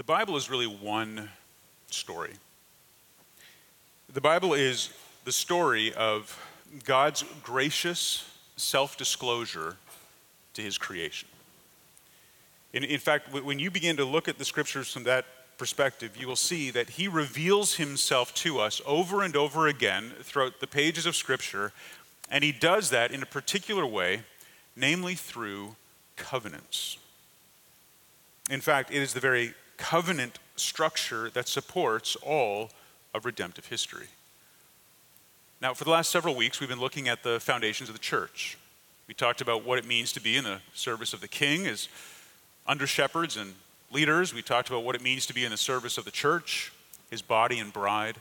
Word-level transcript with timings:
The 0.00 0.04
Bible 0.04 0.38
is 0.38 0.48
really 0.48 0.66
one 0.66 1.28
story. 1.90 2.32
The 4.10 4.22
Bible 4.22 4.54
is 4.54 4.88
the 5.26 5.30
story 5.30 5.92
of 5.92 6.42
God's 6.84 7.22
gracious 7.42 8.26
self 8.56 8.96
disclosure 8.96 9.76
to 10.54 10.62
his 10.62 10.78
creation. 10.78 11.28
In, 12.72 12.82
in, 12.82 12.98
fact, 12.98 13.30
when 13.30 13.58
you 13.58 13.70
begin 13.70 13.98
to 13.98 14.06
look 14.06 14.26
at 14.26 14.38
the 14.38 14.44
scriptures 14.46 14.90
from 14.90 15.02
that 15.02 15.26
perspective, 15.58 16.16
you 16.16 16.26
will 16.26 16.34
see 16.34 16.70
that 16.70 16.88
he 16.88 17.06
reveals 17.06 17.74
himself 17.74 18.32
to 18.36 18.58
us 18.58 18.80
over 18.86 19.22
and 19.22 19.36
over 19.36 19.66
again 19.66 20.12
throughout 20.22 20.60
the 20.60 20.66
pages 20.66 21.04
of 21.04 21.14
scripture, 21.14 21.72
and 22.30 22.42
he 22.42 22.52
does 22.52 22.88
that 22.88 23.10
in 23.10 23.22
a 23.22 23.26
particular 23.26 23.84
way, 23.84 24.22
namely 24.74 25.14
through 25.14 25.76
covenants. 26.16 26.96
In 28.48 28.62
fact, 28.62 28.90
it 28.90 29.02
is 29.02 29.12
the 29.12 29.20
very 29.20 29.54
covenant 29.80 30.38
structure 30.56 31.30
that 31.30 31.48
supports 31.48 32.14
all 32.16 32.70
of 33.14 33.24
redemptive 33.24 33.66
history. 33.66 34.06
Now, 35.60 35.74
for 35.74 35.84
the 35.84 35.90
last 35.90 36.10
several 36.10 36.36
weeks, 36.36 36.60
we've 36.60 36.68
been 36.68 36.80
looking 36.80 37.08
at 37.08 37.22
the 37.22 37.40
foundations 37.40 37.88
of 37.88 37.94
the 37.94 38.00
church. 38.00 38.56
We 39.08 39.14
talked 39.14 39.40
about 39.40 39.64
what 39.64 39.78
it 39.78 39.86
means 39.86 40.12
to 40.12 40.20
be 40.20 40.36
in 40.36 40.44
the 40.44 40.60
service 40.74 41.12
of 41.12 41.20
the 41.20 41.28
king 41.28 41.66
as 41.66 41.88
under 42.66 42.86
shepherds 42.86 43.36
and 43.36 43.54
leaders. 43.90 44.32
We 44.32 44.42
talked 44.42 44.68
about 44.68 44.84
what 44.84 44.94
it 44.94 45.02
means 45.02 45.26
to 45.26 45.34
be 45.34 45.44
in 45.44 45.50
the 45.50 45.56
service 45.56 45.98
of 45.98 46.04
the 46.04 46.10
church, 46.10 46.72
his 47.10 47.22
body 47.22 47.58
and 47.58 47.72
bride. 47.72 48.16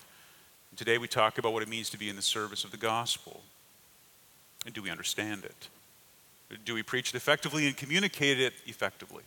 And 0.72 0.78
today 0.78 0.98
we 0.98 1.08
talk 1.08 1.38
about 1.38 1.54
what 1.54 1.62
it 1.62 1.70
means 1.70 1.90
to 1.92 1.98
be 1.98 2.10
in 2.10 2.16
the 2.16 2.22
service 2.22 2.64
of 2.64 2.72
the 2.72 2.78
gospel. 2.78 3.42
And 4.66 4.74
do 4.74 4.82
we 4.82 4.90
understand 4.90 5.46
it? 5.46 5.68
Do 6.66 6.74
we 6.74 6.84
preach 6.84 7.10
it 7.10 7.16
effectively 7.16 7.68
and 7.68 7.78
communicate 7.78 8.40
it 8.40 8.54
effectively? 8.66 9.24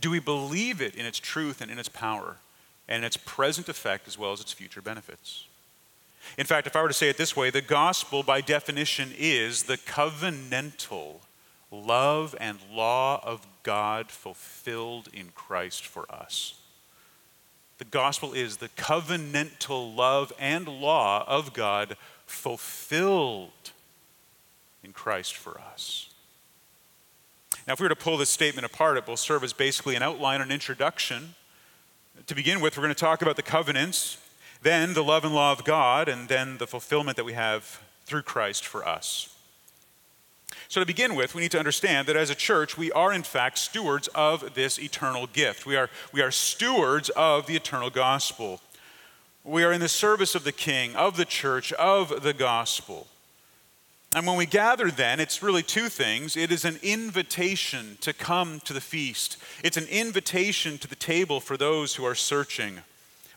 Do 0.00 0.10
we 0.10 0.18
believe 0.18 0.80
it 0.80 0.94
in 0.94 1.06
its 1.06 1.18
truth 1.18 1.60
and 1.60 1.70
in 1.70 1.78
its 1.78 1.88
power 1.88 2.36
and 2.88 3.04
its 3.04 3.16
present 3.16 3.68
effect 3.68 4.06
as 4.06 4.18
well 4.18 4.32
as 4.32 4.40
its 4.40 4.52
future 4.52 4.82
benefits? 4.82 5.46
In 6.36 6.46
fact, 6.46 6.66
if 6.66 6.76
I 6.76 6.82
were 6.82 6.88
to 6.88 6.94
say 6.94 7.08
it 7.08 7.16
this 7.16 7.36
way, 7.36 7.50
the 7.50 7.62
gospel 7.62 8.22
by 8.22 8.40
definition 8.40 9.12
is 9.16 9.62
the 9.62 9.78
covenantal 9.78 11.20
love 11.70 12.34
and 12.38 12.58
law 12.70 13.20
of 13.24 13.46
God 13.62 14.10
fulfilled 14.10 15.08
in 15.12 15.30
Christ 15.34 15.86
for 15.86 16.10
us. 16.12 16.60
The 17.78 17.84
gospel 17.84 18.34
is 18.34 18.56
the 18.56 18.68
covenantal 18.70 19.94
love 19.94 20.32
and 20.38 20.66
law 20.68 21.24
of 21.26 21.52
God 21.52 21.96
fulfilled 22.26 23.72
in 24.82 24.92
Christ 24.92 25.36
for 25.36 25.60
us. 25.60 26.07
Now, 27.68 27.74
if 27.74 27.80
we 27.80 27.84
were 27.84 27.90
to 27.90 27.96
pull 27.96 28.16
this 28.16 28.30
statement 28.30 28.64
apart, 28.64 28.96
it 28.96 29.06
will 29.06 29.18
serve 29.18 29.44
as 29.44 29.52
basically 29.52 29.94
an 29.94 30.02
outline, 30.02 30.40
an 30.40 30.50
introduction. 30.50 31.34
To 32.26 32.34
begin 32.34 32.62
with, 32.62 32.78
we're 32.78 32.82
going 32.82 32.94
to 32.94 32.98
talk 32.98 33.20
about 33.20 33.36
the 33.36 33.42
covenants, 33.42 34.16
then 34.62 34.94
the 34.94 35.04
love 35.04 35.22
and 35.22 35.34
law 35.34 35.52
of 35.52 35.64
God, 35.64 36.08
and 36.08 36.30
then 36.30 36.56
the 36.56 36.66
fulfillment 36.66 37.18
that 37.18 37.24
we 37.24 37.34
have 37.34 37.82
through 38.06 38.22
Christ 38.22 38.66
for 38.66 38.88
us. 38.88 39.36
So, 40.68 40.80
to 40.80 40.86
begin 40.86 41.14
with, 41.14 41.34
we 41.34 41.42
need 41.42 41.50
to 41.50 41.58
understand 41.58 42.08
that 42.08 42.16
as 42.16 42.30
a 42.30 42.34
church, 42.34 42.78
we 42.78 42.90
are 42.92 43.12
in 43.12 43.22
fact 43.22 43.58
stewards 43.58 44.08
of 44.14 44.54
this 44.54 44.78
eternal 44.78 45.26
gift. 45.26 45.66
We 45.66 45.76
are, 45.76 45.90
we 46.10 46.22
are 46.22 46.30
stewards 46.30 47.10
of 47.10 47.46
the 47.46 47.56
eternal 47.56 47.90
gospel. 47.90 48.62
We 49.44 49.62
are 49.62 49.72
in 49.72 49.80
the 49.82 49.90
service 49.90 50.34
of 50.34 50.44
the 50.44 50.52
King, 50.52 50.96
of 50.96 51.18
the 51.18 51.26
church, 51.26 51.74
of 51.74 52.22
the 52.22 52.32
gospel. 52.32 53.08
And 54.14 54.26
when 54.26 54.36
we 54.36 54.46
gather, 54.46 54.90
then, 54.90 55.20
it's 55.20 55.42
really 55.42 55.62
two 55.62 55.88
things. 55.88 56.36
It 56.36 56.50
is 56.50 56.64
an 56.64 56.78
invitation 56.82 57.98
to 58.00 58.14
come 58.14 58.60
to 58.60 58.72
the 58.72 58.80
feast, 58.80 59.36
it's 59.62 59.76
an 59.76 59.86
invitation 59.86 60.78
to 60.78 60.88
the 60.88 60.96
table 60.96 61.40
for 61.40 61.56
those 61.56 61.94
who 61.94 62.04
are 62.04 62.14
searching. 62.14 62.80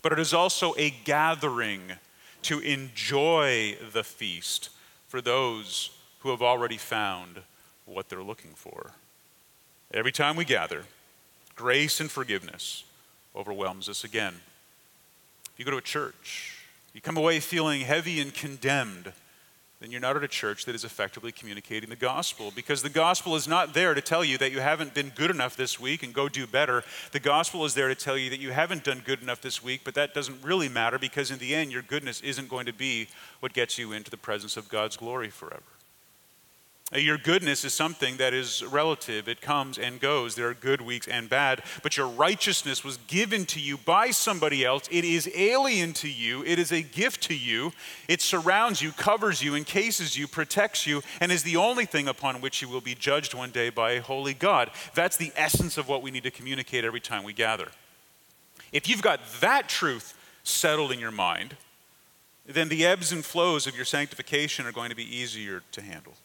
But 0.02 0.14
it 0.14 0.20
is 0.20 0.34
also 0.34 0.74
a 0.78 0.90
gathering 0.90 1.82
to 2.44 2.60
enjoy 2.60 3.78
the 3.94 4.04
feast 4.04 4.70
for 5.08 5.22
those 5.22 5.92
who 6.20 6.30
have 6.30 6.42
already 6.42 6.78
found 6.78 7.42
what 7.86 8.10
they're 8.10 8.24
looking 8.24 8.52
for. 8.56 8.92
Every 9.94 10.12
time 10.12 10.36
we 10.36 10.46
gather, 10.46 10.86
grace 11.56 12.00
and 12.00 12.10
forgiveness 12.10 12.84
overwhelms 13.36 13.90
us 13.90 14.04
again. 14.04 14.36
If 15.54 15.60
you 15.60 15.66
go 15.66 15.72
to 15.72 15.78
a 15.78 15.82
church, 15.82 16.66
you 16.94 17.02
come 17.02 17.18
away 17.18 17.40
feeling 17.40 17.82
heavy 17.82 18.20
and 18.20 18.34
condemned 18.34 19.14
then 19.82 19.90
you're 19.90 20.00
not 20.00 20.16
at 20.16 20.24
a 20.24 20.28
church 20.28 20.66
that 20.66 20.76
is 20.76 20.84
effectively 20.84 21.32
communicating 21.32 21.90
the 21.90 21.96
gospel 21.96 22.52
because 22.56 22.84
the 22.84 22.90
gospel 22.90 23.36
is 23.36 23.48
not 23.48 23.74
there 23.74 23.96
to 23.96 24.02
tell 24.02 24.24
you 24.24 24.38
that 24.38 24.52
you 24.52 24.60
haven't 24.60 24.94
been 24.94 25.12
good 25.16 25.32
enough 25.32 25.58
this 25.58 25.80
week 25.80 26.04
and 26.04 26.14
go 26.14 26.30
do 26.30 26.46
better. 26.46 26.84
The 27.14 27.20
gospel 27.20 27.66
is 27.66 27.74
there 27.74 27.88
to 27.88 27.96
tell 27.96 28.16
you 28.16 28.30
that 28.30 28.40
you 28.40 28.52
haven't 28.52 28.84
done 28.84 29.02
good 29.04 29.24
enough 29.24 29.42
this 29.42 29.64
week, 29.64 29.82
but 29.84 29.96
that 29.96 30.14
doesn't 30.14 30.44
really 30.44 30.70
matter 30.70 31.00
because 31.00 31.32
in 31.32 31.40
the 31.40 31.56
end, 31.56 31.72
your 31.72 31.82
goodness 31.82 32.22
isn't 32.22 32.48
going 32.48 32.68
to 32.68 32.74
be 32.74 33.08
what 33.40 33.54
gets 33.54 33.80
you 33.80 33.92
into 33.92 34.12
the 34.12 34.18
presence 34.18 34.56
of 34.56 34.70
God's 34.70 34.96
glory 34.96 35.32
forever. 35.32 35.64
Uh, 36.94 37.00
your 37.00 37.18
goodness 37.18 37.64
is 37.64 37.74
something 37.74 38.18
that 38.18 38.34
is 38.34 38.64
relative. 38.66 39.30
It 39.30 39.40
comes 39.40 39.78
and 39.78 40.00
goes. 40.00 40.36
There 40.36 40.50
are 40.50 40.54
good 40.54 40.82
weeks 40.82 41.08
and 41.08 41.30
bad. 41.30 41.64
But 41.84 41.96
your 41.96 42.08
righteousness 42.08 42.84
was 42.84 42.98
given 43.08 43.46
to 43.46 43.62
you 43.62 43.78
by 43.78 44.12
somebody 44.12 44.66
else. 44.66 44.90
It 44.92 45.06
is 45.06 45.30
alien 45.34 45.94
to 45.94 46.10
you. 46.10 46.44
It 46.44 46.60
is 46.60 46.72
a 46.72 46.82
gift 46.82 47.24
to 47.24 47.36
you. 47.36 47.72
It 48.10 48.22
surrounds 48.22 48.82
you, 48.82 48.92
covers 48.92 49.42
you, 49.42 49.56
encases 49.56 50.18
you, 50.18 50.28
protects 50.28 50.86
you, 50.86 51.02
and 51.22 51.32
is 51.32 51.44
the 51.44 51.56
only 51.56 51.86
thing 51.86 52.10
upon 52.10 52.42
which 52.42 52.62
you 52.62 52.68
will 52.68 52.82
be 52.82 52.96
judged 52.96 53.34
one 53.34 53.52
day 53.52 53.70
by 53.70 53.92
a 53.92 54.02
holy 54.02 54.34
God. 54.34 54.70
That's 54.94 55.16
the 55.16 55.32
essence 55.38 55.78
of 55.78 55.88
what 55.88 56.02
we 56.02 56.12
need 56.12 56.24
to 56.24 56.32
communicate 56.32 56.84
every 56.84 57.02
time 57.02 57.24
we 57.24 57.34
gather. 57.34 57.70
If 58.74 58.90
you've 58.90 59.02
got 59.02 59.22
that 59.40 59.70
truth 59.70 60.14
settled 60.44 60.92
in 60.92 61.00
your 61.00 61.12
mind, 61.12 61.56
then 62.46 62.68
the 62.68 62.86
ebbs 62.86 63.14
and 63.14 63.24
flows 63.24 63.66
of 63.66 63.76
your 63.76 63.86
sanctification 63.86 64.66
are 64.66 64.72
going 64.74 64.90
to 64.90 64.96
be 64.96 65.16
easier 65.16 65.64
to 65.72 65.82
handle. 65.82 66.16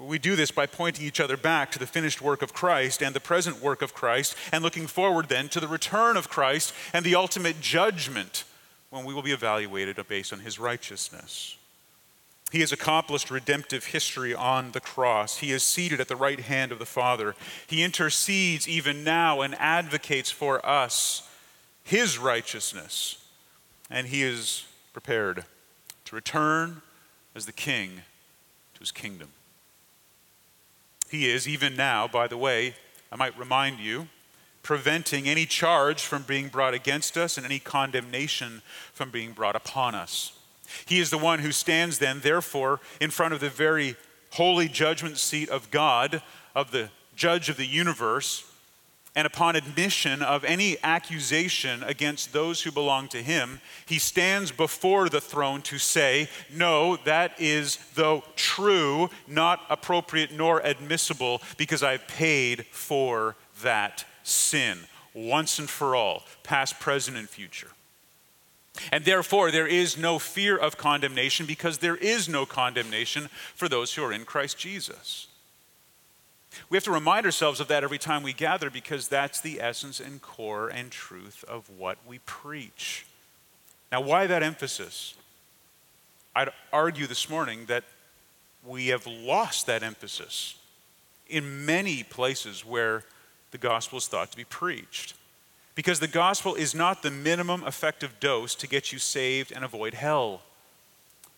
We 0.00 0.18
do 0.18 0.36
this 0.36 0.52
by 0.52 0.66
pointing 0.66 1.04
each 1.04 1.18
other 1.18 1.36
back 1.36 1.72
to 1.72 1.78
the 1.78 1.86
finished 1.86 2.22
work 2.22 2.40
of 2.40 2.52
Christ 2.52 3.02
and 3.02 3.14
the 3.14 3.20
present 3.20 3.60
work 3.60 3.82
of 3.82 3.94
Christ, 3.94 4.36
and 4.52 4.62
looking 4.62 4.86
forward 4.86 5.28
then 5.28 5.48
to 5.48 5.60
the 5.60 5.66
return 5.66 6.16
of 6.16 6.28
Christ 6.28 6.72
and 6.92 7.04
the 7.04 7.16
ultimate 7.16 7.60
judgment 7.60 8.44
when 8.90 9.04
we 9.04 9.12
will 9.12 9.22
be 9.22 9.32
evaluated 9.32 9.98
based 10.08 10.32
on 10.32 10.40
his 10.40 10.58
righteousness. 10.58 11.56
He 12.52 12.60
has 12.60 12.72
accomplished 12.72 13.30
redemptive 13.30 13.86
history 13.86 14.34
on 14.34 14.70
the 14.70 14.80
cross. 14.80 15.38
He 15.38 15.50
is 15.52 15.62
seated 15.62 16.00
at 16.00 16.08
the 16.08 16.16
right 16.16 16.40
hand 16.40 16.72
of 16.72 16.78
the 16.78 16.86
Father. 16.86 17.34
He 17.66 17.82
intercedes 17.82 18.66
even 18.68 19.04
now 19.04 19.42
and 19.42 19.54
advocates 19.56 20.30
for 20.30 20.64
us 20.64 21.28
his 21.84 22.18
righteousness. 22.18 23.22
And 23.90 24.06
he 24.06 24.22
is 24.22 24.64
prepared 24.92 25.44
to 26.06 26.14
return 26.14 26.82
as 27.34 27.44
the 27.44 27.52
king 27.52 28.02
to 28.74 28.80
his 28.80 28.92
kingdom. 28.92 29.28
He 31.10 31.30
is, 31.30 31.48
even 31.48 31.76
now, 31.76 32.06
by 32.06 32.26
the 32.26 32.36
way, 32.36 32.74
I 33.10 33.16
might 33.16 33.38
remind 33.38 33.80
you, 33.80 34.08
preventing 34.62 35.28
any 35.28 35.46
charge 35.46 36.02
from 36.02 36.22
being 36.22 36.48
brought 36.48 36.74
against 36.74 37.16
us 37.16 37.36
and 37.36 37.46
any 37.46 37.58
condemnation 37.58 38.62
from 38.92 39.10
being 39.10 39.32
brought 39.32 39.56
upon 39.56 39.94
us. 39.94 40.32
He 40.86 41.00
is 41.00 41.10
the 41.10 41.18
one 41.18 41.38
who 41.38 41.52
stands 41.52 41.98
then, 41.98 42.20
therefore, 42.20 42.80
in 43.00 43.10
front 43.10 43.32
of 43.32 43.40
the 43.40 43.48
very 43.48 43.96
holy 44.32 44.68
judgment 44.68 45.16
seat 45.16 45.48
of 45.48 45.70
God, 45.70 46.22
of 46.54 46.70
the 46.70 46.90
judge 47.16 47.48
of 47.48 47.56
the 47.56 47.66
universe, 47.66 48.44
and 49.18 49.26
upon 49.26 49.56
admission 49.56 50.22
of 50.22 50.44
any 50.44 50.76
accusation 50.84 51.82
against 51.82 52.32
those 52.32 52.62
who 52.62 52.70
belong 52.70 53.08
to 53.08 53.20
him, 53.20 53.60
he 53.84 53.98
stands 53.98 54.52
before 54.52 55.08
the 55.08 55.20
throne 55.20 55.60
to 55.60 55.76
say, 55.76 56.28
No, 56.54 56.94
that 56.98 57.32
is, 57.36 57.78
though 57.96 58.22
true, 58.36 59.10
not 59.26 59.62
appropriate 59.70 60.30
nor 60.30 60.60
admissible, 60.60 61.42
because 61.56 61.82
I 61.82 61.90
have 61.90 62.06
paid 62.06 62.64
for 62.66 63.34
that 63.64 64.04
sin 64.22 64.78
once 65.14 65.58
and 65.58 65.68
for 65.68 65.96
all, 65.96 66.22
past, 66.44 66.78
present, 66.78 67.16
and 67.16 67.28
future. 67.28 67.72
And 68.92 69.04
therefore, 69.04 69.50
there 69.50 69.66
is 69.66 69.98
no 69.98 70.20
fear 70.20 70.56
of 70.56 70.78
condemnation 70.78 71.44
because 71.44 71.78
there 71.78 71.96
is 71.96 72.28
no 72.28 72.46
condemnation 72.46 73.30
for 73.56 73.68
those 73.68 73.94
who 73.94 74.04
are 74.04 74.12
in 74.12 74.24
Christ 74.24 74.58
Jesus. 74.58 75.26
We 76.70 76.76
have 76.76 76.84
to 76.84 76.90
remind 76.90 77.26
ourselves 77.26 77.60
of 77.60 77.68
that 77.68 77.84
every 77.84 77.98
time 77.98 78.22
we 78.22 78.32
gather 78.32 78.70
because 78.70 79.08
that's 79.08 79.40
the 79.40 79.60
essence 79.60 80.00
and 80.00 80.20
core 80.20 80.68
and 80.68 80.90
truth 80.90 81.44
of 81.48 81.68
what 81.70 81.98
we 82.06 82.18
preach. 82.20 83.06
Now, 83.92 84.00
why 84.00 84.26
that 84.26 84.42
emphasis? 84.42 85.14
I'd 86.34 86.50
argue 86.72 87.06
this 87.06 87.28
morning 87.28 87.66
that 87.66 87.84
we 88.64 88.88
have 88.88 89.06
lost 89.06 89.66
that 89.66 89.82
emphasis 89.82 90.56
in 91.28 91.64
many 91.64 92.02
places 92.02 92.64
where 92.64 93.04
the 93.50 93.58
gospel 93.58 93.98
is 93.98 94.08
thought 94.08 94.30
to 94.30 94.36
be 94.36 94.44
preached. 94.44 95.14
Because 95.74 96.00
the 96.00 96.08
gospel 96.08 96.54
is 96.54 96.74
not 96.74 97.02
the 97.02 97.10
minimum 97.10 97.62
effective 97.66 98.18
dose 98.20 98.54
to 98.56 98.66
get 98.66 98.92
you 98.92 98.98
saved 98.98 99.52
and 99.52 99.64
avoid 99.64 99.94
hell 99.94 100.42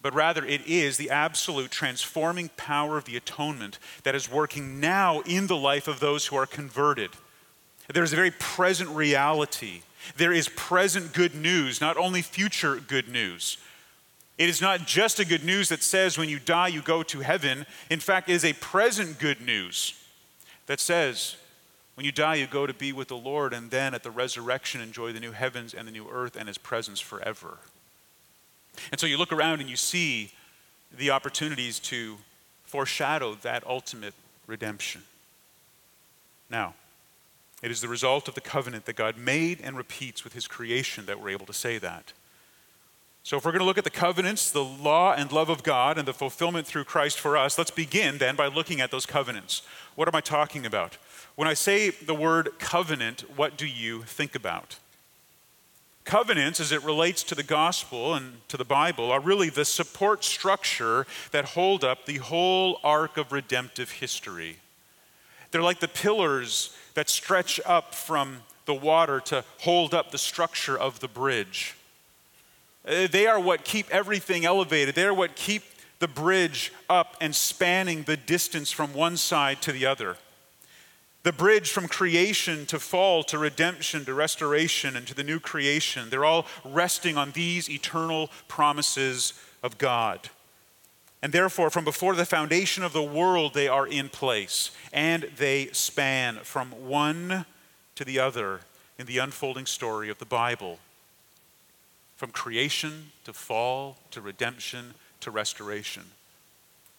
but 0.02 0.14
rather 0.14 0.44
it 0.44 0.67
is 0.67 0.97
the 0.97 1.11
absolute 1.11 1.70
transforming 1.70 2.50
power 2.56 2.97
of 2.97 3.05
the 3.05 3.17
atonement 3.17 3.79
that 4.02 4.14
is 4.14 4.31
working 4.31 4.81
now 4.81 5.20
in 5.20 5.47
the 5.47 5.56
life 5.56 5.88
of 5.88 6.00
those 6.00 6.26
who 6.26 6.37
are 6.37 6.47
converted. 6.47 7.11
There 7.93 8.05
is 8.05 8.12
a 8.12 8.17
very 8.17 8.31
present 8.31 8.91
reality. 8.91 9.82
There 10.17 10.32
is 10.32 10.49
present 10.49 11.12
good 11.12 11.35
news, 11.35 11.81
not 11.81 11.97
only 11.97 12.23
future 12.23 12.76
good 12.76 13.08
news. 13.08 13.58
It 14.38 14.49
is 14.49 14.62
not 14.62 14.87
just 14.87 15.20
a 15.20 15.26
good 15.26 15.44
news 15.44 15.69
that 15.69 15.82
says 15.82 16.17
when 16.17 16.31
you 16.31 16.38
die 16.38 16.69
you 16.69 16.81
go 16.81 17.03
to 17.03 17.20
heaven. 17.20 17.67
In 17.91 18.00
fact, 18.00 18.31
it 18.31 18.32
is 18.32 18.44
a 18.44 18.55
present 18.55 19.19
good 19.19 19.41
news 19.41 19.94
that 20.67 20.81
says 20.81 21.37
when 21.94 22.06
you 22.06 22.12
die 22.12 22.37
you 22.37 22.46
go 22.46 22.67
to 22.67 22.73
be 22.73 22.93
with 22.93 23.08
the 23.08 23.17
Lord 23.17 23.53
and 23.53 23.70
then 23.70 23.93
at 23.93 24.03
the 24.03 24.11
resurrection 24.11 24.81
enjoy 24.81 25.12
the 25.12 25.20
new 25.20 25.32
heavens 25.32 25.75
and 25.75 25.87
the 25.87 25.93
new 25.93 26.08
earth 26.08 26.37
and 26.37 26.49
his 26.49 26.56
presence 26.56 27.00
forever. 27.00 27.58
And 28.90 29.00
so 29.00 29.06
you 29.06 29.17
look 29.19 29.32
around 29.32 29.61
and 29.61 29.69
you 29.69 29.76
see 29.76 30.32
the 30.96 31.11
opportunities 31.11 31.78
to 31.81 32.17
foreshadow 32.64 33.34
that 33.43 33.67
ultimate 33.67 34.14
redemption. 34.46 35.02
Now, 36.50 36.75
it 37.62 37.70
is 37.70 37.81
the 37.81 37.88
result 37.88 38.26
of 38.28 38.34
the 38.34 38.40
covenant 38.40 38.87
that 38.87 38.96
God 38.96 39.19
made 39.19 39.61
and 39.62 39.76
repeats 39.76 40.25
with 40.25 40.32
his 40.32 40.49
creation 40.49 41.06
that 41.06 41.20
we're 41.20 41.31
able 41.31 41.46
to 41.46 41.52
say 41.52 41.78
that. 41.78 42.12
So, 43.22 43.37
if 43.37 43.44
we're 43.44 43.52
going 43.52 43.61
to 43.61 43.67
look 43.67 43.76
at 43.76 43.84
the 43.84 43.90
covenants, 43.90 44.50
the 44.50 44.64
law 44.64 45.12
and 45.12 45.31
love 45.31 45.50
of 45.50 45.62
God, 45.62 45.99
and 45.99 46.08
the 46.08 46.14
fulfillment 46.14 46.67
through 46.67 46.84
Christ 46.84 47.20
for 47.20 47.37
us, 47.37 47.58
let's 47.58 47.70
begin 47.70 48.17
then 48.17 48.34
by 48.34 48.46
looking 48.46 48.81
at 48.81 48.90
those 48.90 49.05
covenants. 49.05 49.61
What 49.94 50.08
am 50.08 50.14
I 50.14 50.22
talking 50.22 50.64
about? 50.64 50.96
When 51.37 51.46
I 51.46 51.55
say 51.55 51.90
the 51.90 52.14
word 52.14 52.50
covenant, 52.58 53.25
what 53.37 53.58
do 53.58 53.67
you 53.67 54.02
think 54.05 54.34
about? 54.34 54.78
Covenants, 56.05 56.61
as 56.61 56.73
it 56.73 56.82
relates 56.82 57.23
to 57.25 57.35
the 57.35 57.43
gospel 57.43 58.14
and 58.14 58.41
to 58.49 58.56
the 58.56 58.64
Bible, 58.64 59.12
are 59.12 59.20
really 59.20 59.50
the 59.50 59.64
support 59.64 60.25
structure 60.25 61.06
that 61.31 61.44
hold 61.44 61.85
up 61.85 62.06
the 62.06 62.19
whole 62.19 62.81
arc 62.82 63.17
of 63.17 63.32
redemptive 63.32 63.91
history. 63.91 64.56
They're 65.50 65.62
like 65.62 65.81
the 65.81 65.88
pillars 65.88 66.75
that 66.94 67.08
stretch 67.08 67.61
up 67.67 67.94
from 67.94 68.43
the 68.67 68.75
water 68.75 69.20
to 69.20 69.44
hold 69.58 69.94
up 69.94 70.11
the 70.11 70.19
structure 70.19 70.79
of 70.79 71.00
the 71.00 71.08
bridge. 71.08 71.75
Uh, 72.87 73.06
they 73.08 73.26
are 73.26 73.41
what 73.41 73.64
keep 73.64 73.91
everything 73.91 74.44
elevated. 74.44 74.94
They 74.94 75.05
are 75.05 75.14
what 75.14 75.37
keep 75.37 75.62
the 75.99 76.08
bridge 76.08 76.73
up 76.88 77.17
and 77.20 77.35
spanning 77.35 78.05
the 78.05 78.17
distance 78.17 78.70
from 78.70 78.94
one 78.94 79.17
side 79.17 79.61
to 79.62 79.73
the 79.73 79.87
other. 79.87 80.17
The 81.22 81.32
bridge 81.32 81.70
from 81.70 81.87
creation 81.87 82.64
to 82.67 82.78
fall 82.78 83.22
to 83.25 83.38
redemption 83.38 84.06
to 84.06 84.14
restoration 84.14 84.96
and 84.96 85.06
to 85.06 85.14
the 85.14 85.22
new 85.22 85.38
creation, 85.38 86.08
they're 86.08 86.25
all 86.25 86.46
resting 86.64 87.19
on 87.19 87.32
these 87.32 87.69
eternal 87.69 88.31
promises 88.49 89.34
of 89.62 89.76
God. 89.76 90.31
And 91.22 91.32
therefore, 91.32 91.69
from 91.69 91.84
before 91.84 92.14
the 92.14 92.25
foundation 92.25 92.82
of 92.82 92.94
the 92.94 93.02
world, 93.02 93.52
they 93.52 93.69
are 93.69 93.87
in 93.87 94.08
place 94.08 94.70
and 94.93 95.25
they 95.37 95.67
span 95.72 96.37
from 96.37 96.70
one 96.70 97.44
to 97.96 98.05
the 98.05 98.19
other 98.19 98.61
in 98.99 99.05
the 99.05 99.19
unfolding 99.19 99.67
story 99.67 100.08
of 100.08 100.19
the 100.19 100.25
Bible. 100.25 100.78
From 102.17 102.31
creation 102.31 103.12
to 103.25 103.34
fall 103.34 103.99
to 104.11 104.22
redemption 104.22 104.94
to 105.20 105.31
restoration. 105.31 106.05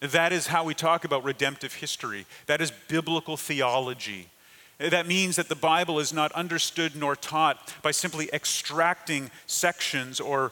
That 0.02 0.32
is 0.32 0.48
how 0.48 0.64
we 0.64 0.74
talk 0.74 1.04
about 1.04 1.22
redemptive 1.22 1.74
history. 1.74 2.26
That 2.46 2.60
is 2.60 2.72
biblical 2.88 3.36
theology. 3.36 4.28
That 4.78 5.06
means 5.06 5.36
that 5.36 5.48
the 5.48 5.54
Bible 5.54 6.00
is 6.00 6.12
not 6.12 6.32
understood 6.32 6.96
nor 6.96 7.14
taught 7.14 7.72
by 7.82 7.92
simply 7.92 8.28
extracting 8.32 9.30
sections 9.46 10.18
or 10.18 10.50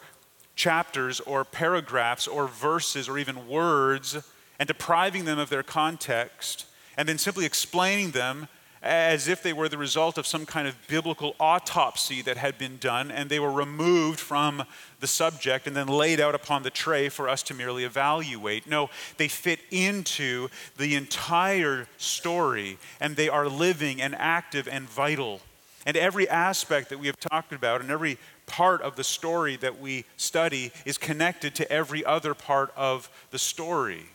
chapters 0.54 1.18
or 1.18 1.44
paragraphs 1.44 2.28
or 2.28 2.46
verses 2.46 3.08
or 3.08 3.18
even 3.18 3.48
words 3.48 4.16
and 4.60 4.68
depriving 4.68 5.24
them 5.24 5.40
of 5.40 5.50
their 5.50 5.64
context 5.64 6.66
and 6.96 7.08
then 7.08 7.18
simply 7.18 7.44
explaining 7.44 8.12
them 8.12 8.46
as 8.82 9.28
if 9.28 9.42
they 9.42 9.52
were 9.52 9.68
the 9.68 9.76
result 9.76 10.16
of 10.16 10.26
some 10.26 10.46
kind 10.46 10.66
of 10.66 10.74
biblical 10.88 11.36
autopsy 11.38 12.22
that 12.22 12.38
had 12.38 12.56
been 12.56 12.78
done 12.78 13.10
and 13.10 13.28
they 13.28 13.38
were 13.38 13.52
removed 13.52 14.18
from 14.18 14.64
the 15.00 15.06
subject 15.06 15.66
and 15.66 15.76
then 15.76 15.86
laid 15.86 16.18
out 16.18 16.34
upon 16.34 16.62
the 16.62 16.70
tray 16.70 17.10
for 17.10 17.28
us 17.28 17.42
to 17.42 17.52
merely 17.52 17.84
evaluate. 17.84 18.66
No, 18.66 18.88
they 19.18 19.28
fit 19.28 19.60
into 19.70 20.48
the 20.78 20.94
entire 20.94 21.86
story 21.98 22.78
and 23.00 23.16
they 23.16 23.28
are 23.28 23.48
living 23.48 24.00
and 24.00 24.14
active 24.14 24.66
and 24.66 24.88
vital. 24.88 25.42
And 25.84 25.96
every 25.96 26.28
aspect 26.28 26.88
that 26.88 26.98
we 26.98 27.06
have 27.06 27.20
talked 27.20 27.52
about 27.52 27.82
and 27.82 27.90
every 27.90 28.18
part 28.46 28.80
of 28.80 28.96
the 28.96 29.04
story 29.04 29.56
that 29.56 29.78
we 29.78 30.04
study 30.16 30.72
is 30.86 30.96
connected 30.96 31.54
to 31.56 31.70
every 31.70 32.04
other 32.04 32.34
part 32.34 32.72
of 32.76 33.10
the 33.30 33.38
story. 33.38 34.06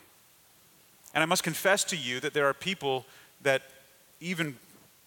And 1.14 1.22
I 1.22 1.26
must 1.26 1.44
confess 1.44 1.84
to 1.86 1.96
you 1.96 2.20
that 2.20 2.34
there 2.34 2.46
are 2.48 2.54
people 2.54 3.06
that 3.44 3.62
even 4.20 4.58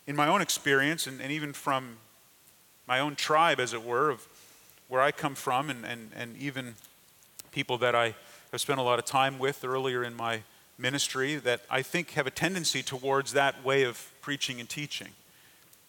in 0.07 0.17
my 0.17 0.29
own 0.29 0.41
experience 0.41 1.07
and, 1.07 1.21
and 1.21 1.31
even 1.31 1.53
from 1.53 1.97
my 2.87 3.01
own 3.01 3.15
tribe, 3.15 3.61
as 3.61 3.75
it 3.75 3.85
were, 3.85 4.11
of 4.11 4.27
where 4.89 5.03
I 5.03 5.13
come 5.13 5.35
from, 5.35 5.69
and, 5.69 5.85
and, 5.85 6.11
and 6.17 6.37
even 6.39 6.75
people 7.53 7.77
that 7.79 7.95
I 7.95 8.15
have 8.51 8.61
spent 8.61 8.81
a 8.81 8.83
lot 8.83 8.99
of 8.99 9.05
time 9.05 9.39
with 9.39 9.65
earlier 9.65 10.03
in 10.03 10.15
my 10.15 10.43
ministry, 10.79 11.37
that 11.37 11.61
I 11.71 11.83
think 11.83 12.13
have 12.13 12.27
a 12.27 12.31
tendency 12.31 12.83
towards 12.83 13.33
that 13.33 13.63
way 13.65 13.83
of 13.83 14.11
preaching 14.23 14.61
and 14.61 14.69
teaching. 14.69 15.09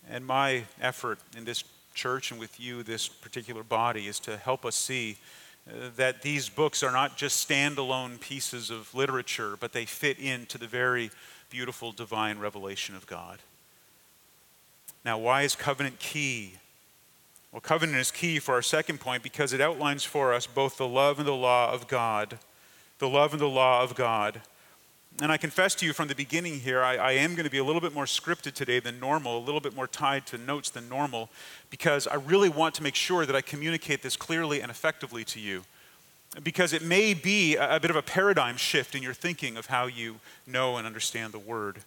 And 0.09 0.25
my 0.25 0.63
effort 0.81 1.19
in 1.37 1.45
this 1.45 1.63
church 1.93 2.31
and 2.31 2.39
with 2.39 2.59
you, 2.59 2.83
this 2.83 3.07
particular 3.07 3.63
body, 3.63 4.07
is 4.07 4.19
to 4.21 4.37
help 4.37 4.65
us 4.65 4.75
see 4.75 5.17
that 5.95 6.21
these 6.21 6.49
books 6.49 6.83
are 6.83 6.91
not 6.91 7.17
just 7.17 7.47
standalone 7.47 8.19
pieces 8.19 8.69
of 8.69 8.93
literature, 8.93 9.55
but 9.59 9.73
they 9.73 9.85
fit 9.85 10.19
into 10.19 10.57
the 10.57 10.67
very 10.67 11.11
beautiful 11.49 11.91
divine 11.91 12.39
revelation 12.39 12.95
of 12.95 13.07
God. 13.07 13.39
Now, 15.05 15.17
why 15.17 15.43
is 15.43 15.55
covenant 15.55 15.99
key? 15.99 16.55
Well, 17.51 17.61
covenant 17.61 17.97
is 17.97 18.11
key 18.11 18.39
for 18.39 18.53
our 18.55 18.61
second 18.61 18.99
point 18.99 19.23
because 19.23 19.53
it 19.53 19.61
outlines 19.61 20.03
for 20.03 20.33
us 20.33 20.45
both 20.45 20.77
the 20.77 20.87
love 20.87 21.19
and 21.19 21.27
the 21.27 21.33
law 21.33 21.71
of 21.71 21.87
God. 21.87 22.37
The 22.99 23.09
love 23.09 23.31
and 23.31 23.41
the 23.41 23.47
law 23.47 23.81
of 23.81 23.95
God. 23.95 24.41
And 25.21 25.31
I 25.31 25.37
confess 25.37 25.75
to 25.75 25.85
you 25.85 25.91
from 25.91 26.07
the 26.07 26.15
beginning 26.15 26.61
here, 26.61 26.81
I, 26.81 26.95
I, 26.95 27.11
am 27.11 27.35
going 27.35 27.43
to 27.43 27.51
be 27.51 27.57
a 27.57 27.63
little 27.63 27.81
bit 27.81 27.93
more 27.93 28.05
scripted 28.05 28.53
today 28.53 28.79
than 28.79 29.01
normal, 29.01 29.37
a 29.37 29.43
little 29.43 29.59
bit 29.59 29.75
more 29.75 29.87
tied 29.87 30.25
to 30.27 30.37
notes 30.37 30.69
than 30.69 30.87
normal, 30.87 31.29
because 31.69 32.07
I 32.07 32.15
really 32.15 32.47
want 32.47 32.73
to 32.75 32.83
make 32.83 32.95
sure 32.95 33.25
that 33.25 33.35
I 33.35 33.41
communicate 33.41 34.01
this 34.01 34.15
clearly 34.15 34.61
and 34.61 34.71
effectively 34.71 35.25
to 35.25 35.39
you 35.39 35.63
because 36.43 36.73
it 36.73 36.81
may 36.81 37.13
be 37.13 37.55
a 37.55 37.79
bit 37.79 37.89
of 37.89 37.95
a 37.95 38.01
paradigm 38.01 38.57
shift 38.57 38.95
in 38.95 39.01
your 39.01 39.13
thinking 39.13 39.57
of 39.57 39.67
how 39.67 39.87
you 39.87 40.17
know 40.45 40.77
and 40.77 40.85
understand 40.85 41.33
the 41.33 41.39
Word. 41.39 41.79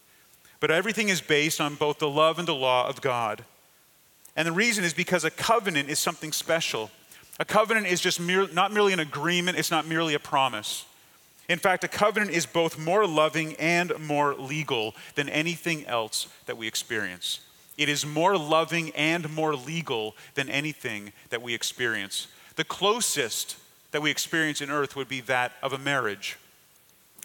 But 0.61 0.71
everything 0.71 1.09
is 1.09 1.21
based 1.21 1.61
on 1.61 1.75
both 1.75 1.99
the 1.99 2.09
love 2.09 2.39
and 2.39 2.49
the 2.49 2.55
law 2.55 2.89
of 2.89 3.01
God. 3.01 3.45
And 4.37 4.47
the 4.47 4.53
reason 4.53 4.85
is 4.85 4.95
because 4.95 5.25
a 5.25 5.31
covenant 5.31 5.89
is 5.89 5.99
something 5.99 6.33
special. 6.33 6.91
A 7.39 7.45
covenant 7.45 7.87
is 7.87 8.01
just 8.01 8.21
mere, 8.21 8.49
not 8.49 8.73
merely 8.73 8.93
an 8.93 9.01
agreement, 9.01 9.59
it's 9.59 9.71
not 9.71 9.87
merely 9.87 10.15
a 10.15 10.19
promise. 10.19 10.87
In 11.53 11.59
fact, 11.59 11.85
a 11.85 11.89
covenant 11.89 12.31
is 12.31 12.47
both 12.47 12.79
more 12.79 13.07
loving 13.07 13.57
and 13.57 13.93
more 13.99 14.33
legal 14.33 14.95
than 15.17 15.29
anything 15.29 15.85
else 15.85 16.27
that 16.47 16.57
we 16.57 16.67
experience. 16.67 17.41
It 17.77 17.91
is 17.91 18.07
more 18.07 18.39
loving 18.39 18.89
and 18.93 19.29
more 19.31 19.55
legal 19.55 20.17
than 20.33 20.49
anything 20.49 21.13
that 21.29 21.43
we 21.43 21.53
experience. 21.53 22.27
The 22.57 22.65
closest 22.65 23.59
that 23.91 24.01
we 24.01 24.11
experience 24.11 24.63
in 24.63 24.71
earth 24.71 24.97
would 24.97 25.09
be 25.09 25.21
that 25.21 25.53
of 25.63 25.75
a 25.75 25.79
marriage. 25.79 26.39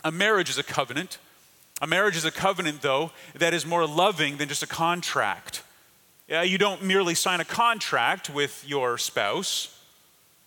A 0.04 0.12
marriage 0.12 0.50
is 0.50 0.58
a 0.58 0.64
covenant. 0.64 1.20
A 1.82 1.88
marriage 1.88 2.18
is 2.18 2.26
a 2.26 2.32
covenant, 2.32 2.82
though, 2.82 3.12
that 3.34 3.54
is 3.54 3.66
more 3.66 3.88
loving 3.88 4.36
than 4.36 4.50
just 4.50 4.62
a 4.62 4.68
contract. 4.68 5.64
You 6.28 6.58
don't 6.58 6.84
merely 6.84 7.16
sign 7.16 7.40
a 7.40 7.46
contract 7.46 8.30
with 8.30 8.66
your 8.68 8.98
spouse. 8.98 9.82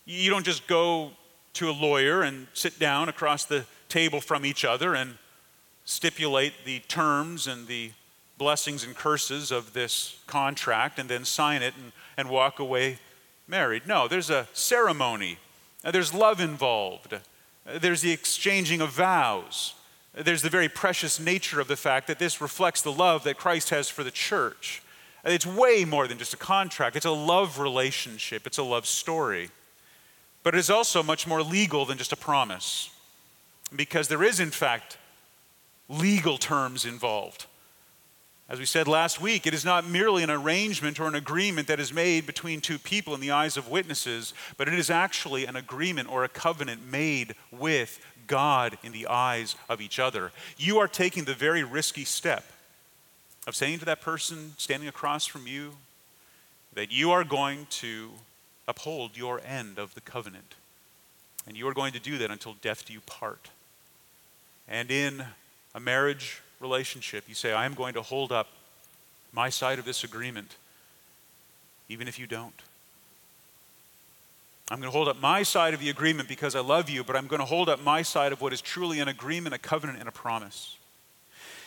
You 0.05 0.29
don't 0.29 0.45
just 0.45 0.67
go 0.67 1.13
to 1.53 1.69
a 1.69 1.71
lawyer 1.71 2.21
and 2.21 2.47
sit 2.53 2.79
down 2.79 3.09
across 3.09 3.45
the 3.45 3.65
table 3.89 4.21
from 4.21 4.45
each 4.45 4.63
other 4.63 4.93
and 4.95 5.15
stipulate 5.85 6.53
the 6.65 6.79
terms 6.87 7.47
and 7.47 7.67
the 7.67 7.91
blessings 8.37 8.83
and 8.83 8.95
curses 8.95 9.51
of 9.51 9.73
this 9.73 10.19
contract 10.27 10.97
and 10.97 11.09
then 11.09 11.25
sign 11.25 11.61
it 11.61 11.73
and, 11.81 11.91
and 12.17 12.29
walk 12.29 12.59
away 12.59 12.97
married. 13.47 13.85
No, 13.85 14.07
there's 14.07 14.29
a 14.29 14.47
ceremony 14.53 15.37
there's 15.83 16.13
love 16.13 16.39
involved. 16.39 17.17
There's 17.65 18.01
the 18.01 18.11
exchanging 18.11 18.81
of 18.81 18.89
vows. 18.89 19.73
There's 20.13 20.41
the 20.41 20.49
very 20.49 20.69
precious 20.69 21.19
nature 21.19 21.59
of 21.59 21.67
the 21.67 21.75
fact 21.75 22.07
that 22.07 22.19
this 22.19 22.41
reflects 22.41 22.81
the 22.81 22.91
love 22.91 23.23
that 23.23 23.37
Christ 23.37 23.69
has 23.71 23.89
for 23.89 24.03
the 24.03 24.11
church. 24.11 24.83
It's 25.23 25.45
way 25.45 25.85
more 25.85 26.07
than 26.07 26.17
just 26.17 26.33
a 26.33 26.37
contract, 26.37 26.95
it's 26.95 27.05
a 27.05 27.11
love 27.11 27.59
relationship, 27.59 28.47
it's 28.47 28.57
a 28.57 28.63
love 28.63 28.85
story. 28.85 29.49
But 30.43 30.55
it 30.55 30.59
is 30.59 30.69
also 30.69 31.03
much 31.03 31.27
more 31.27 31.43
legal 31.43 31.85
than 31.85 31.97
just 31.97 32.13
a 32.13 32.17
promise, 32.17 32.89
because 33.75 34.07
there 34.07 34.23
is, 34.23 34.39
in 34.39 34.51
fact, 34.51 34.97
legal 35.87 36.37
terms 36.37 36.85
involved. 36.85 37.45
As 38.49 38.59
we 38.59 38.65
said 38.65 38.87
last 38.87 39.21
week, 39.21 39.47
it 39.47 39.53
is 39.53 39.63
not 39.63 39.87
merely 39.87 40.23
an 40.23 40.29
arrangement 40.29 40.99
or 40.99 41.07
an 41.07 41.15
agreement 41.15 41.67
that 41.67 41.79
is 41.79 41.93
made 41.93 42.25
between 42.25 42.59
two 42.59 42.77
people 42.77 43.13
in 43.13 43.21
the 43.21 43.31
eyes 43.31 43.55
of 43.55 43.69
witnesses, 43.69 44.33
but 44.57 44.67
it 44.67 44.73
is 44.73 44.89
actually 44.89 45.45
an 45.45 45.55
agreement 45.55 46.11
or 46.11 46.25
a 46.25 46.29
covenant 46.29 46.85
made 46.85 47.35
with 47.51 47.99
God 48.27 48.77
in 48.83 48.91
the 48.91 49.07
eyes 49.07 49.55
of 49.69 49.79
each 49.79 49.99
other. 49.99 50.31
You 50.57 50.79
are 50.79 50.87
taking 50.87 51.23
the 51.23 51.33
very 51.33 51.63
risky 51.63 52.03
step 52.03 52.43
of 53.47 53.55
saying 53.55 53.79
to 53.79 53.85
that 53.85 54.01
person 54.01 54.53
standing 54.57 54.89
across 54.89 55.25
from 55.25 55.47
you 55.47 55.73
that 56.73 56.91
you 56.91 57.11
are 57.11 57.23
going 57.23 57.67
to 57.69 58.11
uphold 58.71 59.15
your 59.15 59.39
end 59.45 59.77
of 59.77 59.93
the 59.93 60.01
covenant. 60.01 60.55
And 61.47 61.55
you 61.55 61.67
are 61.67 61.73
going 61.73 61.93
to 61.93 61.99
do 61.99 62.17
that 62.17 62.31
until 62.31 62.55
death 62.61 62.85
do 62.85 62.93
you 62.93 63.01
part. 63.01 63.49
And 64.67 64.89
in 64.89 65.23
a 65.75 65.79
marriage 65.79 66.41
relationship, 66.59 67.25
you 67.27 67.35
say, 67.35 67.53
I 67.53 67.65
am 67.65 67.73
going 67.73 67.93
to 67.93 68.01
hold 68.01 68.31
up 68.31 68.47
my 69.33 69.49
side 69.49 69.79
of 69.79 69.85
this 69.85 70.03
agreement, 70.03 70.55
even 71.89 72.07
if 72.07 72.17
you 72.17 72.27
don't. 72.27 72.61
I'm 74.69 74.79
going 74.79 74.91
to 74.91 74.95
hold 74.95 75.09
up 75.09 75.19
my 75.19 75.43
side 75.43 75.73
of 75.73 75.81
the 75.81 75.89
agreement 75.89 76.29
because 76.29 76.55
I 76.55 76.61
love 76.61 76.89
you, 76.89 77.03
but 77.03 77.15
I'm 77.15 77.27
going 77.27 77.41
to 77.41 77.45
hold 77.45 77.67
up 77.67 77.83
my 77.83 78.03
side 78.03 78.31
of 78.31 78.39
what 78.39 78.53
is 78.53 78.61
truly 78.61 78.99
an 78.99 79.09
agreement, 79.09 79.53
a 79.53 79.57
covenant, 79.57 79.99
and 79.99 80.07
a 80.07 80.13
promise. 80.13 80.77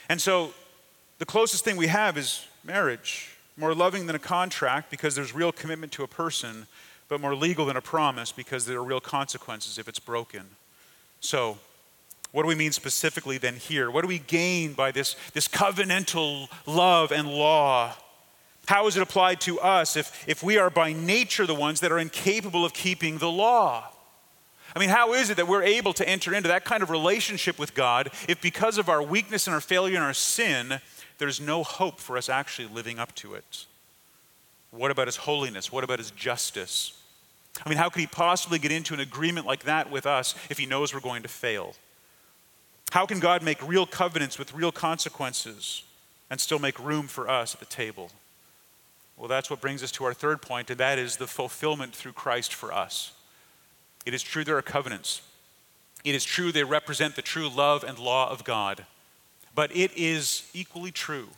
And 0.09 0.21
so 0.21 0.55
the 1.19 1.27
closest 1.27 1.65
thing 1.65 1.77
we 1.77 1.89
have 1.89 2.17
is 2.17 2.47
marriage. 2.65 3.31
More 3.57 3.75
loving 3.75 4.07
than 4.07 4.17
a 4.17 4.21
contract 4.21 4.91
because 4.91 5.15
there's 5.15 5.35
real 5.35 5.53
commitment 5.53 5.93
to 5.93 6.03
a 6.03 6.09
person, 6.09 6.67
but 7.09 7.21
more 7.21 7.35
legal 7.35 7.67
than 7.67 7.77
a 7.77 7.83
promise 7.83 8.33
because 8.33 8.67
there 8.67 8.79
are 8.79 8.85
real 8.85 9.01
consequences 9.01 9.79
if 9.79 9.89
it's 9.89 9.99
broken. 9.99 10.43
So, 11.21 11.59
what 12.33 12.43
do 12.43 12.49
we 12.49 12.57
mean 12.57 12.73
specifically 12.73 13.39
then 13.39 13.57
here? 13.57 13.91
What 13.91 14.03
do 14.03 14.09
we 14.09 14.19
gain 14.19 14.73
by 14.73 14.91
this, 14.91 15.15
this 15.35 15.47
covenantal 15.47 16.49
love 16.67 17.13
and 17.13 17.29
law? 17.29 17.95
How 18.67 18.87
is 18.87 18.97
it 18.97 19.03
applied 19.03 19.41
to 19.43 19.61
us 19.61 19.97
if, 19.97 20.27
if 20.27 20.43
we 20.43 20.59
are 20.59 20.71
by 20.71 20.93
nature 20.93 21.47
the 21.47 21.55
ones 21.55 21.81
that 21.81 21.93
are 21.93 21.99
incapable 21.99 22.65
of 22.65 22.73
keeping 22.73 23.19
the 23.19 23.31
law? 23.31 23.85
I 24.75 24.81
mean, 24.81 24.89
how 24.89 25.13
is 25.13 25.31
it 25.31 25.37
that 25.37 25.47
we're 25.47 25.63
able 25.63 25.93
to 25.93 26.09
enter 26.09 26.35
into 26.35 26.49
that 26.49 26.65
kind 26.65 26.83
of 26.83 26.91
relationship 26.91 27.59
with 27.59 27.75
God 27.75 28.11
if, 28.29 28.41
because 28.41 28.79
of 28.79 28.89
our 28.89 29.03
weakness 29.03 29.47
and 29.47 29.55
our 29.55 29.61
failure 29.61 29.95
and 29.95 30.05
our 30.05 30.15
sin, 30.15 30.81
there's 31.19 31.41
no 31.41 31.63
hope 31.63 32.01
for 32.01 32.17
us 32.17 32.29
actually 32.29 32.67
living 32.69 32.99
up 32.99 33.15
to 33.17 33.35
it? 33.35 33.67
What 34.77 34.91
about 34.91 35.07
His 35.07 35.17
holiness? 35.17 35.71
What 35.71 35.85
about 35.85 35.99
His 35.99 36.11
justice? 36.11 37.01
I 37.65 37.69
mean, 37.69 37.79
how 37.79 37.89
could 37.89 38.01
He 38.01 38.07
possibly 38.07 38.59
get 38.59 38.73
into 38.73 38.95
an 38.95 39.01
agreement 39.01 39.47
like 39.47 39.65
that 39.65 39.91
with 39.91 40.07
us 40.07 40.35
if 40.51 40.59
He 40.59 40.67
knows 40.67 40.93
we're 40.93 41.01
going 41.01 41.23
to 41.23 41.29
fail? 41.29 41.75
How 42.91 43.07
can 43.07 43.21
God 43.21 43.43
make 43.43 43.67
real 43.67 43.87
covenants 43.87 44.39
with 44.39 44.55
real 44.55 44.73
consequences 44.73 45.83
and 46.31 46.41
still 46.41 46.59
make 46.59 46.79
room 46.79 47.07
for 47.07 47.29
us 47.29 47.55
at 47.55 47.61
the 47.61 47.67
table? 47.67 48.11
Well, 49.17 49.29
that's 49.29 49.49
what 49.49 49.61
brings 49.61 49.83
us 49.83 49.93
to 49.93 50.05
our 50.05 50.15
third 50.15 50.43
point, 50.43 50.71
and 50.71 50.81
that 50.81 50.99
is 50.99 51.17
the 51.17 51.27
fulfillment 51.27 51.95
through 51.95 52.13
Christ 52.13 52.53
for 52.53 52.73
us. 52.73 53.13
It 54.05 54.15
is 54.15 54.23
true 54.23 54.45
there 54.45 54.57
are 54.57 54.63
covenants. 54.63 55.23
It 56.05 56.15
is 56.15 56.25
true 56.25 56.53
they 56.53 56.65
represent 56.65 57.17
the 57.17 57.23
true 57.23 57.49
love 57.49 57.85
and 57.85 57.99
law 57.99 58.29
of 58.31 58.45
God. 58.45 58.87
But 59.55 59.75
it 59.75 59.93
is 59.97 60.51
equally 60.53 60.91
true 60.91 61.29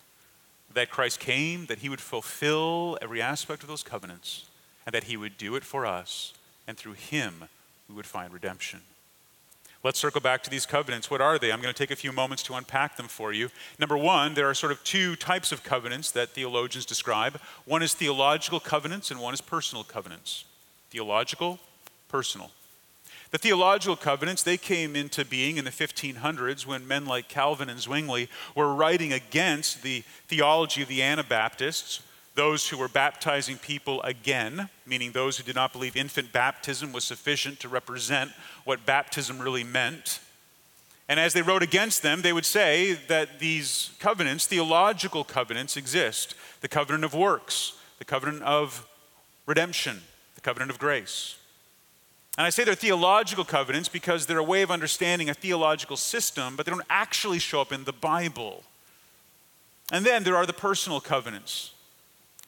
that 0.76 0.90
Christ 0.90 1.20
came, 1.20 1.66
that 1.66 1.78
he 1.78 1.88
would 1.88 2.00
fulfill 2.00 2.98
every 3.00 3.20
aspect 3.20 3.62
of 3.62 3.68
those 3.68 3.82
covenants, 3.82 4.44
and 4.84 4.94
that 4.94 5.04
he 5.04 5.16
would 5.16 5.36
do 5.36 5.56
it 5.56 5.64
for 5.64 5.86
us, 5.86 6.34
and 6.68 6.76
through 6.76 6.92
him 6.92 7.44
we 7.88 7.94
would 7.94 8.06
find 8.06 8.32
redemption. 8.32 8.80
Let's 9.82 9.98
circle 9.98 10.20
back 10.20 10.42
to 10.42 10.50
these 10.50 10.66
covenants. 10.66 11.10
What 11.10 11.20
are 11.20 11.38
they? 11.38 11.52
I'm 11.52 11.60
going 11.60 11.72
to 11.72 11.78
take 11.78 11.92
a 11.92 11.96
few 11.96 12.12
moments 12.12 12.42
to 12.44 12.54
unpack 12.54 12.96
them 12.96 13.08
for 13.08 13.32
you. 13.32 13.50
Number 13.78 13.96
one, 13.96 14.34
there 14.34 14.50
are 14.50 14.54
sort 14.54 14.72
of 14.72 14.82
two 14.82 15.16
types 15.16 15.52
of 15.52 15.62
covenants 15.62 16.10
that 16.10 16.30
theologians 16.30 16.84
describe 16.84 17.40
one 17.64 17.82
is 17.82 17.94
theological 17.94 18.60
covenants, 18.60 19.10
and 19.10 19.20
one 19.20 19.32
is 19.32 19.40
personal 19.40 19.84
covenants. 19.84 20.44
Theological, 20.90 21.58
personal. 22.08 22.50
The 23.32 23.38
theological 23.38 23.96
covenants, 23.96 24.42
they 24.42 24.56
came 24.56 24.94
into 24.94 25.24
being 25.24 25.56
in 25.56 25.64
the 25.64 25.70
1500s 25.70 26.64
when 26.64 26.86
men 26.86 27.06
like 27.06 27.28
Calvin 27.28 27.68
and 27.68 27.80
Zwingli 27.80 28.28
were 28.54 28.74
writing 28.74 29.12
against 29.12 29.82
the 29.82 30.04
theology 30.28 30.82
of 30.82 30.88
the 30.88 31.02
Anabaptists, 31.02 32.00
those 32.36 32.68
who 32.68 32.76
were 32.76 32.88
baptizing 32.88 33.56
people 33.56 34.00
again, 34.02 34.68
meaning 34.86 35.10
those 35.10 35.36
who 35.36 35.42
did 35.42 35.56
not 35.56 35.72
believe 35.72 35.96
infant 35.96 36.32
baptism 36.32 36.92
was 36.92 37.04
sufficient 37.04 37.58
to 37.60 37.68
represent 37.68 38.30
what 38.64 38.86
baptism 38.86 39.38
really 39.38 39.64
meant. 39.64 40.20
And 41.08 41.18
as 41.18 41.32
they 41.32 41.42
wrote 41.42 41.62
against 41.62 42.02
them, 42.02 42.22
they 42.22 42.32
would 42.32 42.44
say 42.44 42.94
that 43.08 43.38
these 43.38 43.90
covenants, 43.98 44.46
theological 44.46 45.24
covenants, 45.24 45.76
exist 45.76 46.34
the 46.60 46.68
covenant 46.68 47.04
of 47.04 47.14
works, 47.14 47.72
the 47.98 48.04
covenant 48.04 48.42
of 48.42 48.86
redemption, 49.46 50.02
the 50.34 50.40
covenant 50.40 50.70
of 50.70 50.78
grace. 50.78 51.36
And 52.36 52.46
I 52.46 52.50
say 52.50 52.64
they're 52.64 52.74
theological 52.74 53.44
covenants 53.44 53.88
because 53.88 54.26
they're 54.26 54.38
a 54.38 54.44
way 54.44 54.62
of 54.62 54.70
understanding 54.70 55.30
a 55.30 55.34
theological 55.34 55.96
system, 55.96 56.54
but 56.54 56.66
they 56.66 56.70
don't 56.70 56.84
actually 56.90 57.38
show 57.38 57.60
up 57.60 57.72
in 57.72 57.84
the 57.84 57.92
Bible. 57.92 58.62
And 59.90 60.04
then 60.04 60.22
there 60.22 60.36
are 60.36 60.46
the 60.46 60.52
personal 60.52 61.00
covenants. 61.00 61.72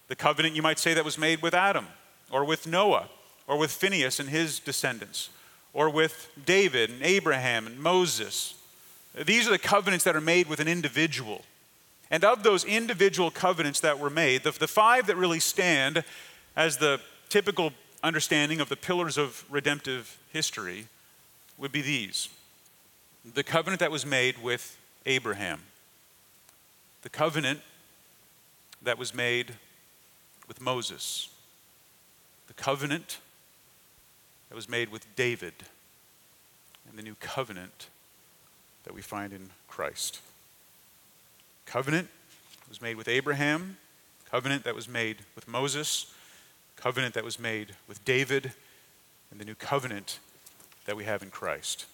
The 0.09 0.16
covenant, 0.16 0.54
you 0.57 0.62
might 0.62 0.78
say, 0.78 0.95
that 0.95 1.04
was 1.04 1.16
made 1.16 1.40
with 1.40 1.54
Adam, 1.54 1.87
or 2.30 2.45
with 2.45 2.66
Noah, 2.66 3.09
or 3.47 3.57
with 3.57 3.71
Phineas 3.71 4.21
and 4.21 4.28
his 4.28 4.59
descendants, 4.59 5.30
or 5.73 5.88
with 5.88 6.30
David 6.45 6.90
and 6.90 7.02
Abraham 7.02 7.66
and 7.66 7.78
Moses. 7.78 8.54
These 9.14 9.47
are 9.49 9.52
the 9.52 9.59
covenants 9.59 10.04
that 10.04 10.14
are 10.14 10.21
made 10.21 10.49
with 10.49 10.61
an 10.61 10.68
individual. 10.68 11.45
And 12.11 12.25
of 12.25 12.42
those 12.42 12.64
individual 12.64 13.30
covenants 13.30 13.80
that 13.80 13.99
were 13.99 14.11
made, 14.11 14.42
the, 14.42 14.50
the 14.50 14.68
five 14.68 15.07
that 15.07 15.16
really 15.16 15.40
stand 15.40 16.04
as 16.57 16.76
the 16.76 17.00
typical 17.28 17.73
understanding 18.02 18.61
of 18.61 18.69
the 18.69 18.76
pillars 18.76 19.19
of 19.19 19.45
redemptive 19.50 20.19
history 20.33 20.87
would 21.57 21.73
be 21.73 21.83
these. 21.83 22.28
The 23.35 23.43
covenant 23.43 23.81
that 23.81 23.90
was 23.90 24.07
made 24.07 24.43
with 24.43 24.78
Abraham, 25.07 25.62
the 27.02 27.09
covenant 27.09 27.61
that 28.83 28.99
was 28.99 29.12
made 29.12 29.55
with 30.47 30.61
Moses, 30.61 31.28
the 32.47 32.55
covenant 32.55 33.19
that 34.49 34.55
was 34.55 34.69
made 34.69 34.90
with 34.90 35.05
David, 35.17 35.55
and 36.88 36.99
the 36.99 37.02
new 37.02 37.17
covenant 37.21 37.88
that 38.85 38.95
we 38.95 39.02
find 39.02 39.33
in 39.33 39.50
Christ. 39.67 40.21
Covenant 41.67 42.09
was 42.69 42.81
made 42.81 42.97
with 42.97 43.09
Abraham, 43.09 43.76
covenant 44.31 44.64
that 44.64 44.75
was 44.75 44.88
made 44.88 45.19
with 45.35 45.47
Moses, 45.47 46.12
covenant 46.80 47.14
that 47.14 47.25
was 47.25 47.38
made 47.38 47.75
with 47.88 48.04
David 48.04 48.52
and 49.30 49.40
the 49.40 49.44
new 49.44 49.54
covenant 49.54 50.20
that 50.87 50.97
we 50.97 51.04
have 51.04 51.23
in 51.23 51.30
Christ. 51.30 51.87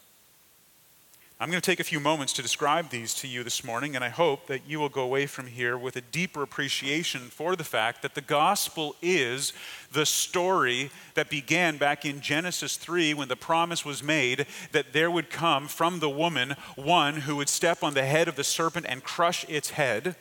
I'm 1.41 1.51
going 1.51 1.61
to 1.61 1.67
take 1.67 1.81
a 1.81 1.85
few 1.85 1.99
moments 1.99 2.33
to 2.35 2.43
describe 2.43 2.91
these 2.91 3.13
to 3.15 3.27
you 3.27 3.43
this 3.43 3.65
morning, 3.65 3.97
and 3.97 4.05
I 4.05 4.09
hope 4.09 4.47
that 4.47 4.69
you 4.69 4.79
will 4.79 4.89
go 4.89 5.03
away 5.03 5.27
from 5.27 5.49
here 5.49 5.77
with 5.77 5.97
a 5.97 6.01
deeper 6.01 6.43
appreciation 6.43 7.23
for 7.23 7.57
the 7.57 7.65
fact 7.65 8.03
that 8.03 8.15
the 8.15 8.21
gospel 8.21 8.95
is 9.03 9.53
the 9.91 10.07
story 10.07 10.91
that 11.15 11.29
began 11.29 11.77
back 11.77 12.05
in 12.05 12.21
Genesis 12.21 12.77
3 12.77 13.15
when 13.15 13.27
the 13.29 13.37
promise 13.37 13.85
was 13.85 14.01
made 14.01 14.47
that 14.71 14.93
there 14.93 15.11
would 15.11 15.29
come 15.29 15.67
from 15.67 15.99
the 15.99 16.09
woman 16.09 16.55
one 16.77 17.17
who 17.23 17.37
would 17.37 17.49
step 17.49 17.83
on 17.83 17.95
the 17.95 18.05
head 18.05 18.29
of 18.29 18.37
the 18.37 18.45
serpent 18.45 18.87
and 18.89 19.03
crush 19.03 19.45
its 19.49 19.71
head 19.71 20.15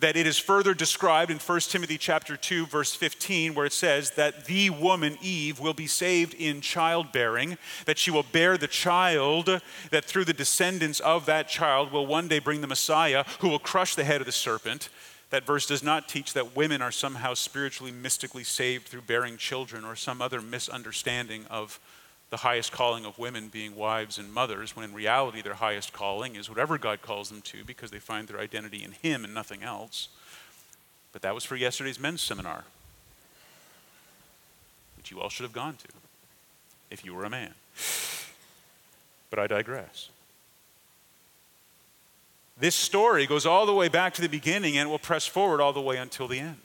that 0.00 0.16
it 0.16 0.26
is 0.26 0.38
further 0.38 0.74
described 0.74 1.30
in 1.30 1.38
1 1.38 1.60
Timothy 1.60 1.98
chapter 1.98 2.36
2 2.36 2.66
verse 2.66 2.94
15 2.94 3.54
where 3.54 3.66
it 3.66 3.72
says 3.72 4.12
that 4.12 4.46
the 4.46 4.70
woman 4.70 5.16
Eve 5.22 5.60
will 5.60 5.74
be 5.74 5.86
saved 5.86 6.34
in 6.34 6.60
childbearing 6.60 7.58
that 7.86 7.98
she 7.98 8.10
will 8.10 8.22
bear 8.22 8.56
the 8.56 8.66
child 8.66 9.60
that 9.90 10.04
through 10.04 10.24
the 10.24 10.32
descendants 10.32 11.00
of 11.00 11.26
that 11.26 11.48
child 11.48 11.92
will 11.92 12.06
one 12.06 12.28
day 12.28 12.38
bring 12.38 12.60
the 12.60 12.66
Messiah 12.66 13.24
who 13.40 13.48
will 13.48 13.58
crush 13.58 13.94
the 13.94 14.04
head 14.04 14.20
of 14.20 14.26
the 14.26 14.32
serpent. 14.32 14.88
That 15.30 15.46
verse 15.46 15.66
does 15.66 15.82
not 15.82 16.08
teach 16.08 16.32
that 16.34 16.54
women 16.54 16.80
are 16.80 16.92
somehow 16.92 17.34
spiritually 17.34 17.92
mystically 17.92 18.44
saved 18.44 18.86
through 18.86 19.02
bearing 19.02 19.36
children 19.36 19.84
or 19.84 19.96
some 19.96 20.22
other 20.22 20.40
misunderstanding 20.40 21.46
of 21.50 21.80
the 22.30 22.38
highest 22.38 22.72
calling 22.72 23.04
of 23.04 23.18
women 23.18 23.48
being 23.48 23.76
wives 23.76 24.18
and 24.18 24.32
mothers, 24.32 24.74
when 24.74 24.84
in 24.84 24.94
reality 24.94 25.42
their 25.42 25.54
highest 25.54 25.92
calling 25.92 26.34
is 26.34 26.48
whatever 26.48 26.78
God 26.78 27.02
calls 27.02 27.28
them 27.28 27.42
to 27.42 27.64
because 27.64 27.90
they 27.90 27.98
find 27.98 28.26
their 28.26 28.40
identity 28.40 28.82
in 28.82 28.92
Him 28.92 29.24
and 29.24 29.32
nothing 29.32 29.62
else. 29.62 30.08
But 31.12 31.22
that 31.22 31.34
was 31.34 31.44
for 31.44 31.54
yesterday's 31.54 32.00
men's 32.00 32.22
seminar, 32.22 32.64
which 34.96 35.10
you 35.10 35.20
all 35.20 35.28
should 35.28 35.44
have 35.44 35.52
gone 35.52 35.76
to 35.76 35.88
if 36.90 37.04
you 37.04 37.14
were 37.14 37.24
a 37.24 37.30
man. 37.30 37.54
But 39.30 39.38
I 39.38 39.46
digress. 39.46 40.08
This 42.58 42.74
story 42.74 43.26
goes 43.26 43.46
all 43.46 43.66
the 43.66 43.74
way 43.74 43.88
back 43.88 44.14
to 44.14 44.22
the 44.22 44.28
beginning 44.28 44.76
and 44.76 44.88
will 44.88 44.98
press 44.98 45.26
forward 45.26 45.60
all 45.60 45.72
the 45.72 45.80
way 45.80 45.96
until 45.96 46.28
the 46.28 46.38
end. 46.38 46.56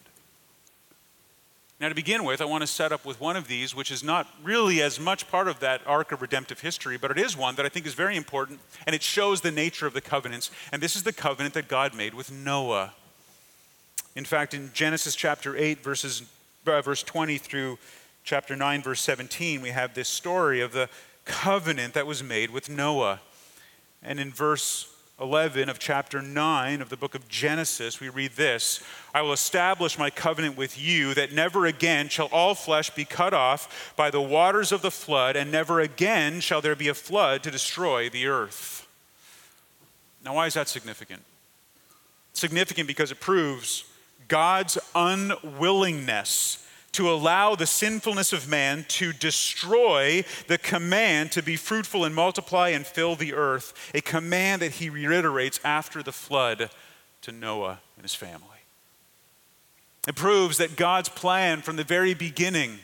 Now, 1.79 1.87
to 1.87 1.95
begin 1.95 2.25
with, 2.25 2.41
I 2.41 2.45
want 2.45 2.61
to 2.61 2.67
set 2.67 2.91
up 2.91 3.05
with 3.05 3.21
one 3.21 3.37
of 3.37 3.47
these, 3.47 3.73
which 3.73 3.89
is 3.89 4.03
not 4.03 4.27
really 4.43 4.81
as 4.81 4.99
much 4.99 5.29
part 5.29 5.47
of 5.47 5.61
that 5.61 5.81
arc 5.85 6.11
of 6.11 6.21
redemptive 6.21 6.59
history, 6.59 6.97
but 6.97 7.09
it 7.09 7.17
is 7.17 7.37
one 7.37 7.55
that 7.55 7.65
I 7.65 7.69
think 7.69 7.85
is 7.85 7.93
very 7.93 8.17
important, 8.17 8.59
and 8.85 8.93
it 8.93 9.01
shows 9.01 9.39
the 9.39 9.51
nature 9.51 9.87
of 9.87 9.93
the 9.93 10.01
covenants. 10.01 10.51
And 10.73 10.83
this 10.83 10.97
is 10.97 11.03
the 11.03 11.13
covenant 11.13 11.53
that 11.53 11.69
God 11.69 11.95
made 11.95 12.13
with 12.13 12.33
Noah. 12.33 12.93
In 14.13 14.25
fact, 14.25 14.53
in 14.53 14.71
Genesis 14.73 15.15
chapter 15.15 15.55
8, 15.55 15.81
verses, 15.81 16.23
uh, 16.67 16.81
verse 16.81 17.01
20 17.01 17.37
through 17.37 17.79
chapter 18.25 18.57
9, 18.57 18.81
verse 18.81 18.99
17, 18.99 19.61
we 19.61 19.69
have 19.69 19.93
this 19.93 20.09
story 20.09 20.59
of 20.59 20.73
the 20.73 20.89
covenant 21.23 21.93
that 21.93 22.05
was 22.05 22.21
made 22.21 22.49
with 22.49 22.67
Noah. 22.67 23.21
And 24.03 24.19
in 24.19 24.33
verse 24.33 24.93
11 25.19 25.67
of 25.67 25.79
chapter 25.79 26.21
9 26.21 26.81
of 26.81 26.89
the 26.89 26.95
book 26.95 27.13
of 27.13 27.27
Genesis, 27.27 27.99
we 27.99 28.09
read 28.09 28.31
this 28.33 28.81
I 29.13 29.21
will 29.21 29.33
establish 29.33 29.97
my 29.97 30.09
covenant 30.09 30.55
with 30.55 30.79
you 30.79 31.13
that 31.13 31.33
never 31.33 31.65
again 31.65 32.07
shall 32.07 32.27
all 32.31 32.55
flesh 32.55 32.89
be 32.91 33.05
cut 33.05 33.33
off 33.33 33.93
by 33.97 34.09
the 34.09 34.21
waters 34.21 34.71
of 34.71 34.81
the 34.81 34.91
flood, 34.91 35.35
and 35.35 35.51
never 35.51 35.81
again 35.81 36.39
shall 36.39 36.61
there 36.61 36.75
be 36.75 36.87
a 36.87 36.93
flood 36.93 37.43
to 37.43 37.51
destroy 37.51 38.09
the 38.09 38.27
earth. 38.27 38.87
Now, 40.23 40.35
why 40.35 40.47
is 40.47 40.53
that 40.53 40.67
significant? 40.67 41.23
Significant 42.33 42.87
because 42.87 43.11
it 43.11 43.19
proves 43.19 43.85
God's 44.27 44.77
unwillingness 44.95 46.65
to 46.91 47.09
allow 47.09 47.55
the 47.55 47.65
sinfulness 47.65 48.33
of 48.33 48.49
man 48.49 48.85
to 48.89 49.13
destroy 49.13 50.23
the 50.47 50.57
command 50.57 51.31
to 51.33 51.43
be 51.43 51.55
fruitful 51.55 52.05
and 52.05 52.15
multiply 52.15 52.69
and 52.69 52.85
fill 52.85 53.15
the 53.15 53.33
earth, 53.33 53.73
a 53.93 54.01
command 54.01 54.61
that 54.61 54.73
he 54.73 54.89
reiterates 54.89 55.59
after 55.63 56.01
the 56.01 56.11
flood 56.11 56.69
to 57.21 57.31
Noah 57.31 57.79
and 57.95 58.03
his 58.03 58.15
family. 58.15 58.45
It 60.07 60.15
proves 60.15 60.57
that 60.57 60.75
God's 60.75 61.09
plan 61.09 61.61
from 61.61 61.75
the 61.75 61.83
very 61.83 62.13
beginning 62.13 62.79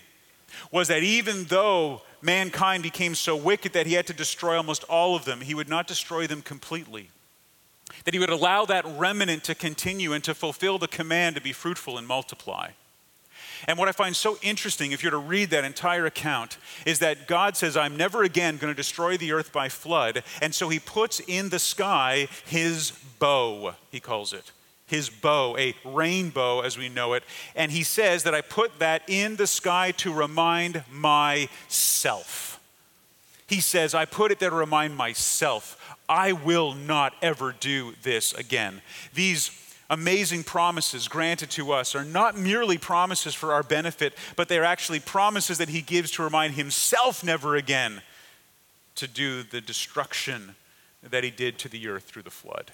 was 0.71 0.88
that 0.89 1.03
even 1.03 1.45
though 1.45 2.01
mankind 2.21 2.83
became 2.83 3.15
so 3.15 3.35
wicked 3.35 3.74
that 3.74 3.88
he 3.88 3.93
had 3.93 4.07
to 4.07 4.13
destroy 4.13 4.57
almost 4.57 4.83
all 4.85 5.15
of 5.15 5.25
them, 5.25 5.41
he 5.41 5.55
would 5.55 5.69
not 5.69 5.88
destroy 5.88 6.27
them 6.27 6.41
completely. 6.41 7.09
That 8.03 8.13
he 8.13 8.19
would 8.19 8.29
allow 8.29 8.65
that 8.65 8.85
remnant 8.85 9.43
to 9.45 9.55
continue 9.55 10.13
and 10.13 10.24
to 10.24 10.33
fulfill 10.33 10.77
the 10.77 10.88
command 10.88 11.35
to 11.35 11.41
be 11.41 11.53
fruitful 11.53 11.97
and 11.97 12.07
multiply. 12.07 12.71
And 13.67 13.77
what 13.77 13.88
I 13.88 13.91
find 13.91 14.15
so 14.15 14.38
interesting, 14.41 14.91
if 14.91 15.03
you're 15.03 15.12
to 15.12 15.17
read 15.17 15.50
that 15.50 15.63
entire 15.63 16.05
account, 16.05 16.57
is 16.85 17.00
that 17.00 17.27
God 17.27 17.57
says, 17.57 17.77
I'm 17.77 17.97
never 17.97 18.24
again 18.24 18.57
going 18.57 18.71
to 18.71 18.77
destroy 18.77 19.17
the 19.17 19.31
earth 19.31 19.51
by 19.51 19.69
flood. 19.69 20.24
And 20.41 20.53
so 20.53 20.69
he 20.69 20.79
puts 20.79 21.19
in 21.21 21.50
the 21.50 21.59
sky 21.59 22.27
his 22.45 22.91
bow, 23.19 23.75
he 23.91 24.00
calls 24.00 24.33
it. 24.33 24.51
His 24.88 25.09
bow, 25.09 25.57
a 25.57 25.74
rainbow 25.83 26.62
as 26.62 26.77
we 26.77 26.89
know 26.89 27.13
it. 27.13 27.24
And 27.55 27.71
he 27.71 27.81
says 27.81 28.24
that 28.24 28.35
I 28.35 28.41
put 28.41 28.77
that 28.79 29.01
in 29.07 29.35
the 29.35 29.47
sky 29.47 29.91
to 29.97 30.13
remind 30.13 30.83
myself. 30.91 32.59
He 33.47 33.62
says, 33.62 33.95
I 33.95 34.05
put 34.05 34.31
it 34.31 34.39
there 34.39 34.51
to 34.51 34.55
remind 34.55 34.95
myself, 34.95 35.97
I 36.07 36.33
will 36.33 36.74
not 36.74 37.13
ever 37.21 37.55
do 37.59 37.93
this 38.03 38.33
again. 38.33 38.81
These 39.13 39.50
amazing 39.89 40.44
promises 40.44 41.08
granted 41.08 41.50
to 41.51 41.72
us 41.72 41.96
are 41.96 42.06
not 42.06 42.38
merely 42.38 42.77
promises 42.77 43.34
for 43.34 43.54
our 43.54 43.63
benefit, 43.63 44.13
but 44.36 44.48
they're 44.48 44.63
actually 44.63 45.00
promises 45.00 45.58
that 45.58 45.70
He 45.70 45.82
gives 45.82 46.12
to 46.12 46.24
remind 46.24 46.54
Himself 46.54 47.24
never 47.24 47.56
again 47.56 48.01
to 48.96 49.08
do 49.08 49.44
the 49.44 49.62
destruction 49.62 50.56
that 51.01 51.24
He 51.24 51.32
did 51.32 51.60
to 51.60 51.70
the 51.70 51.88
earth 51.88 52.04
through 52.04 52.24
the 52.24 52.32
flood. 52.32 52.72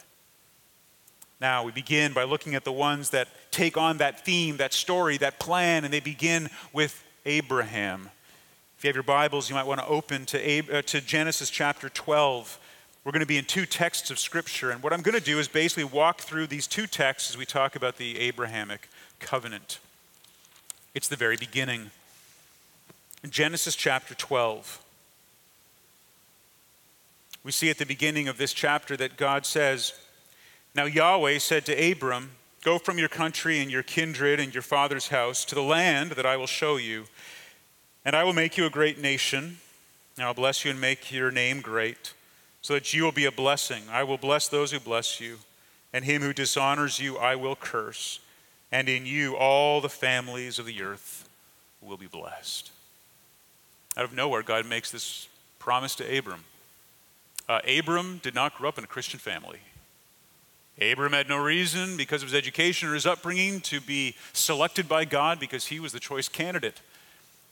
Now, 1.41 1.63
we 1.63 1.71
begin 1.71 2.13
by 2.13 2.23
looking 2.23 2.53
at 2.53 2.63
the 2.63 2.71
ones 2.71 3.09
that 3.09 3.27
take 3.49 3.75
on 3.75 3.97
that 3.97 4.23
theme, 4.23 4.57
that 4.57 4.73
story, 4.73 5.17
that 5.17 5.39
plan, 5.39 5.83
and 5.83 5.91
they 5.91 5.99
begin 5.99 6.49
with 6.71 7.03
Abraham. 7.25 8.11
If 8.77 8.83
you 8.83 8.89
have 8.89 8.95
your 8.95 9.03
Bibles, 9.03 9.49
you 9.49 9.55
might 9.55 9.65
want 9.65 9.79
to 9.79 9.87
open 9.87 10.25
to, 10.27 10.77
uh, 10.77 10.81
to 10.83 11.01
Genesis 11.01 11.49
chapter 11.49 11.89
12. 11.89 12.59
We're 13.03 13.11
going 13.11 13.21
to 13.21 13.25
be 13.25 13.37
in 13.37 13.45
two 13.45 13.65
texts 13.65 14.11
of 14.11 14.19
Scripture, 14.19 14.69
and 14.69 14.83
what 14.83 14.93
I'm 14.93 15.01
going 15.01 15.17
to 15.17 15.25
do 15.25 15.39
is 15.39 15.47
basically 15.47 15.85
walk 15.85 16.21
through 16.21 16.45
these 16.47 16.67
two 16.67 16.85
texts 16.85 17.31
as 17.31 17.37
we 17.37 17.45
talk 17.45 17.75
about 17.75 17.97
the 17.97 18.19
Abrahamic 18.19 18.89
covenant. 19.19 19.79
It's 20.93 21.07
the 21.07 21.15
very 21.15 21.35
beginning. 21.35 21.89
In 23.23 23.31
Genesis 23.31 23.75
chapter 23.75 24.13
12. 24.13 24.83
We 27.43 27.51
see 27.51 27.71
at 27.71 27.79
the 27.79 27.87
beginning 27.87 28.27
of 28.27 28.37
this 28.37 28.53
chapter 28.53 28.95
that 28.97 29.17
God 29.17 29.47
says, 29.47 29.93
Now 30.75 30.85
Yahweh 30.85 31.39
said 31.39 31.65
to 31.65 31.91
Abram, 31.91 32.31
Go 32.63 32.77
from 32.77 32.99
your 32.99 33.09
country 33.09 33.59
and 33.59 33.71
your 33.71 33.81
kindred 33.81 34.39
and 34.39 34.53
your 34.53 34.61
father's 34.61 35.07
house 35.07 35.43
to 35.45 35.55
the 35.55 35.63
land 35.63 36.11
that 36.11 36.27
I 36.27 36.37
will 36.37 36.45
show 36.45 36.77
you, 36.77 37.05
and 38.05 38.15
I 38.15 38.23
will 38.23 38.33
make 38.33 38.57
you 38.57 38.67
a 38.67 38.69
great 38.69 38.99
nation, 38.99 39.57
and 40.15 40.25
I'll 40.25 40.35
bless 40.35 40.63
you 40.63 40.69
and 40.69 40.79
make 40.79 41.11
your 41.11 41.31
name 41.31 41.61
great 41.61 42.13
so 42.61 42.73
that 42.73 42.93
you 42.93 43.03
will 43.03 43.11
be 43.11 43.25
a 43.25 43.31
blessing. 43.31 43.83
I 43.91 44.03
will 44.03 44.17
bless 44.17 44.47
those 44.47 44.71
who 44.71 44.79
bless 44.79 45.19
you, 45.19 45.37
and 45.93 46.05
him 46.05 46.21
who 46.21 46.33
dishonors 46.33 46.99
you 46.99 47.17
I 47.17 47.35
will 47.35 47.55
curse, 47.55 48.19
and 48.71 48.87
in 48.87 49.05
you 49.05 49.35
all 49.35 49.81
the 49.81 49.89
families 49.89 50.59
of 50.59 50.65
the 50.65 50.81
earth 50.81 51.27
will 51.81 51.97
be 51.97 52.07
blessed. 52.07 52.71
Out 53.97 54.05
of 54.05 54.13
nowhere, 54.13 54.43
God 54.43 54.65
makes 54.65 54.91
this 54.91 55.27
promise 55.59 55.95
to 55.95 56.17
Abram. 56.17 56.45
Uh, 57.49 57.59
Abram 57.67 58.19
did 58.23 58.35
not 58.35 58.55
grow 58.55 58.69
up 58.69 58.77
in 58.77 58.83
a 58.83 58.87
Christian 58.87 59.19
family. 59.19 59.59
Abram 60.79 61.11
had 61.11 61.27
no 61.27 61.37
reason, 61.37 61.97
because 61.97 62.23
of 62.23 62.29
his 62.29 62.37
education 62.37 62.87
or 62.87 62.93
his 62.93 63.05
upbringing, 63.05 63.59
to 63.61 63.81
be 63.81 64.15
selected 64.33 64.87
by 64.87 65.03
God 65.03 65.39
because 65.39 65.65
he 65.65 65.79
was 65.79 65.91
the 65.91 65.99
choice 65.99 66.29
candidate. 66.29 66.79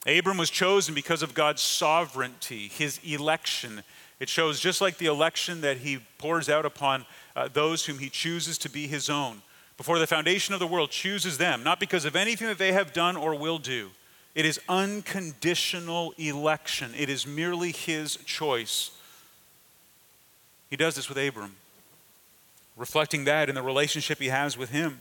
Abram 0.08 0.38
was 0.38 0.50
chosen 0.50 0.96
because 0.96 1.22
of 1.22 1.34
God's 1.34 1.62
sovereignty, 1.62 2.70
his 2.70 3.00
election, 3.04 3.84
it 4.20 4.30
shows 4.30 4.60
just 4.60 4.82
like 4.82 4.98
the 4.98 5.06
election 5.06 5.62
that 5.62 5.78
he 5.78 6.00
pours 6.18 6.50
out 6.50 6.66
upon 6.66 7.06
uh, 7.36 7.48
those 7.52 7.86
whom 7.86 8.00
he 8.00 8.10
chooses 8.10 8.58
to 8.60 8.70
be 8.70 8.88
his 8.88 9.10
own. 9.10 9.42
Before 9.78 9.98
the 9.98 10.08
foundation 10.08 10.54
of 10.54 10.60
the 10.60 10.68
world, 10.68 10.92
chooses 10.92 11.38
them, 11.38 11.64
not 11.64 11.80
because 11.80 12.04
of 12.04 12.16
anything 12.16 12.48
that 12.48 12.58
they 12.58 12.74
have 12.74 12.92
done 12.92 13.16
or 13.16 13.34
will 13.36 13.60
do. 13.60 13.92
It 14.36 14.46
is 14.46 14.60
unconditional 14.68 16.14
election, 16.18 16.92
it 16.98 17.10
is 17.10 17.26
merely 17.26 17.72
his 17.72 18.18
choice. 18.18 18.92
He 20.70 20.76
does 20.76 20.96
this 20.96 21.10
with 21.10 21.18
Abram, 21.18 21.56
reflecting 22.78 23.24
that 23.24 23.50
in 23.50 23.56
the 23.56 23.64
relationship 23.64 24.20
he 24.20 24.28
has 24.28 24.58
with 24.58 24.70
him. 24.70 25.00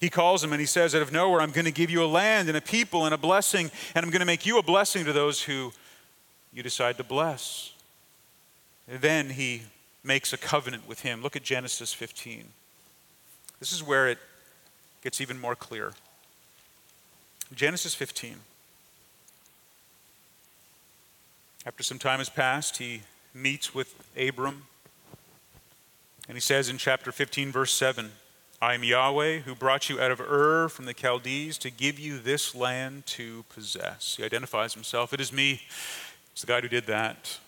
He 0.00 0.08
calls 0.08 0.42
him 0.42 0.52
and 0.52 0.60
he 0.60 0.66
says, 0.66 0.94
Out 0.94 1.02
of 1.02 1.12
nowhere, 1.12 1.42
I'm 1.42 1.50
going 1.50 1.66
to 1.66 1.72
give 1.72 1.90
you 1.90 2.02
a 2.02 2.06
land 2.06 2.48
and 2.48 2.56
a 2.56 2.60
people 2.60 3.04
and 3.04 3.12
a 3.12 3.18
blessing, 3.18 3.70
and 3.94 4.04
I'm 4.04 4.10
going 4.10 4.20
to 4.20 4.26
make 4.26 4.46
you 4.46 4.58
a 4.58 4.62
blessing 4.62 5.04
to 5.04 5.12
those 5.12 5.42
who 5.42 5.72
you 6.54 6.62
decide 6.62 6.96
to 6.96 7.04
bless. 7.04 7.72
Then 8.90 9.30
he 9.30 9.62
makes 10.02 10.32
a 10.32 10.36
covenant 10.36 10.88
with 10.88 11.00
him. 11.02 11.22
Look 11.22 11.36
at 11.36 11.44
Genesis 11.44 11.92
15. 11.92 12.44
This 13.60 13.72
is 13.72 13.82
where 13.84 14.08
it 14.08 14.18
gets 15.02 15.20
even 15.20 15.38
more 15.38 15.54
clear. 15.54 15.92
Genesis 17.54 17.94
15. 17.94 18.36
After 21.64 21.82
some 21.82 21.98
time 21.98 22.18
has 22.18 22.28
passed, 22.28 22.78
he 22.78 23.02
meets 23.32 23.74
with 23.74 23.94
Abram. 24.18 24.64
And 26.26 26.36
he 26.36 26.40
says 26.40 26.68
in 26.68 26.78
chapter 26.78 27.12
15, 27.12 27.52
verse 27.52 27.72
7 27.72 28.10
I 28.62 28.74
am 28.74 28.84
Yahweh 28.84 29.40
who 29.40 29.54
brought 29.54 29.88
you 29.88 30.00
out 30.00 30.10
of 30.10 30.20
Ur 30.20 30.68
from 30.68 30.84
the 30.84 30.94
Chaldees 30.94 31.56
to 31.58 31.70
give 31.70 31.98
you 31.98 32.18
this 32.18 32.54
land 32.54 33.06
to 33.06 33.44
possess. 33.54 34.16
He 34.16 34.24
identifies 34.24 34.74
himself. 34.74 35.14
It 35.14 35.20
is 35.20 35.32
me. 35.32 35.62
It's 36.32 36.42
the 36.42 36.46
guy 36.46 36.60
who 36.60 36.68
did 36.68 36.86
that. 36.86 37.38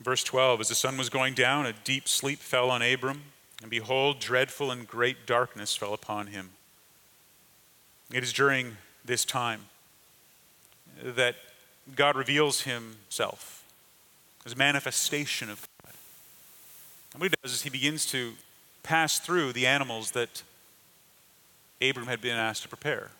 Verse 0.00 0.22
12 0.22 0.60
As 0.60 0.68
the 0.68 0.74
sun 0.74 0.96
was 0.96 1.08
going 1.08 1.34
down, 1.34 1.66
a 1.66 1.72
deep 1.72 2.08
sleep 2.08 2.38
fell 2.38 2.70
on 2.70 2.82
Abram, 2.82 3.22
and 3.62 3.70
behold, 3.70 4.20
dreadful 4.20 4.70
and 4.70 4.86
great 4.86 5.26
darkness 5.26 5.76
fell 5.76 5.94
upon 5.94 6.28
him. 6.28 6.50
It 8.12 8.22
is 8.22 8.32
during 8.32 8.76
this 9.04 9.24
time 9.24 9.62
that 11.02 11.36
God 11.94 12.16
reveals 12.16 12.62
himself 12.62 13.64
as 14.44 14.52
a 14.52 14.56
manifestation 14.56 15.50
of 15.50 15.66
God. 15.82 15.92
And 17.12 17.20
what 17.20 17.30
he 17.30 17.34
does 17.42 17.52
is 17.52 17.62
he 17.62 17.70
begins 17.70 18.06
to 18.06 18.32
pass 18.82 19.18
through 19.18 19.52
the 19.52 19.66
animals 19.66 20.12
that 20.12 20.42
Abram 21.82 22.06
had 22.06 22.20
been 22.20 22.36
asked 22.36 22.62
to 22.62 22.68
prepare. 22.68 23.10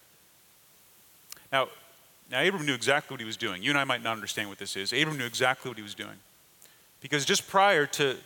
Now, 1.53 1.69
now 2.31 2.47
Abram 2.47 2.65
knew 2.65 2.75
exactly 2.75 3.15
what 3.15 3.21
he 3.21 3.27
was 3.27 3.37
doing. 3.37 3.62
You 3.62 3.71
and 3.71 3.79
I 3.79 3.85
might 3.85 4.03
not 4.03 4.12
understand 4.12 4.49
what 4.49 4.59
this 4.59 4.77
is. 4.77 4.93
Abram 4.93 5.19
knew 5.19 5.27
exactly 5.27 5.69
what 5.69 5.77
he 5.77 5.83
was 5.83 5.95
doing. 5.95 6.17
Because 7.09 7.25
just 7.25 7.47
prior 7.47 7.87
to 7.87 8.16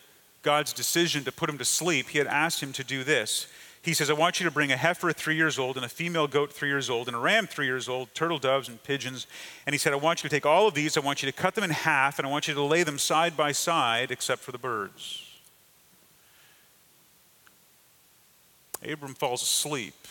God's 0.40 0.72
decision 0.72 1.22
to 1.24 1.32
put 1.32 1.50
him 1.50 1.58
to 1.58 1.66
sleep, 1.66 2.08
he 2.08 2.16
had 2.16 2.26
asked 2.26 2.62
him 2.62 2.72
to 2.72 2.82
do 2.82 3.04
this. 3.04 3.46
He 3.82 3.92
says, 3.92 4.08
I 4.08 4.14
want 4.14 4.40
you 4.40 4.44
to 4.44 4.50
bring 4.50 4.72
a 4.72 4.76
heifer 4.78 5.12
three 5.12 5.36
years 5.36 5.58
old, 5.58 5.76
and 5.76 5.84
a 5.84 5.88
female 5.88 6.26
goat 6.26 6.50
three 6.50 6.70
years 6.70 6.88
old, 6.88 7.06
and 7.06 7.14
a 7.14 7.20
ram 7.20 7.46
three 7.46 7.66
years 7.66 7.90
old, 7.90 8.14
turtle 8.14 8.38
doves 8.38 8.70
and 8.70 8.82
pigeons. 8.82 9.26
And 9.66 9.74
he 9.74 9.78
said, 9.78 9.92
I 9.92 9.96
want 9.96 10.22
you 10.24 10.30
to 10.30 10.34
take 10.34 10.46
all 10.46 10.66
of 10.66 10.72
these, 10.72 10.96
I 10.96 11.00
want 11.00 11.22
you 11.22 11.30
to 11.30 11.36
cut 11.36 11.54
them 11.54 11.62
in 11.62 11.68
half, 11.68 12.18
and 12.18 12.26
I 12.26 12.30
want 12.30 12.48
you 12.48 12.54
to 12.54 12.62
lay 12.62 12.82
them 12.82 12.96
side 12.96 13.36
by 13.36 13.52
side, 13.52 14.10
except 14.10 14.40
for 14.40 14.50
the 14.50 14.56
birds. 14.56 15.26
Abram 18.82 19.12
falls 19.12 19.42
asleep 19.42 20.06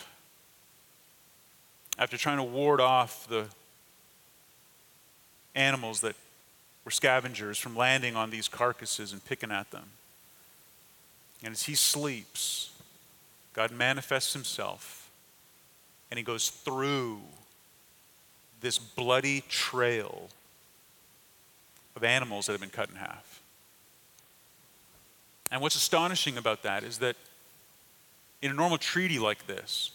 after 1.98 2.18
trying 2.18 2.38
to 2.38 2.44
ward 2.44 2.80
off 2.80 3.28
the 3.28 3.46
animals 5.56 6.02
that 6.02 6.16
were 6.86 6.92
scavengers 6.92 7.58
from 7.58 7.76
landing 7.76 8.16
on 8.16 8.30
these 8.30 8.48
carcasses 8.48 9.12
and 9.12 9.24
picking 9.26 9.52
at 9.52 9.70
them. 9.72 9.86
And 11.44 11.52
as 11.52 11.64
he 11.64 11.76
sleeps, 11.76 12.72
God 13.54 13.72
manifests 13.72 14.34
himself 14.34 15.10
and 16.10 16.18
he 16.18 16.24
goes 16.24 16.50
through 16.50 17.20
this 18.62 18.80
bloody 18.80 19.42
trail 19.48 20.30
of 21.96 22.04
animals 22.04 22.46
that 22.46 22.54
have 22.54 22.62
been 22.62 22.70
cut 22.70 22.90
in 22.90 22.96
half. 22.96 23.42
And 25.52 25.62
what's 25.62 25.76
astonishing 25.76 26.38
about 26.38 26.64
that 26.64 26.84
is 26.84 27.00
that 27.00 27.16
in 28.42 28.52
a 28.52 28.54
normal 28.54 28.78
treaty 28.78 29.20
like 29.20 29.48
this, 29.48 29.92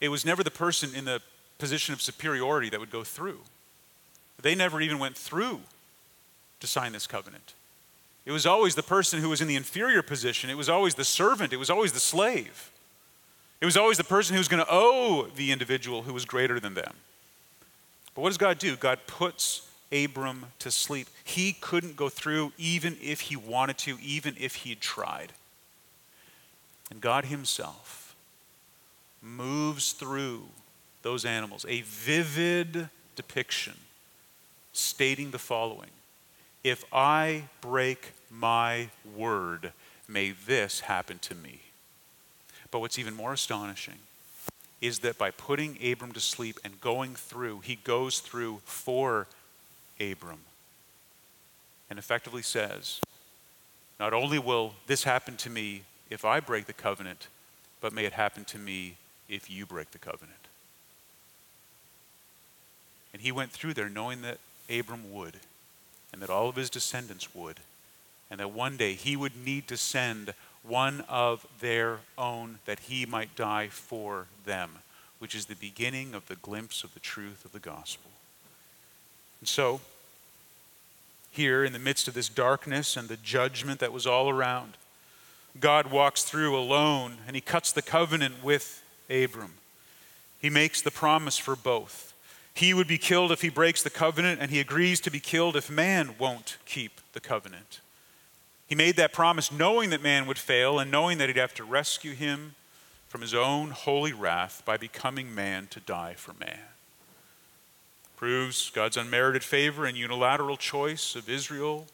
it 0.00 0.08
was 0.08 0.24
never 0.24 0.42
the 0.42 0.50
person 0.50 0.94
in 0.94 1.04
the 1.04 1.20
position 1.58 1.92
of 1.92 2.02
superiority 2.02 2.68
that 2.70 2.80
would 2.80 2.90
go 2.90 3.04
through. 3.04 3.40
They 4.44 4.54
never 4.54 4.82
even 4.82 4.98
went 4.98 5.16
through 5.16 5.60
to 6.60 6.66
sign 6.66 6.92
this 6.92 7.06
covenant. 7.06 7.54
It 8.26 8.30
was 8.30 8.44
always 8.44 8.74
the 8.74 8.82
person 8.82 9.20
who 9.20 9.30
was 9.30 9.40
in 9.40 9.48
the 9.48 9.56
inferior 9.56 10.02
position. 10.02 10.50
It 10.50 10.56
was 10.58 10.68
always 10.68 10.94
the 10.96 11.04
servant. 11.04 11.54
It 11.54 11.56
was 11.56 11.70
always 11.70 11.92
the 11.92 12.00
slave. 12.00 12.70
It 13.62 13.64
was 13.64 13.78
always 13.78 13.96
the 13.96 14.04
person 14.04 14.34
who 14.34 14.40
was 14.40 14.48
going 14.48 14.62
to 14.62 14.70
owe 14.70 15.28
the 15.34 15.50
individual 15.50 16.02
who 16.02 16.12
was 16.12 16.26
greater 16.26 16.60
than 16.60 16.74
them. 16.74 16.92
But 18.14 18.20
what 18.20 18.28
does 18.28 18.36
God 18.36 18.58
do? 18.58 18.76
God 18.76 18.98
puts 19.06 19.66
Abram 19.90 20.44
to 20.58 20.70
sleep. 20.70 21.08
He 21.24 21.54
couldn't 21.54 21.96
go 21.96 22.10
through 22.10 22.52
even 22.58 22.98
if 23.02 23.22
he 23.22 23.36
wanted 23.36 23.78
to, 23.78 23.96
even 24.02 24.36
if 24.38 24.56
he 24.56 24.74
tried. 24.74 25.32
And 26.90 27.00
God 27.00 27.24
Himself 27.24 28.14
moves 29.22 29.92
through 29.92 30.42
those 31.00 31.24
animals, 31.24 31.64
a 31.66 31.80
vivid 31.80 32.90
depiction 33.16 33.74
stating 34.74 35.30
the 35.30 35.38
following 35.38 35.90
If 36.62 36.84
I 36.92 37.44
break 37.62 38.12
my 38.30 38.88
word, 39.16 39.72
may 40.06 40.32
this 40.32 40.80
happen 40.80 41.18
to 41.20 41.34
me. 41.34 41.60
But 42.70 42.80
what's 42.80 42.98
even 42.98 43.14
more 43.14 43.32
astonishing 43.32 44.00
is 44.80 44.98
that 44.98 45.16
by 45.16 45.30
putting 45.30 45.78
Abram 45.82 46.12
to 46.12 46.20
sleep 46.20 46.58
and 46.62 46.80
going 46.80 47.14
through, 47.14 47.60
he 47.60 47.76
goes 47.76 48.18
through 48.18 48.60
for 48.64 49.26
Abram 49.98 50.40
and 51.88 51.98
effectively 51.98 52.42
says, 52.42 53.00
Not 53.98 54.12
only 54.12 54.38
will 54.38 54.74
this 54.86 55.04
happen 55.04 55.36
to 55.38 55.50
me 55.50 55.82
if 56.10 56.24
I 56.24 56.40
break 56.40 56.66
the 56.66 56.72
covenant, 56.72 57.28
but 57.80 57.92
may 57.92 58.04
it 58.04 58.12
happen 58.12 58.44
to 58.46 58.58
me 58.58 58.96
if 59.28 59.48
you 59.48 59.64
break 59.64 59.92
the 59.92 59.98
covenant. 59.98 60.48
And 63.12 63.22
he 63.22 63.30
went 63.30 63.52
through 63.52 63.74
there 63.74 63.88
knowing 63.88 64.22
that 64.22 64.38
Abram 64.70 65.12
would, 65.12 65.34
and 66.12 66.22
that 66.22 66.30
all 66.30 66.48
of 66.48 66.56
his 66.56 66.70
descendants 66.70 67.34
would, 67.34 67.60
and 68.30 68.40
that 68.40 68.50
one 68.50 68.76
day 68.76 68.94
he 68.94 69.16
would 69.16 69.36
need 69.36 69.68
to 69.68 69.76
send 69.76 70.34
one 70.62 71.04
of 71.08 71.46
their 71.60 71.98
own 72.16 72.58
that 72.64 72.80
he 72.80 73.04
might 73.04 73.36
die 73.36 73.68
for 73.68 74.26
them, 74.44 74.70
which 75.18 75.34
is 75.34 75.46
the 75.46 75.54
beginning 75.54 76.14
of 76.14 76.26
the 76.26 76.36
glimpse 76.36 76.82
of 76.82 76.94
the 76.94 77.00
truth 77.00 77.44
of 77.44 77.52
the 77.52 77.58
gospel. 77.58 78.10
And 79.40 79.48
so, 79.48 79.80
here 81.30 81.64
in 81.64 81.72
the 81.72 81.78
midst 81.78 82.08
of 82.08 82.14
this 82.14 82.28
darkness 82.28 82.96
and 82.96 83.08
the 83.08 83.16
judgment 83.18 83.80
that 83.80 83.92
was 83.92 84.06
all 84.06 84.30
around, 84.30 84.76
God 85.60 85.90
walks 85.90 86.24
through 86.24 86.56
alone 86.56 87.18
and 87.26 87.36
he 87.36 87.42
cuts 87.42 87.72
the 87.72 87.82
covenant 87.82 88.42
with 88.42 88.82
Abram. 89.10 89.54
He 90.40 90.48
makes 90.48 90.80
the 90.80 90.90
promise 90.90 91.36
for 91.36 91.56
both. 91.56 92.13
He 92.54 92.72
would 92.72 92.86
be 92.86 92.98
killed 92.98 93.32
if 93.32 93.42
he 93.42 93.48
breaks 93.48 93.82
the 93.82 93.90
covenant, 93.90 94.40
and 94.40 94.50
he 94.50 94.60
agrees 94.60 95.00
to 95.00 95.10
be 95.10 95.20
killed 95.20 95.56
if 95.56 95.68
man 95.68 96.14
won't 96.18 96.56
keep 96.64 97.00
the 97.12 97.20
covenant. 97.20 97.80
He 98.66 98.74
made 98.74 98.96
that 98.96 99.12
promise 99.12 99.52
knowing 99.52 99.90
that 99.90 100.02
man 100.02 100.26
would 100.26 100.38
fail 100.38 100.78
and 100.78 100.90
knowing 100.90 101.18
that 101.18 101.28
he'd 101.28 101.36
have 101.36 101.54
to 101.54 101.64
rescue 101.64 102.14
him 102.14 102.54
from 103.08 103.20
his 103.20 103.34
own 103.34 103.70
holy 103.70 104.12
wrath 104.12 104.62
by 104.64 104.76
becoming 104.76 105.34
man 105.34 105.66
to 105.68 105.80
die 105.80 106.14
for 106.14 106.32
man. 106.34 106.60
Proves 108.16 108.70
God's 108.70 108.96
unmerited 108.96 109.44
favor 109.44 109.84
and 109.84 109.96
unilateral 109.96 110.56
choice 110.56 111.14
of 111.14 111.28
Israel 111.28 111.86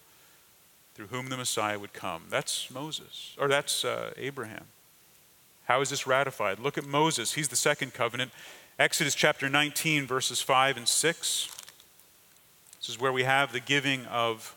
through 0.94 1.09
whom 1.09 1.29
the 1.29 1.37
Messiah 1.37 1.79
would 1.79 1.92
come. 1.92 2.25
That's 2.29 2.70
Moses, 2.70 3.35
or 3.38 3.49
that's 3.49 3.85
uh, 3.85 4.12
Abraham. 4.16 4.66
How 5.64 5.81
is 5.81 5.90
this 5.90 6.07
ratified? 6.07 6.59
Look 6.59 6.77
at 6.77 6.85
Moses. 6.85 7.35
He's 7.35 7.49
the 7.49 7.57
second 7.57 7.94
covenant. 7.94 8.33
Exodus 8.80 9.14
chapter 9.14 9.50
19, 9.50 10.06
verses 10.06 10.40
5 10.40 10.78
and 10.78 10.88
6. 10.88 11.48
This 12.78 12.88
is 12.88 12.98
where 12.98 13.12
we 13.12 13.24
have 13.24 13.52
the 13.52 13.60
giving 13.60 14.06
of 14.06 14.56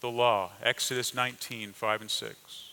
the 0.00 0.08
law. 0.08 0.52
Exodus 0.62 1.12
19, 1.12 1.72
5 1.72 2.00
and 2.00 2.08
6. 2.08 2.70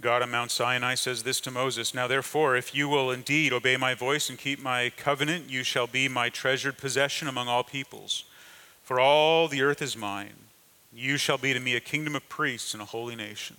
God 0.00 0.22
on 0.22 0.30
Mount 0.32 0.50
Sinai 0.50 0.96
says 0.96 1.22
this 1.22 1.40
to 1.42 1.52
Moses 1.52 1.94
Now, 1.94 2.08
therefore, 2.08 2.56
if 2.56 2.74
you 2.74 2.88
will 2.88 3.12
indeed 3.12 3.52
obey 3.52 3.76
my 3.76 3.94
voice 3.94 4.28
and 4.28 4.36
keep 4.36 4.60
my 4.60 4.90
covenant, 4.96 5.48
you 5.48 5.62
shall 5.62 5.86
be 5.86 6.08
my 6.08 6.30
treasured 6.30 6.78
possession 6.78 7.28
among 7.28 7.46
all 7.46 7.62
peoples. 7.62 8.24
For 8.90 8.98
all 8.98 9.46
the 9.46 9.62
earth 9.62 9.82
is 9.82 9.96
mine. 9.96 10.34
You 10.92 11.16
shall 11.16 11.38
be 11.38 11.52
to 11.52 11.60
me 11.60 11.76
a 11.76 11.80
kingdom 11.80 12.16
of 12.16 12.28
priests 12.28 12.74
and 12.74 12.82
a 12.82 12.86
holy 12.86 13.14
nation. 13.14 13.54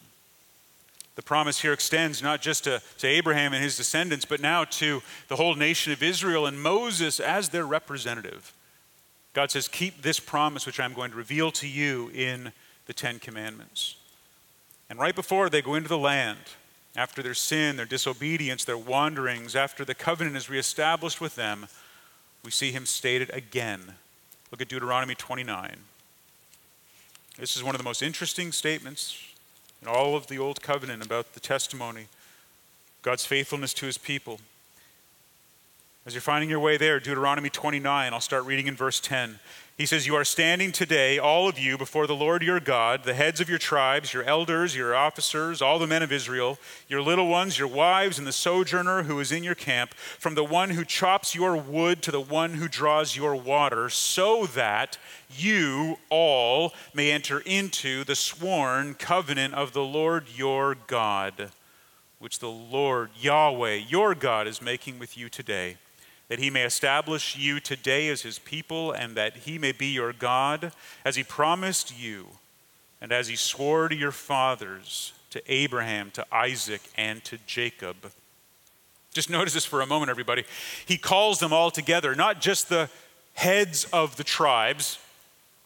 The 1.16 1.22
promise 1.22 1.62
here 1.62 1.72
extends 1.72 2.22
not 2.22 2.42
just 2.42 2.66
to, 2.66 2.82
to 2.98 3.08
Abraham 3.08 3.54
and 3.54 3.64
his 3.64 3.78
descendants, 3.78 4.26
but 4.26 4.42
now 4.42 4.66
to 4.66 5.02
the 5.30 5.38
whole 5.38 5.56
nation 5.56 5.94
of 5.94 6.04
Israel 6.04 6.48
and 6.48 6.62
Moses 6.62 7.22
as 7.22 7.48
their 7.48 7.66
representative. 7.66 8.52
God 9.32 9.52
says, 9.52 9.70
Keep 9.70 10.02
this 10.02 10.20
promise 10.20 10.66
which 10.66 10.82
I'm 10.82 10.92
going 10.92 11.12
to 11.12 11.18
reveal 11.18 11.50
to 11.52 11.68
you 11.68 12.12
in 12.14 12.52
the 12.88 12.94
Ten 12.94 13.18
Commandments. 13.18 13.96
And 14.90 15.00
right 15.00 15.16
before 15.16 15.50
they 15.50 15.62
go 15.62 15.76
into 15.76 15.88
the 15.88 15.98
land, 15.98 16.40
after 16.94 17.24
their 17.24 17.36
sin, 17.36 17.78
their 17.78 17.86
disobedience, 17.86 18.66
their 18.66 18.78
wanderings, 18.78 19.56
after 19.56 19.86
the 19.86 19.96
covenant 19.96 20.36
is 20.36 20.50
reestablished 20.50 21.22
with 21.22 21.36
them, 21.36 21.68
we 22.44 22.52
see 22.52 22.74
him 22.74 22.86
stated 22.86 23.30
again. 23.30 23.94
Look 24.52 24.62
at 24.62 24.68
Deuteronomy 24.68 25.16
29. 25.16 25.78
This 27.38 27.56
is 27.56 27.64
one 27.64 27.74
of 27.74 27.80
the 27.80 27.86
most 27.86 28.02
interesting 28.02 28.52
statements 28.52 29.18
in 29.82 29.88
all 29.88 30.18
of 30.18 30.28
the 30.28 30.38
Old 30.38 30.62
Covenant 30.62 31.06
about 31.06 31.34
the 31.34 31.40
testimony, 31.40 32.08
God's 33.02 33.26
faithfulness 33.26 33.74
to 33.76 33.86
his 33.86 33.98
people. 33.98 34.42
As 36.04 36.16
you're 36.16 36.22
finding 36.22 36.50
your 36.50 36.60
way 36.60 36.78
there, 36.78 37.00
Deuteronomy 37.00 37.52
29, 37.52 38.12
I'll 38.12 38.20
start 38.20 38.46
reading 38.46 38.66
in 38.66 38.76
verse 38.76 39.00
10. 39.00 39.38
He 39.78 39.86
says, 39.86 40.08
You 40.08 40.16
are 40.16 40.24
standing 40.24 40.72
today, 40.72 41.20
all 41.20 41.48
of 41.48 41.60
you, 41.60 41.78
before 41.78 42.08
the 42.08 42.16
Lord 42.16 42.42
your 42.42 42.60
God, 42.60 43.04
the 43.04 43.14
heads 43.14 43.40
of 43.40 43.48
your 43.48 43.60
tribes, 43.60 44.12
your 44.12 44.24
elders, 44.24 44.76
your 44.76 44.96
officers, 44.96 45.62
all 45.62 45.78
the 45.78 45.86
men 45.86 46.02
of 46.02 46.12
Israel, 46.12 46.58
your 46.88 47.04
little 47.04 47.28
ones, 47.28 47.60
your 47.60 47.68
wives, 47.68 48.18
and 48.18 48.26
the 48.26 48.32
sojourner 48.32 49.04
who 49.04 49.20
is 49.20 49.32
in 49.32 49.44
your 49.44 49.54
camp, 49.54 49.94
from 49.94 50.34
the 50.34 50.44
one 50.44 50.72
who 50.72 50.84
chops 50.84 51.36
your 51.36 51.56
wood 51.56 52.02
to 52.02 52.10
the 52.10 52.20
one 52.20 52.56
who 52.56 52.68
draws 52.68 53.16
your 53.16 53.36
water, 53.36 53.88
so 53.88 54.48
that 54.48 54.98
you 55.30 56.00
all 56.10 56.74
may 56.96 57.12
enter 57.12 57.42
into 57.42 58.04
the 58.04 58.16
sworn 58.16 58.96
covenant 58.96 59.54
of 59.54 59.74
the 59.74 59.84
Lord 59.84 60.26
your 60.36 60.76
God, 60.88 61.52
which 62.18 62.40
the 62.40 62.50
Lord 62.50 63.12
Yahweh, 63.20 63.76
your 63.76 64.16
God, 64.16 64.48
is 64.48 64.64
making 64.64 64.98
with 64.98 65.16
you 65.16 65.30
today 65.30 65.78
that 66.32 66.40
he 66.40 66.50
may 66.50 66.64
establish 66.64 67.36
you 67.36 67.60
today 67.60 68.08
as 68.08 68.22
his 68.22 68.40
people, 68.40 68.94
and 68.94 69.18
that 69.18 69.36
he 69.36 69.58
may 69.58 69.74
be 69.74 69.88
your 69.88 70.14
God, 70.14 70.72
as 71.04 71.18
he 71.18 71.26
promised 71.26 72.00
you, 72.00 72.26
and 73.02 73.12
as 73.12 73.28
he 73.28 73.36
swore 73.36 73.90
to 73.90 73.96
your 73.98 74.14
fathers, 74.14 75.12
to 75.32 75.44
Abraham, 75.52 76.10
to 76.12 76.26
Isaac, 76.32 76.80
and 76.96 77.22
to 77.26 77.38
Jacob. 77.48 78.14
Just 79.14 79.30
notice 79.30 79.54
this 79.54 79.66
for 79.66 79.82
a 79.82 79.86
moment, 79.86 80.10
everybody. 80.10 80.46
He 80.86 80.98
calls 80.98 81.40
them 81.40 81.52
all 81.52 81.70
together, 81.70 82.16
not 82.16 82.40
just 82.40 82.70
the 82.70 82.90
heads 83.34 83.84
of 83.92 84.16
the 84.16 84.24
tribes, 84.24 85.00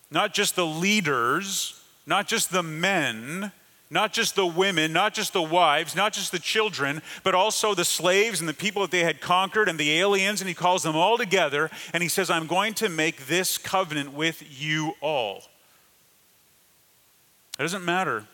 not 0.09 0.33
just 0.33 0.55
the 0.55 0.65
leaders, 0.65 1.79
not 2.07 2.27
just 2.27 2.49
the 2.51 2.63
men 2.63 3.51
not 3.89 4.13
just 4.13 4.35
the 4.35 4.45
women, 4.45 4.91
not 4.91 5.13
just 5.13 5.33
the 5.33 5.41
wives, 5.41 5.95
not 5.95 6.13
just 6.13 6.31
the 6.31 6.39
children, 6.39 7.01
but 7.23 7.35
also 7.35 7.75
the 7.75 7.85
slaves 7.85 8.39
and 8.39 8.49
the 8.49 8.53
people 8.53 8.81
that 8.81 8.91
they 8.91 9.03
had 9.03 9.21
conquered 9.21 9.69
and 9.69 9.79
the 9.79 9.99
aliens, 9.99 10.41
and 10.41 10.47
he 10.47 10.55
calls 10.55 10.83
them 10.83 10.95
all 10.95 11.17
together 11.17 11.69
and 11.93 12.01
he 12.01 12.09
says, 12.09 12.29
I'm 12.29 12.47
going 12.47 12.73
to 12.75 12.89
make 12.89 13.27
this 13.27 13.57
covenant 13.57 14.13
with 14.13 14.43
you 14.59 14.93
all. 15.01 15.43
It 17.59 17.61
doesn't 17.61 17.85
matter 17.85 18.25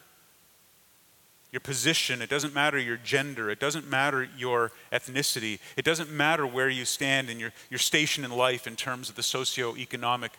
your 1.52 1.60
position, 1.60 2.22
it 2.22 2.30
doesn't 2.30 2.54
matter 2.54 2.80
your 2.80 2.96
gender, 2.96 3.50
it 3.50 3.60
doesn't 3.60 3.90
matter 3.90 4.28
your 4.38 4.72
ethnicity, 4.94 5.60
it 5.76 5.84
doesn't 5.84 6.10
matter 6.10 6.48
where 6.48 6.70
you 6.70 6.86
stand 6.86 7.30
in 7.30 7.42
your, 7.42 7.52
your 7.70 7.78
station 7.78 8.24
in 8.24 8.32
life 8.32 8.68
in 8.68 8.78
terms 8.78 9.10
of 9.10 9.18
the 9.18 9.22
socioeconomic 9.22 10.30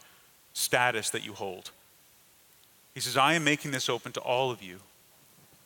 status 0.54 1.10
that 1.10 1.24
you 1.24 1.34
hold. 1.34 1.70
He 2.94 3.00
says, 3.00 3.18
I 3.18 3.34
am 3.34 3.44
making 3.44 3.72
this 3.72 3.90
open 3.90 4.12
to 4.12 4.20
all 4.20 4.50
of 4.50 4.62
you. 4.62 4.80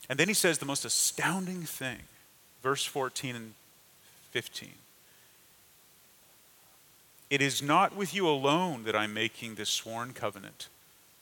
And 0.08 0.18
then 0.18 0.28
he 0.28 0.34
says 0.34 0.58
the 0.58 0.66
most 0.66 0.84
astounding 0.84 1.62
thing, 1.62 2.00
verse 2.62 2.84
14 2.84 3.36
and 3.36 3.54
15. 4.30 4.70
It 7.28 7.42
is 7.42 7.60
not 7.60 7.96
with 7.96 8.14
you 8.14 8.28
alone 8.28 8.84
that 8.84 8.94
I'm 8.94 9.12
making 9.12 9.56
this 9.56 9.68
sworn 9.68 10.12
covenant, 10.12 10.68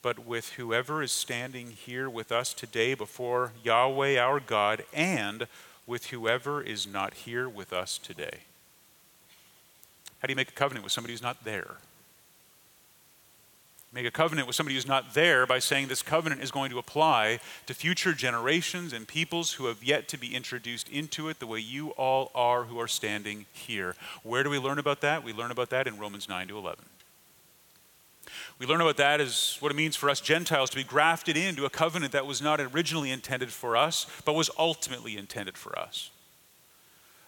but 0.03 0.27
with 0.27 0.51
whoever 0.51 1.03
is 1.03 1.13
standing 1.13 1.71
here 1.71 2.11
with 2.11 2.31
us 2.31 2.53
today 2.53 2.93
before 2.93 3.53
Yahweh 3.63 4.19
our 4.19 4.39
God, 4.39 4.85
and 4.93 5.47
with 5.87 6.07
whoever 6.07 6.63
is 6.63 6.87
not 6.87 7.15
here 7.15 7.49
with 7.49 7.73
us 7.73 7.97
today. 7.97 8.41
How 10.19 10.27
do 10.27 10.33
you 10.33 10.37
make 10.37 10.49
a 10.49 10.53
covenant 10.53 10.85
with 10.85 10.93
somebody 10.93 11.15
who's 11.15 11.23
not 11.23 11.45
there? 11.45 11.77
Make 13.95 14.07
a 14.07 14.11
covenant 14.11 14.49
with 14.49 14.57
somebody 14.57 14.75
who's 14.75 14.89
not 14.89 15.15
there 15.15 15.47
by 15.47 15.61
saying 15.61 15.87
this 15.87 16.03
covenant 16.03 16.43
is 16.43 16.51
going 16.51 16.73
to 16.73 16.79
apply 16.79 17.39
to 17.67 17.75
future 17.75 18.13
generations 18.13 18.93
and 18.93 19.07
peoples 19.07 19.53
who 19.53 19.67
have 19.67 19.85
yet 19.85 20.09
to 20.09 20.19
be 20.19 20.35
introduced 20.35 20.89
into 20.89 21.29
it 21.29 21.39
the 21.39 21.47
way 21.47 21.61
you 21.61 21.91
all 21.91 22.33
are 22.35 22.65
who 22.65 22.81
are 22.81 22.89
standing 22.89 23.47
here. 23.53 23.95
Where 24.25 24.43
do 24.43 24.51
we 24.51 24.59
learn 24.59 24.81
about 24.81 25.01
that? 25.03 25.23
We 25.23 25.33
learn 25.33 25.53
about 25.53 25.71
that 25.71 25.87
in 25.87 25.97
Romans 25.97 26.29
9 26.29 26.49
to 26.49 26.59
11. 26.59 26.85
We 28.59 28.67
learn 28.67 28.81
about 28.81 28.97
that 28.97 29.21
as 29.21 29.59
what 29.61 29.71
it 29.71 29.77
means 29.77 29.95
for 29.95 30.11
us 30.11 30.21
Gentiles 30.21 30.71
to 30.71 30.77
be 30.77 30.83
grafted 30.83 31.37
into 31.37 31.65
a 31.65 31.71
covenant 31.71 32.11
that 32.13 32.27
was 32.27 32.43
not 32.43 32.61
originally 32.61 33.13
intended 33.13 33.53
for 33.53 33.77
us, 33.77 34.07
but 34.25 34.35
was 34.35 34.51
ultimately 34.59 35.17
intended 35.17 35.57
for 35.57 35.79
us. 35.79 36.11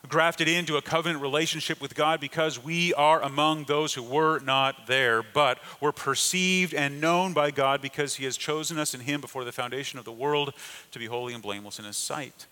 Grafted 0.09 0.47
into 0.47 0.77
a 0.77 0.83
covenant 0.83 1.21
relationship 1.21 1.81
with 1.81 1.97
God 1.97 2.21
because 2.21 2.63
we 2.63 2.95
are 2.95 3.21
among 3.23 3.65
those 3.65 3.95
who 3.95 4.03
were 4.03 4.39
not 4.39 4.87
there, 4.87 5.23
but 5.23 5.59
were 5.81 5.93
perceived 5.93 6.75
and 6.75 7.01
known 7.01 7.33
by 7.33 7.51
God 7.51 7.83
because 7.83 8.15
He 8.15 8.25
has 8.25 8.37
chosen 8.37 8.79
us 8.79 8.95
in 8.95 9.01
Him 9.01 9.21
before 9.21 9.45
the 9.45 9.53
foundation 9.53 9.99
of 9.99 10.05
the 10.05 10.13
world 10.13 10.55
to 10.93 10.99
be 10.99 11.07
holy 11.07 11.35
and 11.35 11.43
blameless 11.43 11.79
in 11.79 11.85
His 11.85 11.97
sight. 11.97 12.47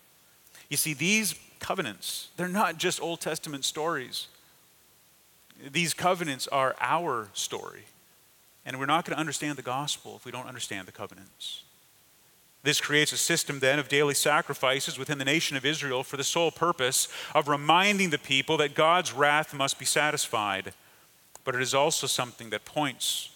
You 0.69 0.77
see, 0.77 0.95
these 0.95 1.35
covenants, 1.61 2.29
they're 2.37 2.49
not 2.49 2.79
just 2.79 3.01
Old 3.01 3.21
Testament 3.21 3.65
stories. 3.65 4.29
These 5.71 5.95
covenants 5.95 6.49
are 6.49 6.75
our 6.81 7.29
story. 7.33 7.85
And 8.67 8.79
we're 8.79 8.87
not 8.87 9.05
going 9.05 9.15
to 9.15 9.21
understand 9.21 9.59
the 9.59 9.63
gospel 9.63 10.17
if 10.17 10.25
we 10.25 10.33
don't 10.33 10.47
understand 10.47 10.89
the 10.89 10.93
covenants. 10.93 11.64
This 12.65 12.81
creates 12.81 13.13
a 13.13 13.19
system 13.19 13.61
then 13.61 13.79
of 13.79 13.89
daily 13.89 14.15
sacrifices 14.15 14.99
within 14.99 15.19
the 15.19 15.25
nation 15.25 15.55
of 15.55 15.67
Israel 15.67 16.03
for 16.03 16.17
the 16.17 16.25
sole 16.25 16.51
purpose 16.51 17.09
of 17.35 17.47
reminding 17.47 18.09
the 18.09 18.19
people 18.19 18.57
that 18.57 18.75
God's 18.75 19.13
wrath 19.13 19.53
must 19.53 19.79
be 19.79 19.85
satisfied. 19.85 20.73
But 21.45 21.55
it 21.55 21.61
is 21.61 21.75
also 21.75 22.07
something 22.07 22.49
that 22.51 22.65
points 22.65 23.29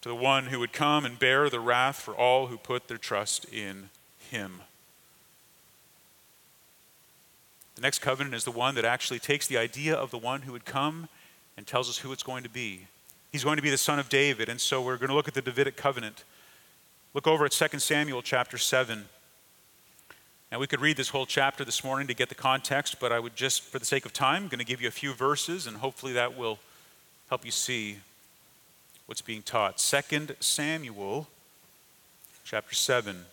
to 0.00 0.08
the 0.08 0.14
one 0.14 0.46
who 0.46 0.58
would 0.58 0.72
come 0.72 1.04
and 1.04 1.18
bear 1.18 1.50
the 1.50 1.60
wrath 1.60 1.96
for 1.96 2.14
all 2.14 2.46
who 2.46 2.56
put 2.56 2.88
their 2.88 2.96
trust 2.96 3.44
in 3.52 3.90
him. 4.30 4.62
The 7.74 7.82
next 7.82 7.98
covenant 7.98 8.34
is 8.34 8.44
the 8.44 8.50
one 8.50 8.76
that 8.76 8.86
actually 8.86 9.18
takes 9.18 9.46
the 9.46 9.58
idea 9.58 9.94
of 9.94 10.10
the 10.10 10.18
one 10.18 10.42
who 10.42 10.52
would 10.52 10.64
come 10.64 11.08
and 11.54 11.66
tells 11.66 11.90
us 11.90 11.98
who 11.98 12.12
it's 12.12 12.22
going 12.22 12.44
to 12.44 12.48
be. 12.48 12.86
He's 13.30 13.44
going 13.44 13.56
to 13.56 13.62
be 13.62 13.70
the 13.70 13.76
son 13.76 13.98
of 13.98 14.08
David. 14.08 14.48
And 14.48 14.58
so 14.58 14.80
we're 14.80 14.96
going 14.96 15.10
to 15.10 15.14
look 15.14 15.28
at 15.28 15.34
the 15.34 15.42
Davidic 15.42 15.76
covenant. 15.76 16.24
Look 17.12 17.26
over 17.26 17.44
at 17.44 17.50
2 17.50 17.80
Samuel 17.80 18.22
chapter 18.22 18.56
7. 18.56 19.04
Now, 20.52 20.60
we 20.60 20.68
could 20.68 20.80
read 20.80 20.96
this 20.96 21.08
whole 21.08 21.26
chapter 21.26 21.64
this 21.64 21.82
morning 21.82 22.06
to 22.06 22.14
get 22.14 22.28
the 22.28 22.36
context, 22.36 23.00
but 23.00 23.10
I 23.10 23.18
would 23.18 23.34
just, 23.34 23.62
for 23.62 23.80
the 23.80 23.84
sake 23.84 24.06
of 24.06 24.12
time, 24.12 24.46
going 24.46 24.60
to 24.60 24.64
give 24.64 24.80
you 24.80 24.86
a 24.86 24.92
few 24.92 25.12
verses, 25.12 25.66
and 25.66 25.78
hopefully 25.78 26.12
that 26.12 26.38
will 26.38 26.60
help 27.28 27.44
you 27.44 27.50
see 27.50 27.98
what's 29.06 29.22
being 29.22 29.42
taught. 29.42 29.78
2 29.78 30.36
Samuel 30.38 31.26
chapter 32.44 32.76
7. 32.76 33.24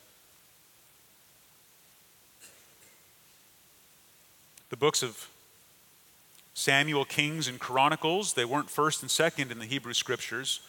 The 4.72 4.78
books 4.78 5.04
of 5.04 5.30
Samuel, 6.56 7.06
Kings, 7.06 7.48
and 7.48 7.60
Chronicles. 7.60 8.34
They 8.34 8.44
weren't 8.44 8.72
first 8.72 9.04
and 9.04 9.12
second 9.12 9.52
in 9.52 9.60
the 9.60 9.66
Hebrew 9.66 9.94
scriptures. 9.94 10.62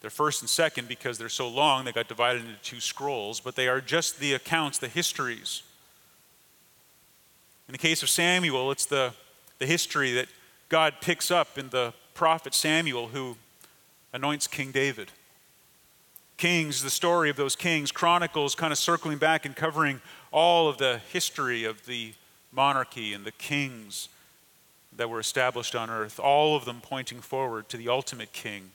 They're 0.00 0.10
first 0.10 0.42
and 0.42 0.48
second 0.48 0.88
because 0.88 1.18
they're 1.18 1.28
so 1.28 1.48
long, 1.48 1.84
they 1.84 1.92
got 1.92 2.08
divided 2.08 2.42
into 2.42 2.56
two 2.62 2.80
scrolls, 2.80 3.40
but 3.40 3.56
they 3.56 3.66
are 3.68 3.80
just 3.80 4.20
the 4.20 4.34
accounts, 4.34 4.78
the 4.78 4.88
histories. 4.88 5.62
In 7.68 7.72
the 7.72 7.78
case 7.78 8.02
of 8.02 8.08
Samuel, 8.08 8.70
it's 8.70 8.86
the, 8.86 9.12
the 9.58 9.66
history 9.66 10.12
that 10.12 10.28
God 10.68 10.94
picks 11.00 11.30
up 11.30 11.58
in 11.58 11.70
the 11.70 11.92
prophet 12.14 12.54
Samuel 12.54 13.08
who 13.08 13.36
anoints 14.12 14.46
King 14.46 14.70
David. 14.70 15.10
Kings, 16.36 16.82
the 16.82 16.90
story 16.90 17.30
of 17.30 17.36
those 17.36 17.56
kings, 17.56 17.90
Chronicles 17.90 18.54
kind 18.54 18.72
of 18.72 18.78
circling 18.78 19.18
back 19.18 19.46
and 19.46 19.56
covering 19.56 20.00
all 20.30 20.68
of 20.68 20.76
the 20.78 21.00
history 21.10 21.64
of 21.64 21.86
the 21.86 22.12
monarchy 22.52 23.14
and 23.14 23.24
the 23.24 23.32
kings 23.32 24.08
that 24.96 25.08
were 25.08 25.20
established 25.20 25.74
on 25.74 25.90
earth, 25.90 26.18
all 26.18 26.56
of 26.56 26.64
them 26.64 26.80
pointing 26.82 27.20
forward 27.20 27.68
to 27.68 27.76
the 27.76 27.88
ultimate 27.88 28.32
king, 28.32 28.70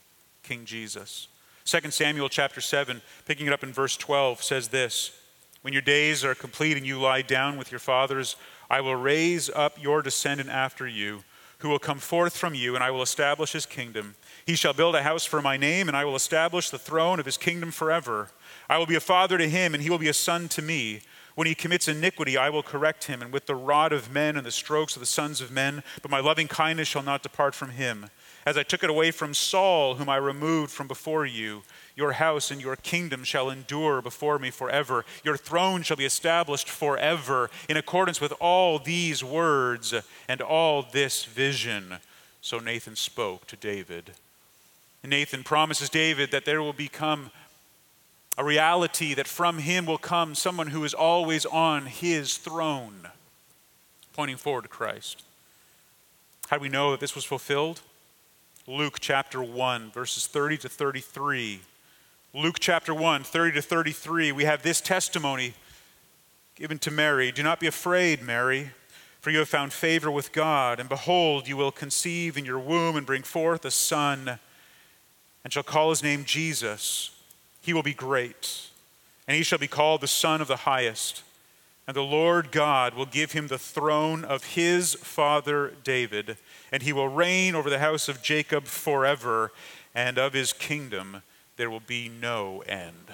King 0.51 0.65
Jesus. 0.65 1.29
2 1.63 1.91
Samuel 1.91 2.27
chapter 2.27 2.59
7, 2.59 3.01
picking 3.25 3.47
it 3.47 3.53
up 3.53 3.63
in 3.63 3.71
verse 3.71 3.95
12, 3.95 4.43
says 4.43 4.67
this 4.67 5.17
When 5.61 5.71
your 5.71 5.81
days 5.81 6.25
are 6.25 6.35
complete 6.35 6.75
and 6.75 6.85
you 6.85 6.99
lie 6.99 7.21
down 7.21 7.55
with 7.55 7.71
your 7.71 7.79
fathers, 7.79 8.35
I 8.69 8.81
will 8.81 8.97
raise 8.97 9.49
up 9.49 9.81
your 9.81 10.01
descendant 10.01 10.49
after 10.49 10.85
you, 10.85 11.23
who 11.59 11.69
will 11.69 11.79
come 11.79 11.99
forth 11.99 12.35
from 12.35 12.53
you, 12.53 12.75
and 12.75 12.83
I 12.83 12.91
will 12.91 13.01
establish 13.01 13.53
his 13.53 13.65
kingdom. 13.65 14.15
He 14.45 14.57
shall 14.57 14.73
build 14.73 14.93
a 14.93 15.03
house 15.03 15.23
for 15.23 15.41
my 15.41 15.55
name, 15.55 15.87
and 15.87 15.95
I 15.95 16.03
will 16.03 16.17
establish 16.17 16.69
the 16.69 16.77
throne 16.77 17.21
of 17.21 17.25
his 17.25 17.37
kingdom 17.37 17.71
forever. 17.71 18.27
I 18.69 18.77
will 18.77 18.85
be 18.85 18.95
a 18.95 18.99
father 18.99 19.37
to 19.37 19.47
him, 19.47 19.73
and 19.73 19.81
he 19.81 19.89
will 19.89 19.99
be 19.99 20.09
a 20.09 20.13
son 20.13 20.49
to 20.49 20.61
me. 20.61 20.99
When 21.35 21.47
he 21.47 21.55
commits 21.55 21.87
iniquity, 21.87 22.35
I 22.35 22.49
will 22.49 22.61
correct 22.61 23.05
him, 23.05 23.21
and 23.21 23.31
with 23.31 23.45
the 23.45 23.55
rod 23.55 23.93
of 23.93 24.11
men 24.11 24.35
and 24.35 24.45
the 24.45 24.51
strokes 24.51 24.97
of 24.97 24.99
the 24.99 25.05
sons 25.05 25.39
of 25.39 25.49
men, 25.49 25.81
but 26.01 26.11
my 26.11 26.19
loving 26.19 26.49
kindness 26.49 26.89
shall 26.89 27.03
not 27.03 27.23
depart 27.23 27.55
from 27.55 27.69
him. 27.69 28.09
As 28.45 28.57
I 28.57 28.63
took 28.63 28.83
it 28.83 28.89
away 28.89 29.11
from 29.11 29.33
Saul, 29.33 29.95
whom 29.95 30.09
I 30.09 30.17
removed 30.17 30.71
from 30.71 30.87
before 30.87 31.25
you, 31.25 31.63
your 31.95 32.13
house 32.13 32.49
and 32.49 32.59
your 32.61 32.75
kingdom 32.75 33.23
shall 33.23 33.49
endure 33.49 34.01
before 34.01 34.39
me 34.39 34.49
forever. 34.49 35.05
Your 35.23 35.37
throne 35.37 35.83
shall 35.83 35.97
be 35.97 36.05
established 36.05 36.69
forever, 36.69 37.51
in 37.69 37.77
accordance 37.77 38.19
with 38.19 38.33
all 38.39 38.79
these 38.79 39.23
words 39.23 39.93
and 40.27 40.41
all 40.41 40.83
this 40.91 41.25
vision. 41.25 41.97
So 42.41 42.59
Nathan 42.59 42.95
spoke 42.95 43.45
to 43.47 43.55
David. 43.55 44.11
Nathan 45.03 45.43
promises 45.43 45.89
David 45.89 46.31
that 46.31 46.45
there 46.45 46.61
will 46.61 46.73
become 46.73 47.31
a 48.37 48.43
reality 48.43 49.13
that 49.13 49.27
from 49.27 49.59
him 49.59 49.85
will 49.85 49.97
come 49.97 50.33
someone 50.33 50.67
who 50.67 50.83
is 50.83 50.93
always 50.93 51.45
on 51.45 51.85
his 51.85 52.37
throne, 52.37 53.09
pointing 54.13 54.37
forward 54.37 54.63
to 54.63 54.67
Christ. 54.67 55.23
How 56.47 56.57
do 56.57 56.61
we 56.61 56.69
know 56.69 56.91
that 56.91 56.99
this 56.99 57.15
was 57.15 57.25
fulfilled? 57.25 57.81
Luke 58.67 58.99
chapter 58.99 59.41
1, 59.41 59.89
verses 59.91 60.27
30 60.27 60.57
to 60.59 60.69
33. 60.69 61.61
Luke 62.35 62.57
chapter 62.59 62.93
1, 62.93 63.23
30 63.23 63.53
to 63.53 63.61
33, 63.61 64.31
we 64.31 64.43
have 64.43 64.61
this 64.61 64.79
testimony 64.79 65.55
given 66.53 66.77
to 66.77 66.91
Mary 66.91 67.31
Do 67.31 67.41
not 67.41 67.59
be 67.59 67.65
afraid, 67.65 68.21
Mary, 68.21 68.69
for 69.19 69.31
you 69.31 69.39
have 69.39 69.49
found 69.49 69.73
favor 69.73 70.11
with 70.11 70.31
God, 70.31 70.79
and 70.79 70.87
behold, 70.87 71.47
you 71.47 71.57
will 71.57 71.71
conceive 71.71 72.37
in 72.37 72.45
your 72.45 72.59
womb 72.59 72.95
and 72.95 73.05
bring 73.05 73.23
forth 73.23 73.65
a 73.65 73.71
son, 73.71 74.37
and 75.43 75.51
shall 75.51 75.63
call 75.63 75.89
his 75.89 76.03
name 76.03 76.23
Jesus. 76.23 77.09
He 77.61 77.73
will 77.73 77.81
be 77.81 77.95
great, 77.95 78.69
and 79.27 79.35
he 79.35 79.41
shall 79.41 79.59
be 79.59 79.67
called 79.67 80.01
the 80.01 80.07
Son 80.07 80.39
of 80.39 80.47
the 80.47 80.57
Highest. 80.57 81.23
And 81.87 81.95
the 81.95 82.01
Lord 82.01 82.51
God 82.51 82.93
will 82.93 83.05
give 83.05 83.31
him 83.31 83.47
the 83.47 83.57
throne 83.57 84.23
of 84.23 84.43
his 84.43 84.93
father 84.95 85.73
David, 85.83 86.37
and 86.71 86.83
he 86.83 86.93
will 86.93 87.07
reign 87.09 87.55
over 87.55 87.69
the 87.69 87.79
house 87.79 88.07
of 88.07 88.21
Jacob 88.21 88.65
forever, 88.65 89.51
and 89.93 90.17
of 90.17 90.33
his 90.33 90.53
kingdom 90.53 91.23
there 91.57 91.69
will 91.69 91.81
be 91.81 92.09
no 92.09 92.61
end. 92.61 93.11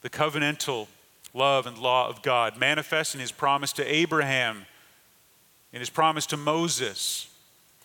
The 0.00 0.10
covenantal 0.10 0.88
love 1.34 1.66
and 1.66 1.78
law 1.78 2.08
of 2.08 2.22
God 2.22 2.56
manifests 2.56 3.14
in 3.14 3.20
his 3.20 3.32
promise 3.32 3.72
to 3.74 3.84
Abraham, 3.84 4.66
in 5.72 5.80
his 5.80 5.90
promise 5.90 6.26
to 6.26 6.36
Moses, 6.36 7.28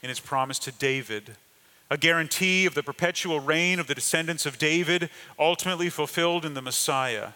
in 0.02 0.10
his 0.10 0.20
promise 0.20 0.60
to 0.60 0.72
David 0.72 1.36
a 1.94 1.98
guarantee 1.98 2.66
of 2.66 2.74
the 2.74 2.82
perpetual 2.82 3.40
reign 3.40 3.80
of 3.80 3.86
the 3.86 3.94
descendants 3.94 4.48
of 4.48 4.58
David, 4.58 5.12
ultimately 5.38 5.92
fulfilled 5.92 6.44
in 6.44 6.56
the 6.56 6.62
Messiah, 6.62 7.34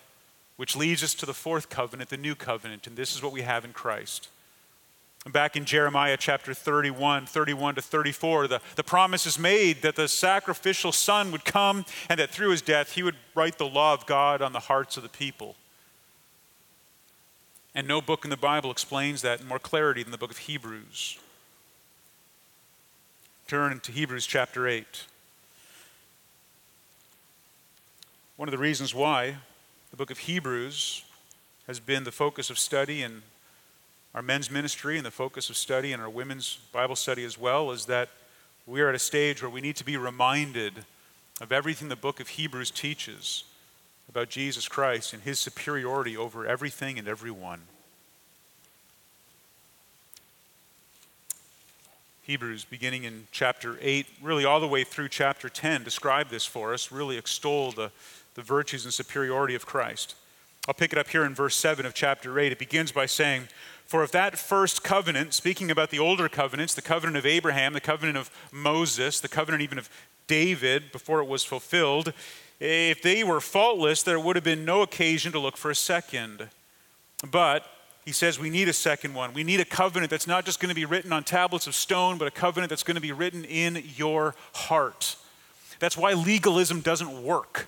which 0.57 0.75
leads 0.75 1.03
us 1.03 1.13
to 1.13 1.25
the 1.25 1.33
fourth 1.33 1.69
covenant, 1.69 2.09
the 2.09 2.17
new 2.17 2.35
covenant, 2.35 2.87
and 2.87 2.97
this 2.97 3.15
is 3.15 3.23
what 3.23 3.31
we 3.31 3.43
have 3.43 3.63
in 3.63 3.73
Christ. 3.73 4.29
Back 5.31 5.55
in 5.55 5.65
Jeremiah 5.65 6.17
chapter 6.17 6.53
31, 6.53 7.25
31 7.25 7.75
to 7.75 7.81
34, 7.81 8.47
the, 8.47 8.61
the 8.75 8.83
promise 8.83 9.25
is 9.25 9.37
made 9.37 9.81
that 9.81 9.95
the 9.95 10.07
sacrificial 10.07 10.91
son 10.91 11.31
would 11.31 11.43
come 11.43 11.85
and 12.09 12.19
that 12.19 12.29
through 12.29 12.51
his 12.51 12.61
death 12.61 12.93
he 12.93 13.03
would 13.03 13.15
write 13.35 13.57
the 13.57 13.67
law 13.67 13.93
of 13.93 14.05
God 14.05 14.41
on 14.41 14.53
the 14.53 14.61
hearts 14.61 14.95
of 14.95 15.03
the 15.03 15.09
people. 15.09 15.55
And 17.75 17.87
no 17.87 17.99
book 17.99 18.23
in 18.23 18.29
the 18.29 18.37
Bible 18.37 18.71
explains 18.71 19.21
that 19.21 19.41
in 19.41 19.47
more 19.47 19.59
clarity 19.59 20.01
than 20.01 20.11
the 20.11 20.17
book 20.17 20.31
of 20.31 20.37
Hebrews. 20.37 21.19
Turn 23.47 23.79
to 23.81 23.91
Hebrews 23.91 24.25
chapter 24.25 24.67
8. 24.67 25.03
One 28.37 28.47
of 28.47 28.51
the 28.51 28.57
reasons 28.57 28.95
why 28.95 29.37
the 29.97 30.03
book 30.03 30.11
of 30.11 30.19
Hebrews 30.19 31.03
has 31.65 31.79
been 31.79 32.03
the 32.03 32.11
focus 32.11 32.51
of 32.51 32.59
study 32.59 33.01
in 33.01 33.23
our 34.13 34.21
men's 34.21 34.51
ministry 34.51 34.95
and 34.95 35.03
the 35.03 35.09
focus 35.09 35.49
of 35.49 35.57
study 35.57 35.91
in 35.91 35.99
our 35.99 36.07
women's 36.07 36.59
Bible 36.71 36.95
study 36.95 37.23
as 37.23 37.35
well 37.35 37.71
is 37.71 37.87
that 37.87 38.09
we 38.67 38.79
are 38.79 38.89
at 38.89 38.93
a 38.93 38.99
stage 38.99 39.41
where 39.41 39.49
we 39.49 39.59
need 39.59 39.75
to 39.77 39.83
be 39.83 39.97
reminded 39.97 40.85
of 41.41 41.51
everything 41.51 41.89
the 41.89 41.95
book 41.95 42.19
of 42.19 42.27
Hebrews 42.27 42.69
teaches 42.69 43.43
about 44.07 44.29
Jesus 44.29 44.67
Christ 44.67 45.13
and 45.13 45.23
his 45.23 45.39
superiority 45.39 46.15
over 46.15 46.45
everything 46.45 46.99
and 46.99 47.07
everyone. 47.07 47.61
Hebrews, 52.21 52.65
beginning 52.65 53.03
in 53.03 53.25
chapter 53.31 53.79
8, 53.81 54.05
really 54.21 54.45
all 54.45 54.59
the 54.59 54.67
way 54.67 54.83
through 54.83 55.09
chapter 55.09 55.49
10, 55.49 55.83
describe 55.83 56.29
this 56.29 56.45
for 56.45 56.71
us, 56.71 56.91
really 56.91 57.17
extol 57.17 57.71
the, 57.71 57.89
the 58.37 58.43
virtues 58.43 58.85
and 58.85 58.93
superiority 58.93 59.55
of 59.55 59.65
Christ. 59.65 60.15
I'll 60.67 60.73
pick 60.75 60.93
it 60.93 60.99
up 60.99 61.09
here 61.09 61.25
in 61.25 61.33
verse 61.33 61.55
7 61.55 61.87
of 61.87 61.95
chapter 61.95 62.39
8. 62.39 62.51
It 62.51 62.59
begins 62.59 62.91
by 62.91 63.07
saying, 63.07 63.47
For 63.87 64.03
if 64.03 64.11
that 64.11 64.37
first 64.37 64.83
covenant, 64.83 65.33
speaking 65.33 65.71
about 65.71 65.89
the 65.89 65.97
older 65.97 66.29
covenants, 66.29 66.75
the 66.75 66.83
covenant 66.83 67.17
of 67.17 67.25
Abraham, 67.25 67.73
the 67.73 67.81
covenant 67.81 68.15
of 68.15 68.29
Moses, 68.51 69.19
the 69.19 69.27
covenant 69.27 69.63
even 69.63 69.79
of 69.79 69.89
David 70.27 70.91
before 70.91 71.19
it 71.19 71.27
was 71.27 71.43
fulfilled, 71.43 72.13
if 72.59 73.01
they 73.01 73.23
were 73.23 73.41
faultless, 73.41 74.03
there 74.03 74.19
would 74.19 74.35
have 74.35 74.45
been 74.45 74.65
no 74.65 74.83
occasion 74.83 75.31
to 75.31 75.39
look 75.39 75.57
for 75.57 75.71
a 75.71 75.75
second. 75.75 76.47
But 77.31 77.65
he 78.05 78.11
says 78.11 78.37
we 78.37 78.51
need 78.51 78.69
a 78.69 78.73
second 78.73 79.15
one. 79.15 79.33
We 79.33 79.43
need 79.43 79.61
a 79.61 79.65
covenant 79.65 80.11
that's 80.11 80.27
not 80.27 80.45
just 80.45 80.59
going 80.59 80.69
to 80.69 80.75
be 80.75 80.85
written 80.85 81.11
on 81.11 81.23
tablets 81.23 81.65
of 81.65 81.73
stone, 81.73 82.19
but 82.19 82.27
a 82.27 82.31
covenant 82.31 82.69
that's 82.69 82.83
going 82.83 82.95
to 82.95 83.01
be 83.01 83.11
written 83.11 83.45
in 83.45 83.83
your 83.95 84.35
heart. 84.53 85.15
That's 85.79 85.97
why 85.97 86.13
legalism 86.13 86.81
doesn't 86.81 87.23
work. 87.23 87.67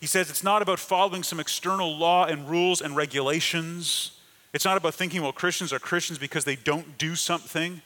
He 0.00 0.06
says 0.06 0.30
it's 0.30 0.44
not 0.44 0.62
about 0.62 0.78
following 0.78 1.22
some 1.22 1.40
external 1.40 1.96
law 1.96 2.24
and 2.24 2.48
rules 2.48 2.80
and 2.80 2.94
regulations. 2.94 4.12
It's 4.52 4.64
not 4.64 4.76
about 4.76 4.94
thinking, 4.94 5.22
well, 5.22 5.32
Christians 5.32 5.72
are 5.72 5.78
Christians 5.78 6.18
because 6.18 6.44
they 6.44 6.56
don't 6.56 6.96
do 6.98 7.14
something. 7.16 7.82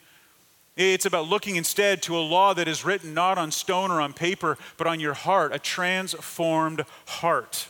It's 0.77 1.07
about 1.07 1.29
looking 1.29 1.57
instead 1.57 2.03
to 2.03 2.17
a 2.17 2.21
law 2.21 2.55
that 2.55 2.69
is 2.69 2.85
written 2.85 3.13
not 3.13 3.37
on 3.37 3.51
stone 3.51 3.91
or 3.91 4.01
on 4.01 4.13
paper, 4.13 4.57
but 4.79 4.87
on 4.87 5.01
your 5.01 5.15
heart, 5.15 5.55
a 5.55 5.59
transformed 5.59 6.85
heart. 7.07 7.69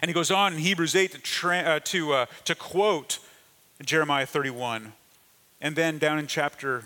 And 0.00 0.08
he 0.08 0.12
goes 0.12 0.30
on 0.30 0.54
in 0.54 0.60
Hebrews 0.60 0.94
8 0.94 1.12
to, 1.12 1.18
tra- 1.18 1.58
uh, 1.58 1.80
to, 1.84 2.12
uh, 2.12 2.26
to 2.44 2.54
quote 2.54 3.18
Jeremiah 3.84 4.26
31. 4.26 4.92
And 5.60 5.76
then 5.76 5.98
down 5.98 6.18
in 6.18 6.26
chapter, 6.26 6.84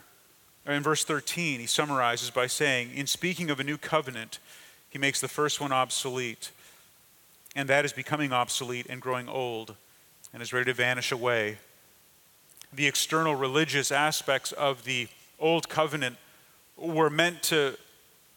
in 0.67 0.83
verse 0.83 1.05
13, 1.05 1.61
he 1.61 1.67
summarizes 1.67 2.31
by 2.31 2.47
saying, 2.47 2.91
In 2.95 3.07
speaking 3.07 3.51
of 3.51 3.61
a 3.61 3.65
new 3.65 3.77
covenant, 3.77 4.39
he 4.95 4.99
makes 4.99 5.21
the 5.21 5.27
first 5.29 5.61
one 5.61 5.73
obsolete. 5.73 6.53
And 7.57 7.69
that 7.69 7.85
is 7.85 7.93
becoming 7.93 8.33
obsolete 8.33 8.87
and 8.89 9.03
growing 9.03 9.29
old 9.29 9.75
and 10.33 10.41
is 10.41 10.53
ready 10.53 10.67
to 10.67 10.73
vanish 10.73 11.11
away. 11.11 11.59
The 12.73 12.87
external 12.87 13.35
religious 13.35 13.91
aspects 13.91 14.53
of 14.53 14.85
the 14.85 15.09
old 15.41 15.69
covenant 15.69 16.17
were 16.77 17.11
meant 17.11 17.43
to 17.45 17.77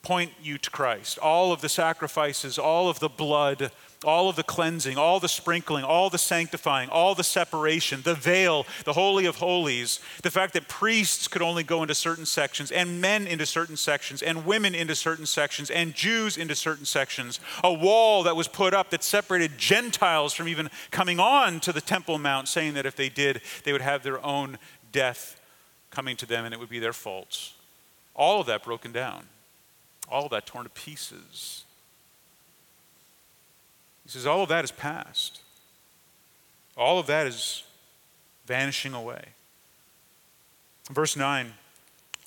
point 0.01 0.31
you 0.41 0.57
to 0.57 0.71
Christ. 0.71 1.19
All 1.19 1.53
of 1.53 1.61
the 1.61 1.69
sacrifices, 1.69 2.57
all 2.57 2.89
of 2.89 2.99
the 2.99 3.09
blood, 3.09 3.71
all 4.07 4.29
of 4.29 4.37
the 4.37 4.43
cleansing, 4.43 4.97
all 4.97 5.19
the 5.19 5.27
sprinkling, 5.27 5.83
all 5.83 6.09
the 6.09 6.17
sanctifying, 6.17 6.87
all 6.89 7.13
the 7.13 7.23
separation, 7.23 8.01
the 8.03 8.15
veil, 8.15 8.65
the 8.85 8.93
Holy 8.93 9.25
of 9.25 9.35
Holies, 9.35 9.99
the 10.23 10.31
fact 10.31 10.53
that 10.53 10.69
priests 10.69 11.27
could 11.27 11.41
only 11.41 11.61
go 11.61 11.81
into 11.81 11.93
certain 11.93 12.25
sections, 12.25 12.71
and 12.71 13.01
men 13.01 13.27
into 13.27 13.45
certain 13.45 13.75
sections, 13.75 14.23
and 14.23 14.45
women 14.45 14.73
into 14.73 14.95
certain 14.95 15.25
sections, 15.25 15.69
and 15.69 15.93
Jews 15.93 16.37
into 16.37 16.55
certain 16.55 16.85
sections, 16.85 17.41
a 17.63 17.73
wall 17.73 18.23
that 18.23 18.37
was 18.37 18.47
put 18.47 18.73
up 18.73 18.91
that 18.91 19.03
separated 19.03 19.57
Gentiles 19.57 20.33
from 20.33 20.47
even 20.47 20.69
coming 20.89 21.19
on 21.19 21.59
to 21.59 21.73
the 21.73 21.81
Temple 21.81 22.17
Mount, 22.17 22.47
saying 22.47 22.75
that 22.75 22.85
if 22.85 22.95
they 22.95 23.09
did, 23.09 23.41
they 23.65 23.73
would 23.73 23.81
have 23.81 24.03
their 24.03 24.25
own 24.25 24.57
death 24.93 25.39
coming 25.91 26.15
to 26.15 26.25
them 26.25 26.45
and 26.45 26.53
it 26.53 26.59
would 26.59 26.69
be 26.69 26.79
their 26.79 26.93
faults. 26.93 27.55
All 28.15 28.39
of 28.39 28.47
that 28.47 28.63
broken 28.63 28.93
down, 28.93 29.25
all 30.09 30.23
of 30.23 30.31
that 30.31 30.45
torn 30.45 30.63
to 30.63 30.69
pieces. 30.69 31.65
He 34.07 34.13
says, 34.13 34.25
All 34.25 34.41
of 34.41 34.49
that 34.49 34.63
is 34.63 34.71
past. 34.71 35.41
All 36.77 36.97
of 36.97 37.07
that 37.07 37.27
is 37.27 37.63
vanishing 38.45 38.93
away. 38.93 39.25
Verse 40.89 41.17
9, 41.17 41.51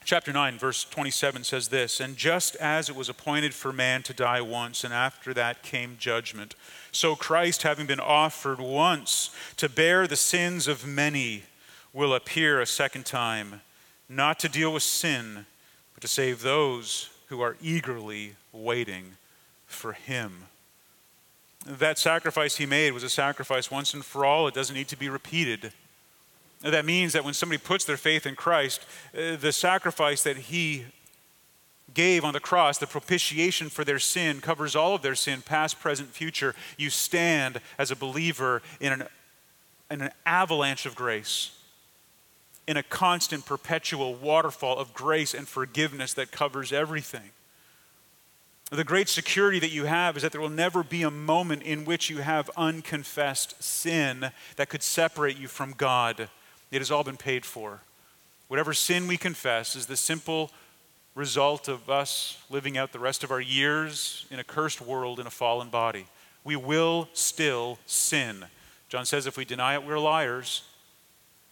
chapter 0.05 0.31
9, 0.31 0.59
verse 0.59 0.85
27 0.85 1.43
says 1.43 1.69
this 1.69 1.99
And 1.99 2.19
just 2.19 2.55
as 2.57 2.91
it 2.91 2.97
was 2.97 3.09
appointed 3.09 3.55
for 3.55 3.73
man 3.73 4.03
to 4.03 4.13
die 4.13 4.43
once, 4.43 4.85
and 4.85 4.93
after 4.93 5.33
that 5.33 5.63
came 5.63 5.97
judgment, 5.99 6.55
so 6.93 7.17
Christ, 7.17 7.63
having 7.63 7.87
been 7.87 7.99
offered 7.99 8.61
once 8.61 9.31
to 9.57 9.71
bear 9.71 10.07
the 10.07 10.17
sins 10.17 10.69
of 10.69 10.87
many, 10.87 11.45
will 11.95 12.13
appear 12.13 12.61
a 12.61 12.67
second 12.67 13.07
time, 13.07 13.63
not 14.07 14.39
to 14.41 14.51
deal 14.51 14.75
with 14.75 14.83
sin, 14.83 15.47
but 15.95 16.03
to 16.03 16.09
save 16.09 16.43
those 16.43 17.09
who 17.29 17.41
are 17.41 17.57
eagerly 17.63 18.35
waiting 18.53 19.13
for 19.67 19.95
him. 19.95 20.45
That 21.67 21.99
sacrifice 21.99 22.57
he 22.57 22.67
made 22.67 22.93
was 22.93 23.03
a 23.03 23.11
sacrifice 23.11 23.71
once 23.71 23.93
and 23.93 24.05
for 24.05 24.25
all. 24.25 24.49
It 24.49 24.55
doesn't 24.55 24.75
need 24.75 24.89
to 24.89 24.97
be 24.97 25.09
repeated. 25.09 25.73
That 26.63 26.85
means 26.85 27.13
that 27.13 27.25
when 27.25 27.35
somebody 27.35 27.59
puts 27.59 27.85
their 27.85 27.97
faith 27.97 28.27
in 28.27 28.35
Christ, 28.35 28.85
uh, 29.15 29.37
the 29.37 29.53
sacrifice 29.53 30.23
that 30.23 30.37
he 30.37 30.87
gave 31.95 32.25
on 32.25 32.33
the 32.33 32.41
cross, 32.41 32.79
the 32.79 32.87
propitiation 32.87 33.69
for 33.69 33.85
their 33.85 33.99
sin, 33.99 34.41
covers 34.41 34.77
all 34.77 34.95
of 34.95 35.03
their 35.03 35.15
sin, 35.15 35.43
past, 35.43 35.81
present, 35.81 36.11
future. 36.11 36.55
You 36.77 36.91
stand 36.91 37.61
as 37.79 37.91
a 37.91 37.97
believer 37.97 38.63
in 38.79 38.93
an, 38.93 39.05
in 39.91 40.03
an 40.03 40.11
avalanche 40.25 40.87
of 40.87 40.95
grace, 40.95 41.59
in 42.67 42.77
a 42.77 42.83
constant, 42.83 43.45
perpetual 43.47 44.15
waterfall 44.15 44.79
of 44.79 44.95
grace 44.95 45.35
and 45.35 45.49
forgiveness 45.49 46.15
that 46.15 46.31
covers 46.31 46.73
everything. 46.73 47.31
The 48.71 48.85
great 48.85 49.09
security 49.09 49.59
that 49.59 49.73
you 49.73 49.87
have 49.87 50.17
is 50.17 50.23
that 50.23 50.31
there 50.31 50.41
will 50.41 50.49
never 50.49 50.85
be 50.85 51.03
a 51.03 51.11
moment 51.11 51.65
in 51.65 51.85
which 51.85 52.09
you 52.09 52.19
have 52.19 52.49
unconfessed 52.57 53.61
sin 53.61 54.31
that 54.55 54.69
could 54.69 54.85
separate 54.85 55.37
you 55.37 55.49
from 55.49 55.75
God. 55.77 56.29
It 56.71 56.79
has 56.79 56.91
all 56.91 57.03
been 57.03 57.17
paid 57.17 57.45
for. 57.45 57.81
Whatever 58.47 58.73
sin 58.73 59.09
we 59.09 59.17
confess 59.17 59.75
is 59.75 59.87
the 59.87 59.97
simple 59.97 60.53
result 61.17 61.67
of 61.67 61.91
us 61.91 62.41
living 62.49 62.79
out 62.79 62.93
the 62.93 63.01
rest 63.01 63.25
of 63.25 63.33
our 63.33 63.41
years 63.41 64.25
in 64.31 64.39
a 64.39 64.45
cursed 64.45 64.81
world 64.81 65.19
in 65.19 65.27
a 65.27 65.31
fallen 65.31 65.69
body. 65.69 66.07
We 66.45 66.55
will 66.55 67.09
still 67.13 67.79
sin. 67.87 68.45
John 68.89 69.05
says 69.05 69.27
if 69.27 69.37
we 69.37 69.45
deny 69.45 69.75
it, 69.75 69.85
we're 69.85 69.99
liars. 69.99 70.63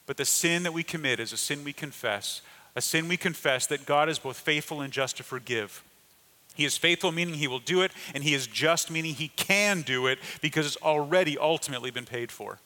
But 0.07 0.17
the 0.17 0.25
sin 0.25 0.63
that 0.63 0.73
we 0.73 0.85
commit 0.85 1.19
is 1.19 1.33
a 1.33 1.37
sin 1.37 1.65
we 1.65 1.73
confess, 1.73 2.43
a 2.77 2.81
sin 2.81 3.09
we 3.09 3.17
confess 3.17 3.67
that 3.67 3.87
God 3.87 4.09
is 4.09 4.21
both 4.21 4.39
faithful 4.39 4.81
and 4.81 4.93
just 4.93 5.17
to 5.17 5.25
forgive. 5.25 5.83
He 6.59 6.65
is 6.65 6.77
faithful, 6.77 7.13
meaning 7.13 7.35
he 7.35 7.47
will 7.47 7.61
do 7.61 7.83
it, 7.83 7.93
and 8.13 8.25
he 8.25 8.35
is 8.35 8.49
just, 8.49 8.91
meaning 8.91 9.15
he 9.15 9.29
can 9.29 9.83
do 9.83 10.09
it 10.09 10.19
because 10.43 10.67
it's 10.67 10.77
already 10.79 11.39
ultimately 11.39 11.93
been 11.93 12.05
paid 12.05 12.33
for. 12.33 12.59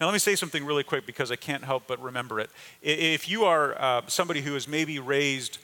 Now, 0.00 0.06
let 0.06 0.14
me 0.14 0.18
say 0.18 0.34
something 0.36 0.64
really 0.64 0.82
quick 0.82 1.04
because 1.04 1.30
I 1.30 1.36
can't 1.36 1.62
help 1.64 1.82
but 1.86 2.02
remember 2.02 2.40
it. 2.40 2.48
If 2.80 3.28
you 3.28 3.44
are 3.44 3.78
uh, 3.78 4.02
somebody 4.06 4.40
who 4.40 4.56
is 4.56 4.66
maybe 4.66 4.98
raised 4.98 5.58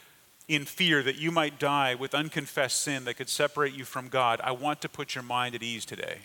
in 0.49 0.67
fear 0.67 1.03
that 1.03 1.17
you 1.17 1.31
might 1.31 1.59
die 1.59 1.95
with 1.95 2.15
unconfessed 2.15 2.79
sin 2.83 3.07
that 3.07 3.15
could 3.15 3.31
separate 3.31 3.73
you 3.73 3.87
from 3.87 4.09
God, 4.09 4.43
I 4.45 4.51
want 4.53 4.83
to 4.83 4.89
put 4.91 5.15
your 5.15 5.25
mind 5.25 5.55
at 5.55 5.63
ease 5.63 5.87
today. 5.87 6.19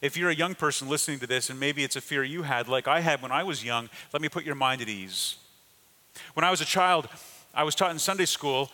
If 0.00 0.16
you're 0.16 0.30
a 0.30 0.34
young 0.34 0.54
person 0.54 0.88
listening 0.88 1.18
to 1.18 1.26
this 1.26 1.50
and 1.50 1.60
maybe 1.60 1.84
it's 1.84 1.96
a 1.96 2.00
fear 2.00 2.24
you 2.24 2.44
had, 2.44 2.68
like 2.68 2.88
I 2.88 3.00
had 3.00 3.20
when 3.20 3.32
I 3.32 3.42
was 3.42 3.62
young, 3.62 3.90
let 4.14 4.22
me 4.22 4.30
put 4.30 4.44
your 4.44 4.54
mind 4.54 4.80
at 4.80 4.88
ease. 4.88 5.36
When 6.32 6.44
I 6.44 6.50
was 6.50 6.62
a 6.62 6.66
child, 6.66 7.10
I 7.52 7.64
was 7.64 7.74
taught 7.74 7.90
in 7.90 7.98
Sunday 7.98 8.26
school 8.26 8.70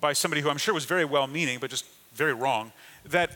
by 0.00 0.12
somebody 0.12 0.40
who 0.40 0.50
I'm 0.50 0.58
sure 0.58 0.74
was 0.74 0.84
very 0.84 1.04
well 1.04 1.26
meaning, 1.26 1.58
but 1.60 1.70
just 1.70 1.84
very 2.14 2.32
wrong, 2.32 2.72
that 3.04 3.30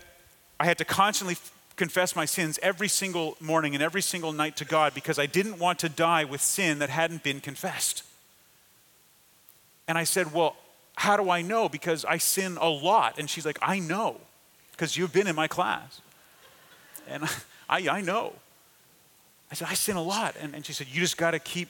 I 0.60 0.66
had 0.66 0.78
to 0.78 0.84
constantly 0.84 1.34
f- 1.34 1.52
confess 1.76 2.16
my 2.16 2.24
sins 2.24 2.58
every 2.62 2.88
single 2.88 3.36
morning 3.40 3.74
and 3.74 3.82
every 3.82 4.02
single 4.02 4.32
night 4.32 4.56
to 4.56 4.64
God 4.64 4.94
because 4.94 5.18
I 5.18 5.26
didn't 5.26 5.58
want 5.58 5.78
to 5.80 5.88
die 5.88 6.24
with 6.24 6.40
sin 6.40 6.78
that 6.80 6.90
hadn't 6.90 7.22
been 7.22 7.40
confessed. 7.40 8.02
And 9.86 9.96
I 9.96 10.04
said, 10.04 10.32
Well, 10.32 10.56
how 10.96 11.16
do 11.16 11.30
I 11.30 11.42
know? 11.42 11.68
Because 11.68 12.04
I 12.04 12.18
sin 12.18 12.58
a 12.60 12.68
lot. 12.68 13.18
And 13.18 13.30
she's 13.30 13.46
like, 13.46 13.58
I 13.62 13.78
know, 13.78 14.20
because 14.72 14.96
you've 14.96 15.12
been 15.12 15.28
in 15.28 15.36
my 15.36 15.46
class. 15.46 16.00
And 17.08 17.24
I, 17.68 17.88
I 17.88 18.00
know. 18.00 18.34
I 19.50 19.54
said, 19.54 19.68
I 19.70 19.74
sin 19.74 19.96
a 19.96 20.02
lot. 20.02 20.36
And, 20.40 20.54
and 20.54 20.66
she 20.66 20.72
said, 20.72 20.88
You 20.88 21.00
just 21.00 21.16
got 21.16 21.32
to 21.32 21.38
keep 21.38 21.68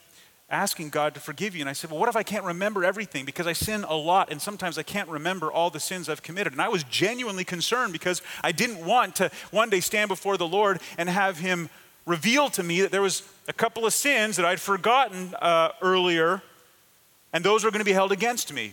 asking 0.50 0.90
God 0.90 1.14
to 1.14 1.20
forgive 1.20 1.54
you. 1.54 1.60
And 1.60 1.68
I 1.68 1.74
said, 1.74 1.90
Well, 1.90 2.00
what 2.00 2.08
if 2.08 2.16
I 2.16 2.22
can't 2.22 2.44
remember 2.44 2.84
everything? 2.84 3.24
Because 3.24 3.46
I 3.46 3.52
sin 3.52 3.84
a 3.84 3.94
lot, 3.94 4.30
and 4.30 4.40
sometimes 4.40 4.78
I 4.78 4.82
can't 4.82 5.08
remember 5.08 5.52
all 5.52 5.70
the 5.70 5.80
sins 5.80 6.08
I've 6.08 6.22
committed. 6.22 6.52
And 6.52 6.62
I 6.62 6.68
was 6.68 6.84
genuinely 6.84 7.44
concerned 7.44 7.92
because 7.92 8.22
I 8.42 8.52
didn't 8.52 8.84
want 8.84 9.16
to 9.16 9.30
one 9.50 9.70
day 9.70 9.80
stand 9.80 10.08
before 10.08 10.36
the 10.36 10.48
Lord 10.48 10.80
and 10.96 11.08
have 11.08 11.38
Him 11.38 11.68
reveal 12.06 12.48
to 12.50 12.62
me 12.62 12.80
that 12.80 12.90
there 12.90 13.02
was 13.02 13.22
a 13.46 13.52
couple 13.52 13.84
of 13.84 13.92
sins 13.92 14.36
that 14.36 14.46
I'd 14.46 14.60
forgotten 14.60 15.34
uh, 15.34 15.72
earlier, 15.82 16.42
and 17.32 17.44
those 17.44 17.64
were 17.64 17.70
going 17.70 17.80
to 17.80 17.84
be 17.84 17.92
held 17.92 18.12
against 18.12 18.52
me. 18.52 18.72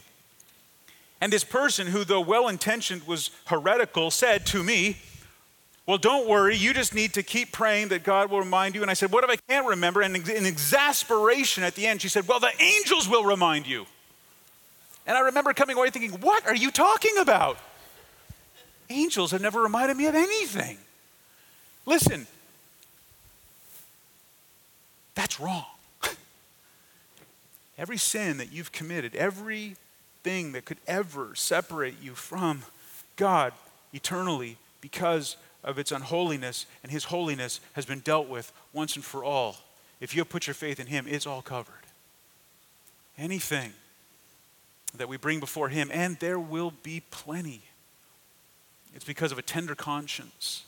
And 1.20 1.32
this 1.32 1.44
person, 1.44 1.88
who, 1.88 2.04
though 2.04 2.22
well 2.22 2.48
intentioned, 2.48 3.06
was 3.08 3.32
heretical, 3.46 4.12
said 4.12 4.46
to 4.48 4.64
me, 4.64 4.98
well, 5.88 6.00
don't 6.00 6.28
worry. 6.28 6.56
You 6.56 6.74
just 6.74 6.96
need 6.96 7.14
to 7.14 7.22
keep 7.22 7.52
praying 7.52 7.90
that 7.90 8.04
God 8.04 8.32
will 8.32 8.40
remind 8.40 8.74
you. 8.74 8.82
And 8.82 8.90
I 8.90 8.96
said, 8.96 9.12
What 9.12 9.24
if 9.24 9.30
I 9.30 9.36
can't 9.48 9.68
remember? 9.68 10.02
And 10.02 10.16
in 10.16 10.46
exasperation 10.46 11.64
at 11.64 11.76
the 11.76 11.86
end, 11.86 12.02
she 12.02 12.10
said, 12.10 12.28
Well, 12.28 12.40
the 12.40 12.52
angels 12.60 13.08
will 13.08 13.24
remind 13.24 13.68
you. 13.68 13.86
And 15.06 15.16
I 15.16 15.22
remember 15.22 15.54
coming 15.54 15.78
away 15.78 15.92
thinking, 15.92 16.20
What 16.22 16.48
are 16.48 16.56
you 16.56 16.72
talking 16.72 17.18
about? 17.20 17.58
Angels 18.90 19.32
have 19.32 19.42
never 19.42 19.62
reminded 19.62 19.98
me 19.98 20.08
of 20.08 20.16
anything. 20.16 20.78
Listen, 21.86 22.26
that's 25.14 25.40
wrong. 25.40 25.66
Every 27.78 27.98
sin 27.98 28.38
that 28.38 28.52
you've 28.52 28.72
committed, 28.72 29.16
everything 29.16 30.52
that 30.54 30.66
could 30.66 30.78
ever 30.88 31.36
separate 31.36 31.96
you 32.02 32.16
from 32.16 32.64
God 33.16 33.54
eternally 33.94 34.58
because 34.82 35.38
of 35.66 35.78
its 35.78 35.92
unholiness 35.92 36.66
and 36.84 36.92
His 36.92 37.06
holiness 37.06 37.60
has 37.74 37.86
been 37.86 38.00
dealt 38.00 38.30
with 38.30 38.54
once 38.72 38.96
and 38.96 39.04
for 39.04 39.24
all. 39.24 39.58
If 40.00 40.16
you 40.16 40.24
put 40.24 40.48
your 40.48 40.54
faith 40.54 40.80
in 40.80 40.88
Him, 40.88 41.06
it's 41.10 41.28
all 41.28 41.42
covered. 41.42 41.74
Anything 43.18 43.74
that 44.96 45.10
we 45.10 45.18
bring 45.18 45.42
before 45.42 45.68
Him, 45.68 45.90
and 45.92 46.18
there 46.20 46.40
will 46.40 46.72
be 46.84 47.02
plenty. 47.12 47.64
It's 48.94 49.04
because 49.04 49.34
of 49.34 49.38
a 49.38 49.42
tender 49.42 49.76
conscience 49.76 50.64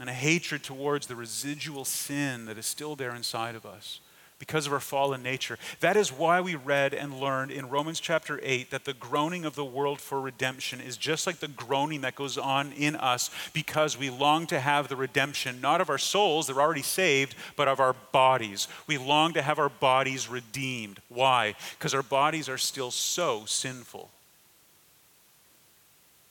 and 0.00 0.08
a 0.08 0.14
hatred 0.14 0.64
towards 0.64 1.06
the 1.06 1.14
residual 1.14 1.84
sin 1.84 2.46
that 2.46 2.58
is 2.58 2.66
still 2.66 2.96
there 2.96 3.14
inside 3.14 3.54
of 3.54 3.66
us 3.66 4.00
because 4.40 4.66
of 4.66 4.72
our 4.72 4.80
fallen 4.80 5.22
nature. 5.22 5.58
That 5.80 5.98
is 5.98 6.10
why 6.10 6.40
we 6.40 6.56
read 6.56 6.94
and 6.94 7.20
learned 7.20 7.50
in 7.52 7.68
Romans 7.68 8.00
chapter 8.00 8.40
8 8.42 8.70
that 8.70 8.86
the 8.86 8.94
groaning 8.94 9.44
of 9.44 9.54
the 9.54 9.64
world 9.64 10.00
for 10.00 10.18
redemption 10.18 10.80
is 10.80 10.96
just 10.96 11.26
like 11.26 11.38
the 11.38 11.46
groaning 11.46 12.00
that 12.00 12.14
goes 12.14 12.38
on 12.38 12.72
in 12.72 12.96
us 12.96 13.30
because 13.52 13.98
we 13.98 14.08
long 14.08 14.46
to 14.46 14.58
have 14.58 14.88
the 14.88 14.96
redemption, 14.96 15.60
not 15.60 15.82
of 15.82 15.90
our 15.90 15.98
souls, 15.98 16.46
they're 16.46 16.60
already 16.60 16.82
saved, 16.82 17.36
but 17.54 17.68
of 17.68 17.80
our 17.80 17.94
bodies. 18.12 18.66
We 18.86 18.96
long 18.96 19.34
to 19.34 19.42
have 19.42 19.58
our 19.58 19.68
bodies 19.68 20.28
redeemed. 20.28 21.00
Why? 21.10 21.54
Because 21.78 21.92
our 21.92 22.02
bodies 22.02 22.48
are 22.48 22.58
still 22.58 22.90
so 22.90 23.44
sinful. 23.44 24.10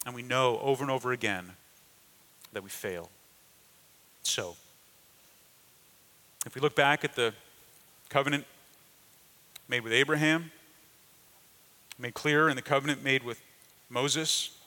And 0.07 0.15
we 0.15 0.23
know 0.23 0.59
over 0.63 0.83
and 0.83 0.89
over 0.89 1.11
again 1.11 1.51
that 2.53 2.63
we 2.63 2.71
fail. 2.71 3.11
So, 4.23 4.55
if 6.47 6.55
we 6.55 6.61
look 6.61 6.75
back 6.75 7.03
at 7.03 7.15
the 7.15 7.33
covenant 8.09 8.45
made 9.67 9.83
with 9.83 9.93
Abraham, 9.93 10.51
made 11.99 12.15
clear 12.15 12.49
in 12.49 12.55
the 12.55 12.61
covenant 12.61 13.03
made 13.03 13.23
with 13.23 13.39
Moses, 13.89 14.57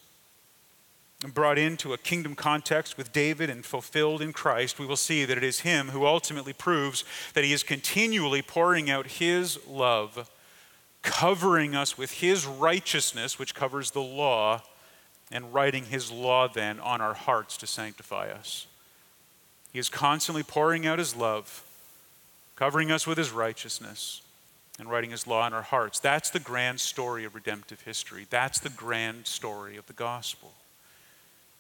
and 1.25 1.35
brought 1.35 1.59
into 1.59 1.93
a 1.93 1.99
kingdom 1.99 2.35
context 2.35 2.97
with 2.97 3.13
David 3.13 3.49
and 3.49 3.65
fulfilled 3.65 4.23
in 4.23 4.33
Christ, 4.33 4.79
we 4.79 4.87
will 4.87 4.97
see 4.97 5.25
that 5.25 5.39
it 5.39 5.45
is 5.45 5.61
Him 5.61 5.89
who 5.89 6.07
ultimately 6.07 6.53
proves 6.53 7.05
that 7.35 7.45
He 7.45 7.53
is 7.53 7.63
continually 7.63 8.43
pouring 8.43 8.91
out 8.91 9.07
His 9.07 9.59
love, 9.67 10.31
covering 11.03 11.77
us 11.77 11.97
with 11.97 12.13
His 12.13 12.47
righteousness, 12.47 13.39
which 13.39 13.55
covers 13.55 13.93
the 13.93 14.03
law, 14.03 14.63
and 15.31 15.55
writing 15.55 15.87
His 15.87 16.11
law 16.11 16.49
then 16.49 16.81
on 16.81 17.01
our 17.01 17.15
hearts 17.15 17.57
to 17.59 17.67
sanctify 17.67 18.31
us. 18.31 18.67
He 19.73 19.79
is 19.79 19.89
constantly 19.89 20.43
pouring 20.43 20.87
out 20.87 20.99
His 20.99 21.15
love 21.15 21.65
covering 22.63 22.93
us 22.93 23.09
with 23.09 23.19
his 23.19 23.33
righteousness, 23.33 24.23
and 24.79 24.89
writing 24.89 25.11
his 25.11 25.27
law 25.27 25.45
in 25.49 25.53
our 25.53 25.63
hearts. 25.63 25.99
That's 25.99 26.31
the 26.31 26.39
grand 26.39 26.79
story 26.79 27.25
of 27.25 27.35
redemptive 27.35 27.81
history. 27.81 28.25
That's 28.31 28.61
the 28.61 28.69
grand 28.69 29.27
story 29.27 29.77
of 29.77 29.85
the 29.89 29.93
gospel. 29.93 30.53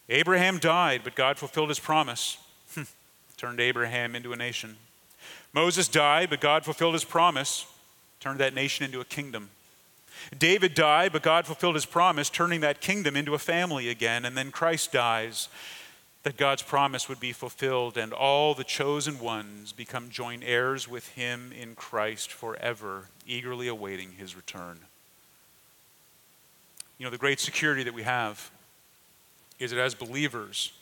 Abraham 0.08 0.60
died, 0.60 1.00
but 1.02 1.16
God 1.16 1.38
fulfilled 1.38 1.70
his 1.70 1.80
promise, 1.80 2.38
hmm. 2.76 2.82
turned 3.36 3.58
Abraham 3.58 4.14
into 4.14 4.32
a 4.32 4.36
nation. 4.36 4.76
Moses 5.52 5.88
died, 5.88 6.30
but 6.30 6.40
God 6.40 6.64
fulfilled 6.64 6.94
his 6.94 7.02
promise, 7.02 7.66
turned 8.20 8.38
that 8.38 8.54
nation 8.54 8.84
into 8.84 9.00
a 9.00 9.04
kingdom. 9.04 9.50
David 10.38 10.72
died, 10.72 11.10
but 11.12 11.24
God 11.24 11.46
fulfilled 11.46 11.74
his 11.74 11.84
promise, 11.84 12.30
turning 12.30 12.60
that 12.60 12.80
kingdom 12.80 13.16
into 13.16 13.34
a 13.34 13.40
family 13.40 13.88
again. 13.88 14.24
And 14.24 14.36
then 14.36 14.52
Christ 14.52 14.92
dies, 14.92 15.48
that 16.22 16.36
God's 16.36 16.62
promise 16.62 17.08
would 17.08 17.18
be 17.18 17.32
fulfilled 17.32 17.96
and 17.96 18.12
all 18.12 18.54
the 18.54 18.64
chosen 18.64 19.18
ones 19.18 19.72
become 19.72 20.08
joint 20.08 20.42
heirs 20.46 20.88
with 20.88 21.08
him 21.10 21.52
in 21.52 21.74
Christ 21.74 22.32
forever, 22.32 23.08
eagerly 23.26 23.66
awaiting 23.66 24.12
his 24.12 24.36
return. 24.36 24.78
You 26.98 27.06
know, 27.06 27.10
the 27.10 27.18
great 27.18 27.40
security 27.40 27.82
that 27.82 27.94
we 27.94 28.04
have 28.04 28.50
is 29.58 29.72
that 29.72 29.80
as 29.80 29.94
believers, 29.94 30.72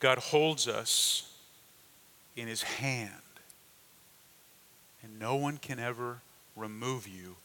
God 0.00 0.18
holds 0.18 0.66
us 0.66 1.32
in 2.36 2.48
his 2.48 2.62
hand, 2.62 3.12
and 5.02 5.20
no 5.20 5.36
one 5.36 5.58
can 5.58 5.78
ever 5.78 6.18
remove 6.56 7.06
you 7.06 7.36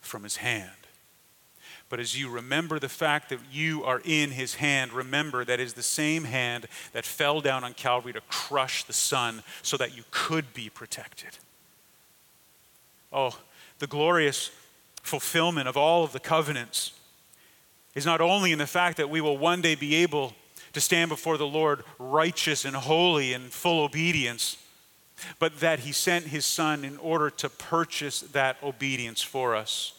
from 0.00 0.22
his 0.22 0.36
hand. 0.36 0.70
But 1.88 2.00
as 2.00 2.18
you 2.18 2.28
remember 2.28 2.78
the 2.78 2.88
fact 2.88 3.30
that 3.30 3.38
you 3.50 3.82
are 3.84 4.02
in 4.04 4.32
his 4.32 4.56
hand, 4.56 4.92
remember 4.92 5.44
that 5.44 5.60
is 5.60 5.72
the 5.72 5.82
same 5.82 6.24
hand 6.24 6.66
that 6.92 7.06
fell 7.06 7.40
down 7.40 7.64
on 7.64 7.72
Calvary 7.72 8.12
to 8.12 8.20
crush 8.28 8.84
the 8.84 8.92
Son 8.92 9.42
so 9.62 9.76
that 9.78 9.96
you 9.96 10.04
could 10.10 10.52
be 10.52 10.68
protected. 10.68 11.38
Oh, 13.10 13.38
the 13.78 13.86
glorious 13.86 14.50
fulfillment 15.02 15.66
of 15.66 15.76
all 15.76 16.04
of 16.04 16.12
the 16.12 16.20
covenants 16.20 16.92
is 17.94 18.04
not 18.04 18.20
only 18.20 18.52
in 18.52 18.58
the 18.58 18.66
fact 18.66 18.98
that 18.98 19.08
we 19.08 19.22
will 19.22 19.38
one 19.38 19.62
day 19.62 19.74
be 19.74 19.94
able 19.96 20.34
to 20.74 20.80
stand 20.82 21.08
before 21.08 21.38
the 21.38 21.46
Lord 21.46 21.84
righteous 21.98 22.66
and 22.66 22.76
holy 22.76 23.32
and 23.32 23.50
full 23.50 23.82
obedience, 23.82 24.58
but 25.38 25.60
that 25.60 25.80
he 25.80 25.92
sent 25.92 26.26
his 26.26 26.44
Son 26.44 26.84
in 26.84 26.98
order 26.98 27.30
to 27.30 27.48
purchase 27.48 28.20
that 28.20 28.58
obedience 28.62 29.22
for 29.22 29.56
us 29.56 29.97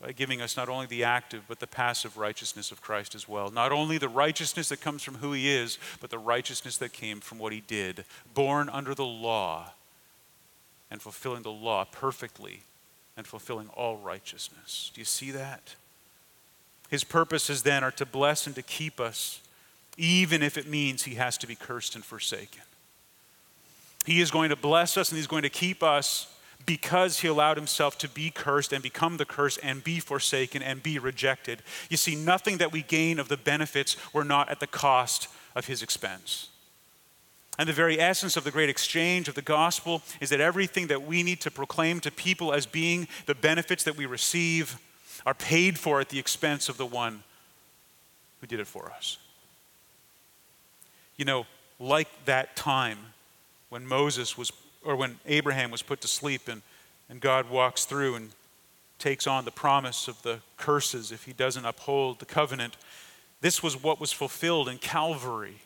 by 0.00 0.12
giving 0.12 0.40
us 0.40 0.56
not 0.56 0.68
only 0.68 0.86
the 0.86 1.04
active, 1.04 1.42
but 1.46 1.60
the 1.60 1.66
passive 1.66 2.16
righteousness 2.16 2.72
of 2.72 2.80
Christ 2.80 3.14
as 3.14 3.28
well. 3.28 3.50
Not 3.50 3.70
only 3.70 3.98
the 3.98 4.08
righteousness 4.08 4.70
that 4.70 4.80
comes 4.80 5.02
from 5.02 5.16
who 5.16 5.32
he 5.32 5.50
is, 5.50 5.78
but 6.00 6.10
the 6.10 6.18
righteousness 6.18 6.78
that 6.78 6.92
came 6.92 7.20
from 7.20 7.38
what 7.38 7.52
he 7.52 7.60
did, 7.60 8.04
born 8.34 8.70
under 8.70 8.94
the 8.94 9.04
law 9.04 9.72
and 10.90 11.02
fulfilling 11.02 11.42
the 11.42 11.52
law 11.52 11.84
perfectly 11.84 12.62
and 13.16 13.26
fulfilling 13.26 13.68
all 13.68 13.98
righteousness. 13.98 14.90
Do 14.94 15.00
you 15.00 15.04
see 15.04 15.30
that? 15.32 15.74
His 16.88 17.04
purposes 17.04 17.62
then 17.62 17.84
are 17.84 17.92
to 17.92 18.06
bless 18.06 18.46
and 18.46 18.56
to 18.56 18.62
keep 18.62 18.98
us, 18.98 19.40
even 19.98 20.42
if 20.42 20.56
it 20.56 20.66
means 20.66 21.02
he 21.02 21.16
has 21.16 21.36
to 21.38 21.46
be 21.46 21.54
cursed 21.54 21.94
and 21.94 22.04
forsaken. 22.04 22.62
He 24.06 24.22
is 24.22 24.30
going 24.30 24.48
to 24.48 24.56
bless 24.56 24.96
us 24.96 25.10
and 25.10 25.18
he's 25.18 25.26
going 25.26 25.42
to 25.42 25.50
keep 25.50 25.82
us 25.82 26.34
because 26.66 27.20
he 27.20 27.28
allowed 27.28 27.56
himself 27.56 27.98
to 27.98 28.08
be 28.08 28.30
cursed 28.30 28.72
and 28.72 28.82
become 28.82 29.16
the 29.16 29.24
curse 29.24 29.56
and 29.58 29.82
be 29.82 29.98
forsaken 29.98 30.62
and 30.62 30.82
be 30.82 30.98
rejected. 30.98 31.62
You 31.88 31.96
see, 31.96 32.14
nothing 32.14 32.58
that 32.58 32.72
we 32.72 32.82
gain 32.82 33.18
of 33.18 33.28
the 33.28 33.36
benefits 33.36 33.96
were 34.12 34.24
not 34.24 34.48
at 34.48 34.60
the 34.60 34.66
cost 34.66 35.28
of 35.54 35.66
his 35.66 35.82
expense. 35.82 36.48
And 37.58 37.68
the 37.68 37.74
very 37.74 38.00
essence 38.00 38.36
of 38.36 38.44
the 38.44 38.50
great 38.50 38.70
exchange 38.70 39.28
of 39.28 39.34
the 39.34 39.42
gospel 39.42 40.02
is 40.20 40.30
that 40.30 40.40
everything 40.40 40.86
that 40.86 41.02
we 41.02 41.22
need 41.22 41.40
to 41.42 41.50
proclaim 41.50 42.00
to 42.00 42.10
people 42.10 42.52
as 42.52 42.64
being 42.64 43.06
the 43.26 43.34
benefits 43.34 43.84
that 43.84 43.96
we 43.96 44.06
receive 44.06 44.78
are 45.26 45.34
paid 45.34 45.78
for 45.78 46.00
at 46.00 46.08
the 46.08 46.18
expense 46.18 46.68
of 46.68 46.78
the 46.78 46.86
one 46.86 47.22
who 48.40 48.46
did 48.46 48.60
it 48.60 48.66
for 48.66 48.90
us. 48.90 49.18
You 51.16 51.26
know, 51.26 51.46
like 51.78 52.08
that 52.24 52.56
time 52.56 52.98
when 53.68 53.86
Moses 53.86 54.38
was 54.38 54.50
or 54.84 54.96
when 54.96 55.18
Abraham 55.26 55.70
was 55.70 55.82
put 55.82 56.00
to 56.00 56.08
sleep 56.08 56.48
and, 56.48 56.62
and 57.08 57.20
God 57.20 57.50
walks 57.50 57.84
through 57.84 58.14
and 58.14 58.30
takes 58.98 59.26
on 59.26 59.44
the 59.44 59.50
promise 59.50 60.08
of 60.08 60.20
the 60.22 60.40
curses 60.56 61.10
if 61.10 61.24
he 61.24 61.32
doesn't 61.32 61.64
uphold 61.64 62.18
the 62.18 62.26
covenant. 62.26 62.76
This 63.40 63.62
was 63.62 63.82
what 63.82 64.00
was 64.00 64.12
fulfilled 64.12 64.68
in 64.68 64.78
Calvary. 64.78 65.56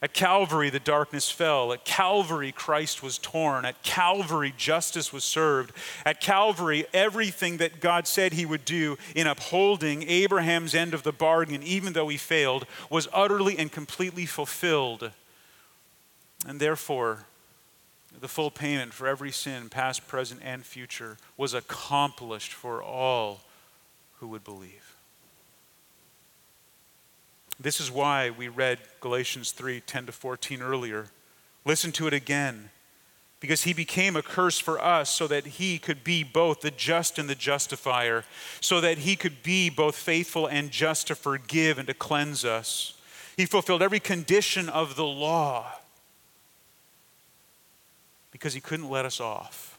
At 0.00 0.14
Calvary, 0.14 0.68
the 0.68 0.80
darkness 0.80 1.30
fell. 1.30 1.72
At 1.72 1.84
Calvary, 1.84 2.50
Christ 2.50 3.04
was 3.04 3.18
torn. 3.18 3.64
At 3.64 3.84
Calvary, 3.84 4.52
justice 4.56 5.12
was 5.12 5.22
served. 5.22 5.72
At 6.04 6.20
Calvary, 6.20 6.86
everything 6.92 7.58
that 7.58 7.78
God 7.78 8.08
said 8.08 8.32
he 8.32 8.44
would 8.44 8.64
do 8.64 8.98
in 9.14 9.28
upholding 9.28 10.02
Abraham's 10.08 10.74
end 10.74 10.92
of 10.92 11.04
the 11.04 11.12
bargain, 11.12 11.62
even 11.62 11.92
though 11.92 12.08
he 12.08 12.16
failed, 12.16 12.66
was 12.90 13.06
utterly 13.12 13.56
and 13.56 13.70
completely 13.70 14.26
fulfilled. 14.26 15.12
And 16.48 16.58
therefore, 16.58 17.26
the 18.20 18.28
full 18.28 18.50
payment 18.50 18.92
for 18.92 19.06
every 19.06 19.32
sin, 19.32 19.68
past, 19.68 20.06
present, 20.06 20.40
and 20.44 20.64
future, 20.64 21.16
was 21.36 21.54
accomplished 21.54 22.52
for 22.52 22.82
all 22.82 23.40
who 24.18 24.28
would 24.28 24.44
believe. 24.44 24.96
This 27.58 27.80
is 27.80 27.90
why 27.90 28.30
we 28.30 28.48
read 28.48 28.78
Galatians 29.00 29.52
3 29.52 29.80
10 29.80 30.06
to 30.06 30.12
14 30.12 30.62
earlier. 30.62 31.06
Listen 31.64 31.92
to 31.92 32.06
it 32.06 32.12
again. 32.12 32.70
Because 33.40 33.64
he 33.64 33.72
became 33.72 34.14
a 34.14 34.22
curse 34.22 34.60
for 34.60 34.80
us 34.80 35.10
so 35.10 35.26
that 35.26 35.44
he 35.46 35.76
could 35.76 36.04
be 36.04 36.22
both 36.22 36.60
the 36.60 36.70
just 36.70 37.18
and 37.18 37.28
the 37.28 37.34
justifier, 37.34 38.24
so 38.60 38.80
that 38.80 38.98
he 38.98 39.16
could 39.16 39.42
be 39.42 39.68
both 39.68 39.96
faithful 39.96 40.46
and 40.46 40.70
just 40.70 41.08
to 41.08 41.16
forgive 41.16 41.76
and 41.76 41.88
to 41.88 41.94
cleanse 41.94 42.44
us. 42.44 42.94
He 43.36 43.46
fulfilled 43.46 43.82
every 43.82 43.98
condition 43.98 44.68
of 44.68 44.94
the 44.94 45.04
law 45.04 45.72
because 48.32 48.54
he 48.54 48.60
couldn't 48.60 48.90
let 48.90 49.04
us 49.04 49.20
off. 49.20 49.78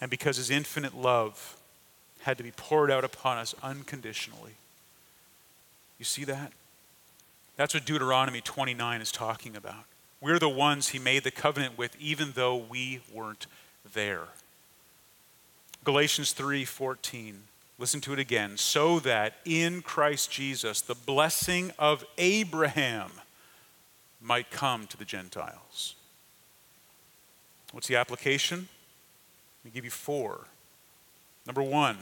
And 0.00 0.10
because 0.10 0.36
his 0.36 0.50
infinite 0.50 0.94
love 0.94 1.56
had 2.22 2.36
to 2.36 2.44
be 2.44 2.50
poured 2.50 2.90
out 2.90 3.04
upon 3.04 3.38
us 3.38 3.54
unconditionally. 3.62 4.52
You 5.98 6.04
see 6.04 6.24
that? 6.24 6.52
That's 7.56 7.74
what 7.74 7.84
Deuteronomy 7.84 8.40
29 8.40 9.00
is 9.00 9.10
talking 9.10 9.56
about. 9.56 9.84
We're 10.20 10.38
the 10.38 10.48
ones 10.48 10.88
he 10.88 10.98
made 10.98 11.24
the 11.24 11.30
covenant 11.30 11.78
with, 11.78 11.96
even 12.00 12.32
though 12.34 12.56
we 12.56 13.00
weren't 13.12 13.46
there. 13.94 14.28
Galatians 15.84 16.32
3:14. 16.32 17.44
Listen 17.78 18.00
to 18.00 18.12
it 18.12 18.18
again. 18.18 18.56
So 18.56 18.98
that 19.00 19.38
in 19.44 19.82
Christ 19.82 20.30
Jesus 20.30 20.80
the 20.80 20.96
blessing 20.96 21.72
of 21.78 22.04
Abraham 22.18 23.12
might 24.20 24.50
come 24.50 24.86
to 24.88 24.96
the 24.96 25.04
Gentiles. 25.04 25.94
What's 27.72 27.86
the 27.86 27.96
application? 27.96 28.68
Let 29.60 29.64
me 29.64 29.70
give 29.74 29.84
you 29.84 29.90
four. 29.90 30.46
Number 31.46 31.62
one, 31.62 31.98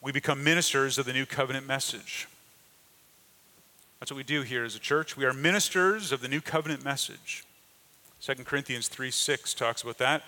we 0.00 0.12
become 0.12 0.42
ministers 0.42 0.98
of 0.98 1.06
the 1.06 1.12
new 1.12 1.26
covenant 1.26 1.66
message. 1.66 2.26
That's 3.98 4.10
what 4.10 4.16
we 4.16 4.24
do 4.24 4.42
here 4.42 4.64
as 4.64 4.74
a 4.74 4.78
church. 4.78 5.16
We 5.16 5.26
are 5.26 5.32
ministers 5.32 6.10
of 6.10 6.22
the 6.22 6.28
new 6.28 6.40
covenant 6.40 6.84
message. 6.84 7.44
2 8.22 8.34
Corinthians 8.44 8.88
3 8.88 9.10
6 9.10 9.54
talks 9.54 9.82
about 9.82 9.98
that. 9.98 10.22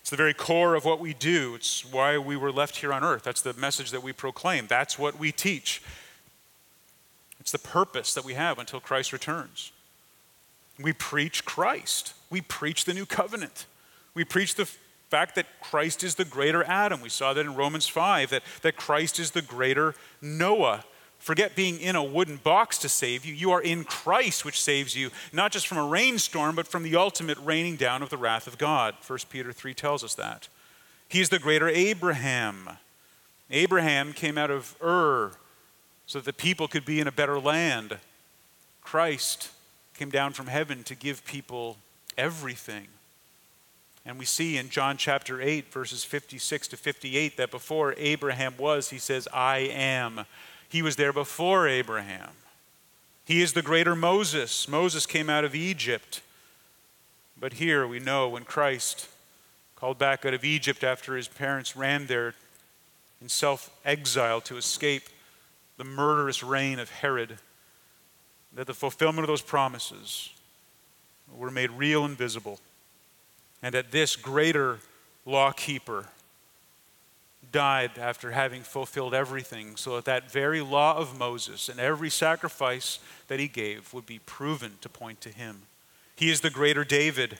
It's 0.00 0.10
the 0.10 0.16
very 0.16 0.34
core 0.34 0.74
of 0.74 0.84
what 0.84 1.00
we 1.00 1.12
do. 1.12 1.54
It's 1.54 1.84
why 1.84 2.18
we 2.18 2.36
were 2.36 2.52
left 2.52 2.76
here 2.76 2.92
on 2.92 3.04
earth. 3.04 3.22
That's 3.22 3.42
the 3.42 3.52
message 3.54 3.90
that 3.90 4.02
we 4.02 4.12
proclaim. 4.12 4.66
That's 4.66 4.98
what 4.98 5.18
we 5.18 5.30
teach. 5.32 5.82
It's 7.38 7.52
the 7.52 7.58
purpose 7.58 8.14
that 8.14 8.24
we 8.24 8.34
have 8.34 8.58
until 8.58 8.80
Christ 8.80 9.12
returns. 9.12 9.72
We 10.82 10.92
preach 10.92 11.44
Christ. 11.44 12.14
We 12.30 12.40
preach 12.40 12.84
the 12.84 12.94
new 12.94 13.06
covenant. 13.06 13.66
We 14.14 14.24
preach 14.24 14.54
the 14.54 14.68
fact 15.08 15.34
that 15.34 15.46
Christ 15.60 16.04
is 16.04 16.14
the 16.14 16.24
greater 16.24 16.62
Adam. 16.64 17.00
We 17.00 17.08
saw 17.08 17.34
that 17.34 17.44
in 17.44 17.54
Romans 17.54 17.88
5, 17.88 18.30
that, 18.30 18.42
that 18.62 18.76
Christ 18.76 19.18
is 19.18 19.32
the 19.32 19.42
greater 19.42 19.94
Noah. 20.22 20.84
Forget 21.18 21.54
being 21.54 21.78
in 21.78 21.96
a 21.96 22.02
wooden 22.02 22.36
box 22.36 22.78
to 22.78 22.88
save 22.88 23.26
you. 23.26 23.34
You 23.34 23.50
are 23.50 23.60
in 23.60 23.84
Christ, 23.84 24.44
which 24.44 24.60
saves 24.60 24.96
you, 24.96 25.10
not 25.32 25.52
just 25.52 25.66
from 25.66 25.78
a 25.78 25.86
rainstorm, 25.86 26.54
but 26.54 26.66
from 26.66 26.82
the 26.82 26.96
ultimate 26.96 27.38
raining 27.38 27.76
down 27.76 28.02
of 28.02 28.08
the 28.08 28.16
wrath 28.16 28.46
of 28.46 28.56
God. 28.56 28.94
1 29.06 29.18
Peter 29.28 29.52
3 29.52 29.74
tells 29.74 30.02
us 30.02 30.14
that. 30.14 30.48
He's 31.08 31.28
the 31.28 31.38
greater 31.38 31.68
Abraham. 31.68 32.70
Abraham 33.50 34.12
came 34.12 34.38
out 34.38 34.50
of 34.50 34.76
Ur 34.82 35.32
so 36.06 36.20
that 36.20 36.24
the 36.24 36.32
people 36.32 36.68
could 36.68 36.84
be 36.84 37.00
in 37.00 37.08
a 37.08 37.12
better 37.12 37.38
land. 37.38 37.98
Christ 38.80 39.50
came 40.00 40.08
down 40.08 40.32
from 40.32 40.46
heaven 40.46 40.82
to 40.82 40.94
give 40.94 41.22
people 41.26 41.76
everything. 42.16 42.86
And 44.06 44.18
we 44.18 44.24
see 44.24 44.56
in 44.56 44.70
John 44.70 44.96
chapter 44.96 45.42
8, 45.42 45.70
verses 45.70 46.04
56 46.04 46.68
to 46.68 46.78
58, 46.78 47.36
that 47.36 47.50
before 47.50 47.94
Abraham 47.98 48.54
was, 48.56 48.88
he 48.88 48.98
says, 48.98 49.28
I 49.30 49.58
am. 49.58 50.24
He 50.70 50.80
was 50.80 50.96
there 50.96 51.12
before 51.12 51.68
Abraham. 51.68 52.30
He 53.26 53.42
is 53.42 53.52
the 53.52 53.60
greater 53.60 53.94
Moses. 53.94 54.66
Moses 54.66 55.04
came 55.04 55.28
out 55.28 55.44
of 55.44 55.54
Egypt. 55.54 56.22
But 57.38 57.52
here 57.52 57.86
we 57.86 57.98
know 57.98 58.26
when 58.26 58.44
Christ 58.44 59.06
called 59.76 59.98
back 59.98 60.24
out 60.24 60.32
of 60.32 60.46
Egypt 60.46 60.82
after 60.82 61.14
his 61.14 61.28
parents 61.28 61.76
ran 61.76 62.06
there 62.06 62.32
in 63.20 63.28
self 63.28 63.68
exile 63.84 64.40
to 64.40 64.56
escape 64.56 65.10
the 65.76 65.84
murderous 65.84 66.42
reign 66.42 66.78
of 66.78 66.88
Herod, 66.88 67.36
that 68.54 68.66
the 68.66 68.74
fulfillment 68.74 69.24
of 69.24 69.28
those 69.28 69.42
promises 69.42 70.30
were 71.32 71.50
made 71.50 71.70
real 71.70 72.04
and 72.04 72.16
visible, 72.16 72.58
and 73.62 73.74
that 73.74 73.92
this 73.92 74.16
greater 74.16 74.78
law 75.24 75.52
keeper 75.52 76.06
died 77.52 77.92
after 77.98 78.32
having 78.32 78.62
fulfilled 78.62 79.14
everything, 79.14 79.76
so 79.76 79.96
that 79.96 80.04
that 80.04 80.30
very 80.30 80.60
law 80.60 80.96
of 80.96 81.18
Moses 81.18 81.68
and 81.68 81.80
every 81.80 82.10
sacrifice 82.10 82.98
that 83.28 83.40
he 83.40 83.48
gave 83.48 83.92
would 83.92 84.06
be 84.06 84.20
proven 84.20 84.72
to 84.80 84.88
point 84.88 85.20
to 85.20 85.30
him. 85.30 85.62
He 86.16 86.30
is 86.30 86.40
the 86.40 86.50
greater 86.50 86.84
David. 86.84 87.38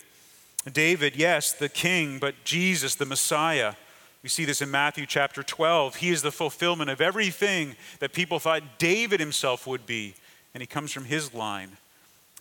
David, 0.73 1.17
yes, 1.17 1.53
the 1.53 1.69
king, 1.69 2.19
but 2.19 2.35
Jesus, 2.45 2.95
the 2.95 3.07
Messiah. 3.07 3.75
We 4.23 4.29
see 4.29 4.45
this 4.45 4.63
in 4.63 4.71
Matthew 4.71 5.07
chapter 5.07 5.43
12. 5.43 5.97
He 5.97 6.11
is 6.11 6.23
the 6.23 6.33
fulfillment 6.33 6.91
of 6.91 7.01
everything 7.01 7.77
that 8.01 8.13
people 8.13 8.39
thought 8.39 8.79
David 8.79 9.21
himself 9.21 9.67
would 9.67 9.87
be, 9.87 10.15
and 10.55 10.61
he 10.61 10.66
comes 10.66 10.92
from 10.92 11.05
his 11.05 11.34
line. 11.34 11.76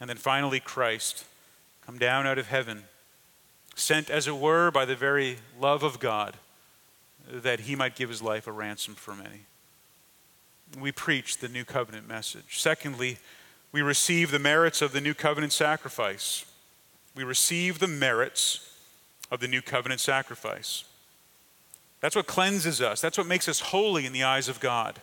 And 0.01 0.09
then 0.09 0.17
finally, 0.17 0.59
Christ, 0.59 1.25
come 1.85 1.97
down 1.97 2.25
out 2.25 2.37
of 2.37 2.47
heaven, 2.47 2.83
sent 3.75 4.09
as 4.09 4.27
it 4.27 4.37
were 4.37 4.71
by 4.71 4.85
the 4.85 4.95
very 4.95 5.37
love 5.59 5.83
of 5.83 5.99
God 5.99 6.37
that 7.31 7.61
he 7.61 7.75
might 7.75 7.95
give 7.95 8.09
his 8.09 8.21
life 8.21 8.47
a 8.47 8.51
ransom 8.51 8.95
for 8.95 9.15
many. 9.15 9.41
We 10.79 10.91
preach 10.91 11.37
the 11.37 11.49
new 11.49 11.65
covenant 11.65 12.07
message. 12.07 12.59
Secondly, 12.59 13.17
we 13.71 13.81
receive 13.81 14.31
the 14.31 14.39
merits 14.39 14.81
of 14.81 14.91
the 14.91 15.01
new 15.01 15.13
covenant 15.13 15.53
sacrifice. 15.53 16.45
We 17.15 17.23
receive 17.23 17.79
the 17.79 17.87
merits 17.87 18.71
of 19.31 19.39
the 19.39 19.47
new 19.47 19.61
covenant 19.61 20.01
sacrifice. 20.01 20.83
That's 22.01 22.15
what 22.15 22.27
cleanses 22.27 22.81
us, 22.81 23.01
that's 23.01 23.17
what 23.17 23.27
makes 23.27 23.47
us 23.47 23.59
holy 23.59 24.05
in 24.05 24.13
the 24.13 24.23
eyes 24.23 24.47
of 24.47 24.59
God. 24.59 25.01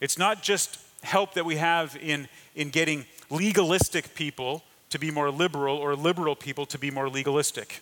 It's 0.00 0.18
not 0.18 0.42
just 0.42 0.78
help 1.06 1.34
that 1.34 1.44
we 1.44 1.56
have 1.56 1.96
in, 2.00 2.28
in 2.54 2.70
getting 2.70 3.06
legalistic 3.30 4.14
people 4.14 4.62
to 4.90 4.98
be 4.98 5.10
more 5.10 5.30
liberal 5.30 5.76
or 5.76 5.94
liberal 5.94 6.36
people 6.36 6.66
to 6.66 6.78
be 6.78 6.90
more 6.90 7.08
legalistic. 7.08 7.80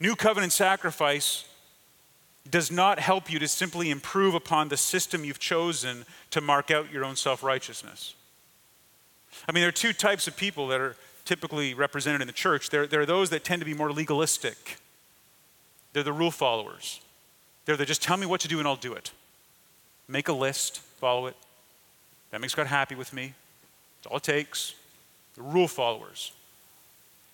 New 0.00 0.14
covenant 0.16 0.52
sacrifice 0.52 1.46
does 2.50 2.70
not 2.70 2.98
help 2.98 3.30
you 3.30 3.38
to 3.38 3.48
simply 3.48 3.90
improve 3.90 4.34
upon 4.34 4.68
the 4.68 4.76
system 4.76 5.24
you've 5.24 5.38
chosen 5.38 6.04
to 6.30 6.40
mark 6.40 6.70
out 6.70 6.92
your 6.92 7.04
own 7.04 7.16
self 7.16 7.42
righteousness. 7.42 8.14
I 9.48 9.52
mean, 9.52 9.62
there 9.62 9.68
are 9.68 9.72
two 9.72 9.92
types 9.92 10.26
of 10.26 10.36
people 10.36 10.68
that 10.68 10.80
are 10.80 10.96
typically 11.24 11.74
represented 11.74 12.20
in 12.20 12.26
the 12.26 12.32
church. 12.32 12.70
There, 12.70 12.86
there 12.86 13.00
are 13.00 13.06
those 13.06 13.30
that 13.30 13.44
tend 13.44 13.60
to 13.60 13.66
be 13.66 13.74
more 13.74 13.92
legalistic, 13.92 14.78
they're 15.92 16.02
the 16.02 16.12
rule 16.12 16.30
followers. 16.30 17.00
They're 17.64 17.76
the 17.76 17.84
just 17.84 18.02
tell 18.02 18.16
me 18.16 18.26
what 18.26 18.40
to 18.42 18.48
do 18.48 18.60
and 18.60 18.68
I'll 18.68 18.76
do 18.76 18.92
it. 18.92 19.10
Make 20.06 20.28
a 20.28 20.32
list, 20.32 20.78
follow 21.00 21.26
it. 21.26 21.36
That 22.30 22.40
makes 22.40 22.54
God 22.54 22.66
happy 22.66 22.94
with 22.94 23.12
me. 23.12 23.34
It's 23.98 24.06
all 24.06 24.18
it 24.18 24.22
takes. 24.22 24.74
The 25.36 25.42
rule 25.42 25.68
followers. 25.68 26.32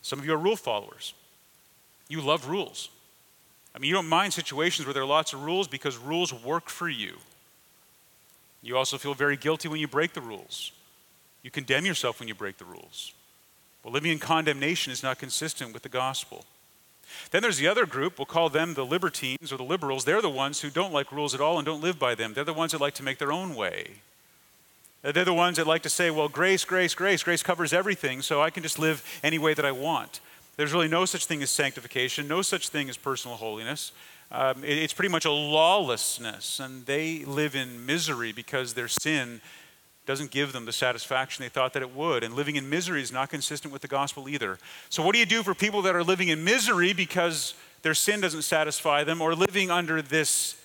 Some 0.02 0.18
of 0.18 0.26
you 0.26 0.32
are 0.34 0.38
rule 0.38 0.56
followers. 0.56 1.14
You 2.08 2.20
love 2.20 2.48
rules. 2.48 2.88
I 3.74 3.78
mean, 3.78 3.88
you 3.88 3.94
don't 3.94 4.08
mind 4.08 4.32
situations 4.32 4.86
where 4.86 4.92
there 4.92 5.02
are 5.02 5.06
lots 5.06 5.32
of 5.32 5.44
rules 5.44 5.66
because 5.66 5.96
rules 5.96 6.32
work 6.32 6.68
for 6.68 6.88
you. 6.88 7.16
You 8.62 8.76
also 8.76 8.98
feel 8.98 9.14
very 9.14 9.36
guilty 9.36 9.68
when 9.68 9.80
you 9.80 9.88
break 9.88 10.12
the 10.12 10.20
rules. 10.20 10.72
You 11.42 11.50
condemn 11.50 11.86
yourself 11.86 12.20
when 12.20 12.28
you 12.28 12.34
break 12.34 12.58
the 12.58 12.64
rules. 12.64 13.12
Well, 13.82 13.92
living 13.92 14.12
in 14.12 14.18
condemnation 14.18 14.92
is 14.92 15.02
not 15.02 15.18
consistent 15.18 15.72
with 15.72 15.82
the 15.82 15.88
gospel. 15.88 16.44
Then 17.30 17.42
there's 17.42 17.58
the 17.58 17.66
other 17.66 17.84
group, 17.86 18.18
we'll 18.18 18.26
call 18.26 18.48
them 18.48 18.74
the 18.74 18.86
libertines 18.86 19.52
or 19.52 19.56
the 19.56 19.64
liberals. 19.64 20.04
They're 20.04 20.22
the 20.22 20.30
ones 20.30 20.60
who 20.60 20.70
don't 20.70 20.92
like 20.92 21.12
rules 21.12 21.34
at 21.34 21.40
all 21.40 21.58
and 21.58 21.66
don't 21.66 21.82
live 21.82 21.98
by 21.98 22.14
them. 22.14 22.34
They're 22.34 22.44
the 22.44 22.52
ones 22.52 22.72
that 22.72 22.80
like 22.80 22.94
to 22.94 23.02
make 23.02 23.18
their 23.18 23.32
own 23.32 23.54
way. 23.54 23.96
They're 25.02 25.24
the 25.24 25.34
ones 25.34 25.56
that 25.56 25.66
like 25.66 25.82
to 25.82 25.90
say, 25.90 26.10
well, 26.10 26.28
grace, 26.28 26.64
grace, 26.64 26.94
grace, 26.94 27.24
grace 27.24 27.42
covers 27.42 27.72
everything, 27.72 28.22
so 28.22 28.40
I 28.40 28.50
can 28.50 28.62
just 28.62 28.78
live 28.78 29.04
any 29.24 29.38
way 29.38 29.52
that 29.52 29.64
I 29.64 29.72
want. 29.72 30.20
There's 30.56 30.72
really 30.72 30.88
no 30.88 31.04
such 31.06 31.26
thing 31.26 31.42
as 31.42 31.50
sanctification, 31.50 32.28
no 32.28 32.40
such 32.40 32.68
thing 32.68 32.88
as 32.88 32.96
personal 32.96 33.36
holiness. 33.36 33.90
Um, 34.30 34.62
it, 34.62 34.78
it's 34.78 34.92
pretty 34.92 35.10
much 35.10 35.24
a 35.24 35.30
lawlessness, 35.30 36.60
and 36.60 36.86
they 36.86 37.24
live 37.24 37.56
in 37.56 37.84
misery 37.84 38.30
because 38.30 38.74
their 38.74 38.86
sin 38.86 39.40
doesn't 40.06 40.30
give 40.30 40.52
them 40.52 40.66
the 40.66 40.72
satisfaction 40.72 41.42
they 41.42 41.48
thought 41.48 41.72
that 41.72 41.82
it 41.82 41.94
would. 41.94 42.22
And 42.22 42.34
living 42.34 42.54
in 42.54 42.68
misery 42.68 43.02
is 43.02 43.12
not 43.12 43.28
consistent 43.28 43.72
with 43.72 43.82
the 43.82 43.88
gospel 43.88 44.28
either. 44.28 44.58
So, 44.88 45.02
what 45.02 45.14
do 45.14 45.18
you 45.18 45.26
do 45.26 45.42
for 45.42 45.54
people 45.54 45.82
that 45.82 45.96
are 45.96 46.04
living 46.04 46.28
in 46.28 46.44
misery 46.44 46.92
because 46.92 47.54
their 47.82 47.94
sin 47.94 48.20
doesn't 48.20 48.42
satisfy 48.42 49.02
them, 49.02 49.20
or 49.20 49.34
living 49.34 49.70
under 49.70 50.00
this 50.00 50.56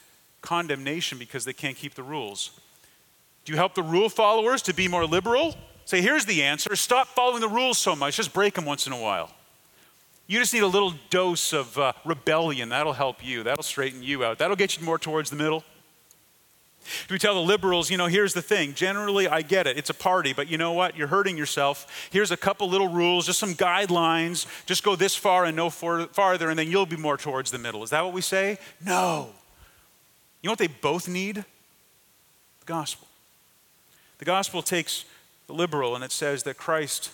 condemnation 0.42 1.18
because 1.18 1.44
they 1.44 1.54
can't 1.54 1.76
keep 1.76 1.96
the 1.96 2.04
rules? 2.04 2.52
Do 3.48 3.54
you 3.54 3.58
help 3.58 3.76
the 3.76 3.84
rule 3.84 4.10
followers 4.10 4.62
to 4.64 4.74
be 4.74 4.90
more 4.90 5.06
liberal? 5.06 5.56
Say, 5.86 6.02
here's 6.02 6.26
the 6.26 6.44
answer 6.44 6.76
stop 6.76 7.08
following 7.08 7.40
the 7.40 7.48
rules 7.48 7.78
so 7.78 7.96
much, 7.96 8.18
just 8.18 8.34
break 8.34 8.56
them 8.56 8.66
once 8.66 8.86
in 8.88 8.92
a 8.92 9.00
while. 9.00 9.32
You 10.28 10.38
just 10.38 10.54
need 10.54 10.64
a 10.64 10.68
little 10.68 10.96
dose 11.10 11.54
of 11.54 11.78
uh, 11.78 11.94
rebellion. 12.04 12.68
That'll 12.68 12.92
help 12.92 13.26
you. 13.26 13.44
That'll 13.44 13.64
straighten 13.64 14.04
you 14.04 14.26
out. 14.26 14.40
That'll 14.40 14.58
get 14.58 14.78
you 14.78 14.84
more 14.84 15.00
towards 15.00 15.30
the 15.30 15.38
middle. 15.38 15.64
Do 17.08 17.16
we 17.16 17.20
tell 17.20 17.36
the 17.36 17.40
liberals, 17.40 17.90
you 17.90 17.96
know, 17.96 18.08
here's 18.08 18.34
the 18.34 18.42
thing. 18.42 18.74
Generally, 18.74 19.30
I 19.30 19.44
get 19.44 19.66
it. 19.66 19.78
It's 19.78 19.90
a 19.90 19.94
party, 19.94 20.34
but 20.34 20.50
you 20.50 20.58
know 20.58 20.74
what? 20.74 20.98
You're 20.98 21.08
hurting 21.08 21.38
yourself. 21.38 22.10
Here's 22.12 22.32
a 22.32 22.38
couple 22.38 22.68
little 22.68 22.90
rules, 22.90 23.28
just 23.28 23.40
some 23.40 23.54
guidelines. 23.54 24.46
Just 24.66 24.84
go 24.84 24.98
this 24.98 25.16
far 25.16 25.46
and 25.46 25.56
no 25.56 25.70
farther, 25.70 26.50
and 26.50 26.60
then 26.60 26.70
you'll 26.70 26.86
be 26.86 26.98
more 26.98 27.16
towards 27.16 27.52
the 27.52 27.60
middle. 27.60 27.82
Is 27.82 27.92
that 27.92 28.04
what 28.04 28.12
we 28.12 28.20
say? 28.20 28.58
No. 28.86 29.30
You 30.42 30.50
know 30.50 30.52
what 30.52 30.60
they 30.60 30.68
both 30.68 31.08
need? 31.08 31.38
The 31.38 32.66
gospel. 32.66 33.07
The 34.18 34.26
gospel 34.26 34.62
takes 34.62 35.06
the 35.48 35.54
liberal 35.54 35.96
and 35.96 36.04
it 36.04 36.12
says 36.12 36.44
that 36.44 36.58
Christ 36.58 37.12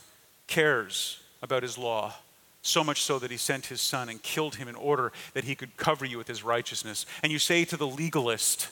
cares 0.47 1.19
about 1.41 1.63
his 1.63 1.77
law 1.77 2.13
so 2.61 2.83
much 2.83 3.01
so 3.01 3.19
that 3.19 3.29
he 3.29 3.37
sent 3.37 3.65
his 3.65 3.81
son 3.81 4.07
and 4.07 4.23
killed 4.23 4.55
him 4.55 4.67
in 4.67 4.75
order 4.75 5.11
that 5.33 5.43
he 5.43 5.53
could 5.53 5.75
cover 5.75 6.05
you 6.05 6.17
with 6.17 6.27
his 6.27 6.43
righteousness. 6.43 7.05
And 7.21 7.31
you 7.31 7.39
say 7.39 7.65
to 7.65 7.75
the 7.75 7.87
legalist, 7.87 8.69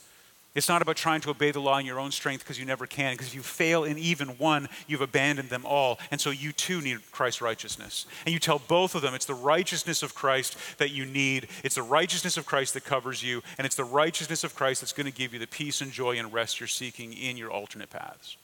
It's 0.54 0.68
not 0.68 0.82
about 0.82 0.98
trying 0.98 1.22
to 1.22 1.30
obey 1.30 1.52
the 1.52 1.62
law 1.62 1.78
in 1.78 1.86
your 1.86 2.00
own 2.00 2.12
strength 2.12 2.44
because 2.44 2.60
you 2.60 2.66
never 2.66 2.86
can. 2.86 3.14
Because 3.14 3.28
if 3.28 3.36
you 3.36 3.42
fail 3.42 3.86
in 3.86 3.98
even 3.98 4.30
one, 4.30 4.68
you've 4.86 5.00
abandoned 5.00 5.50
them 5.50 5.66
all. 5.66 5.98
And 6.12 6.20
so 6.20 6.30
you 6.30 6.52
too 6.52 6.82
need 6.82 7.00
Christ's 7.12 7.42
righteousness. 7.42 8.06
And 8.26 8.34
you 8.34 8.40
tell 8.40 8.60
both 8.60 8.94
of 8.94 9.02
them 9.02 9.14
it's 9.14 9.26
the 9.26 9.34
righteousness 9.34 10.04
of 10.04 10.14
Christ 10.14 10.58
that 10.78 10.92
you 10.92 11.06
need. 11.06 11.48
It's 11.64 11.76
the 11.76 11.84
righteousness 11.84 12.36
of 12.36 12.46
Christ 12.46 12.74
that 12.74 12.84
covers 12.84 13.24
you. 13.24 13.42
And 13.58 13.66
it's 13.66 13.78
the 13.78 13.86
righteousness 13.86 14.44
of 14.44 14.54
Christ 14.54 14.82
that's 14.82 14.92
going 14.92 15.06
to 15.06 15.18
give 15.18 15.32
you 15.32 15.40
the 15.40 15.48
peace 15.48 15.80
and 15.80 15.90
joy 15.90 16.18
and 16.18 16.34
rest 16.34 16.60
you're 16.60 16.68
seeking 16.68 17.14
in 17.14 17.38
your 17.38 17.50
alternate 17.50 17.90
paths. 17.90 18.36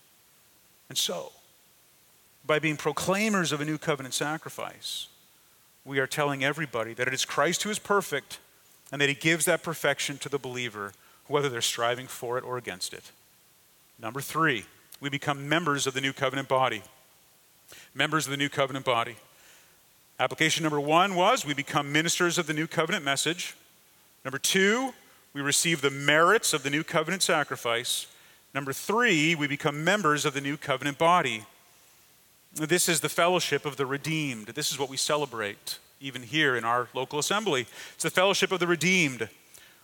And 0.87 0.97
so, 0.97 1.33
by 2.45 2.59
being 2.59 2.77
proclaimers 2.77 3.51
of 3.51 3.59
a 3.59 3.65
new 3.65 3.77
covenant 3.77 4.13
sacrifice, 4.13 5.09
we 5.83 5.99
are 5.99 6.07
telling 6.07 6.41
everybody 6.41 6.93
that 6.93 7.09
it 7.09 7.13
is 7.13 7.25
Christ 7.25 7.63
who 7.63 7.69
is 7.69 7.79
perfect 7.79 8.39
and 8.93 9.01
that 9.01 9.09
he 9.09 9.15
gives 9.15 9.43
that 9.43 9.61
perfection 9.61 10.17
to 10.19 10.29
the 10.29 10.39
believer 10.39 10.93
whether 11.27 11.49
they're 11.49 11.61
striving 11.61 12.07
for 12.07 12.37
it 12.37 12.43
or 12.43 12.57
against 12.57 12.93
it. 12.93 13.11
Number 13.99 14.21
three, 14.21 14.65
we 14.99 15.09
become 15.09 15.47
members 15.47 15.87
of 15.87 15.93
the 15.93 16.01
new 16.01 16.13
covenant 16.13 16.47
body. 16.47 16.83
Members 17.93 18.25
of 18.25 18.31
the 18.31 18.37
new 18.37 18.49
covenant 18.49 18.85
body. 18.85 19.15
Application 20.19 20.63
number 20.63 20.79
one 20.79 21.15
was 21.15 21.45
we 21.45 21.53
become 21.53 21.91
ministers 21.91 22.37
of 22.37 22.47
the 22.47 22.53
new 22.53 22.67
covenant 22.67 23.05
message. 23.05 23.55
Number 24.25 24.39
two, 24.39 24.93
we 25.33 25.41
receive 25.41 25.81
the 25.81 25.91
merits 25.91 26.53
of 26.53 26.63
the 26.63 26.69
new 26.69 26.83
covenant 26.83 27.21
sacrifice. 27.21 28.07
Number 28.53 28.73
three, 28.73 29.35
we 29.35 29.47
become 29.47 29.83
members 29.83 30.25
of 30.25 30.33
the 30.33 30.41
new 30.41 30.57
covenant 30.57 30.97
body. 30.97 31.45
This 32.55 32.89
is 32.89 33.01
the 33.01 33.09
fellowship 33.09 33.65
of 33.65 33.77
the 33.77 33.85
redeemed. 33.85 34.47
This 34.47 34.71
is 34.71 34.79
what 34.79 34.89
we 34.89 34.97
celebrate 34.97 35.77
even 35.99 36.23
here 36.23 36.55
in 36.55 36.63
our 36.63 36.87
local 36.93 37.19
assembly. 37.19 37.67
It's 37.93 38.03
the 38.03 38.09
fellowship 38.09 38.51
of 38.51 38.59
the 38.59 38.67
redeemed. 38.67 39.29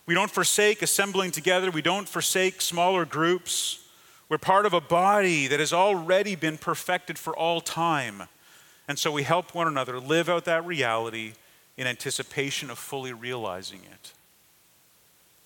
We 0.06 0.14
don't 0.14 0.30
forsake 0.30 0.82
assembling 0.82 1.30
together, 1.30 1.70
we 1.70 1.82
don't 1.82 2.08
forsake 2.08 2.60
smaller 2.60 3.04
groups. 3.04 3.80
We're 4.28 4.38
part 4.38 4.66
of 4.66 4.72
a 4.72 4.80
body 4.80 5.46
that 5.48 5.60
has 5.60 5.72
already 5.72 6.34
been 6.34 6.58
perfected 6.58 7.18
for 7.18 7.36
all 7.36 7.60
time. 7.60 8.24
And 8.88 8.98
so 8.98 9.12
we 9.12 9.22
help 9.22 9.54
one 9.54 9.68
another 9.68 10.00
live 10.00 10.28
out 10.28 10.44
that 10.46 10.64
reality 10.66 11.32
in 11.76 11.86
anticipation 11.86 12.70
of 12.70 12.78
fully 12.78 13.12
realizing 13.12 13.80
it. 13.84 14.12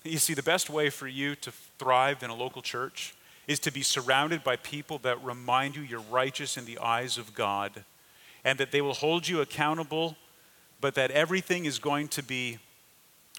You 0.04 0.18
see, 0.18 0.34
the 0.34 0.42
best 0.42 0.70
way 0.70 0.90
for 0.90 1.08
you 1.08 1.34
to 1.36 1.52
thrive 1.78 2.22
in 2.22 2.30
a 2.30 2.34
local 2.34 2.62
church 2.62 3.14
is 3.46 3.58
to 3.60 3.72
be 3.72 3.82
surrounded 3.82 4.44
by 4.44 4.56
people 4.56 4.98
that 4.98 5.22
remind 5.24 5.74
you 5.74 5.82
you're 5.82 6.00
righteous 6.10 6.56
in 6.56 6.64
the 6.64 6.78
eyes 6.78 7.18
of 7.18 7.34
God 7.34 7.84
and 8.44 8.58
that 8.58 8.72
they 8.72 8.80
will 8.80 8.94
hold 8.94 9.26
you 9.26 9.40
accountable, 9.40 10.16
but 10.80 10.94
that 10.94 11.10
everything 11.10 11.64
is 11.64 11.78
going 11.78 12.08
to 12.08 12.22
be 12.22 12.58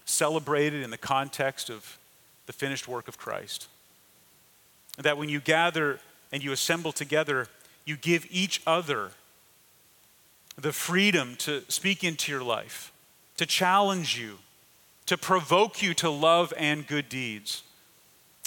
celebrated 0.04 0.82
in 0.82 0.90
the 0.90 0.98
context 0.98 1.70
of 1.70 1.98
the 2.46 2.52
finished 2.52 2.88
work 2.88 3.08
of 3.08 3.18
Christ. 3.18 3.68
That 4.98 5.18
when 5.18 5.28
you 5.28 5.40
gather 5.40 6.00
and 6.32 6.42
you 6.42 6.52
assemble 6.52 6.92
together, 6.92 7.46
you 7.84 7.96
give 7.96 8.26
each 8.30 8.62
other 8.66 9.12
the 10.58 10.72
freedom 10.72 11.36
to 11.36 11.62
speak 11.68 12.04
into 12.04 12.30
your 12.30 12.42
life, 12.42 12.92
to 13.36 13.46
challenge 13.46 14.18
you, 14.18 14.38
to 15.06 15.16
provoke 15.16 15.82
you 15.82 15.94
to 15.94 16.10
love 16.10 16.52
and 16.56 16.86
good 16.86 17.08
deeds, 17.08 17.62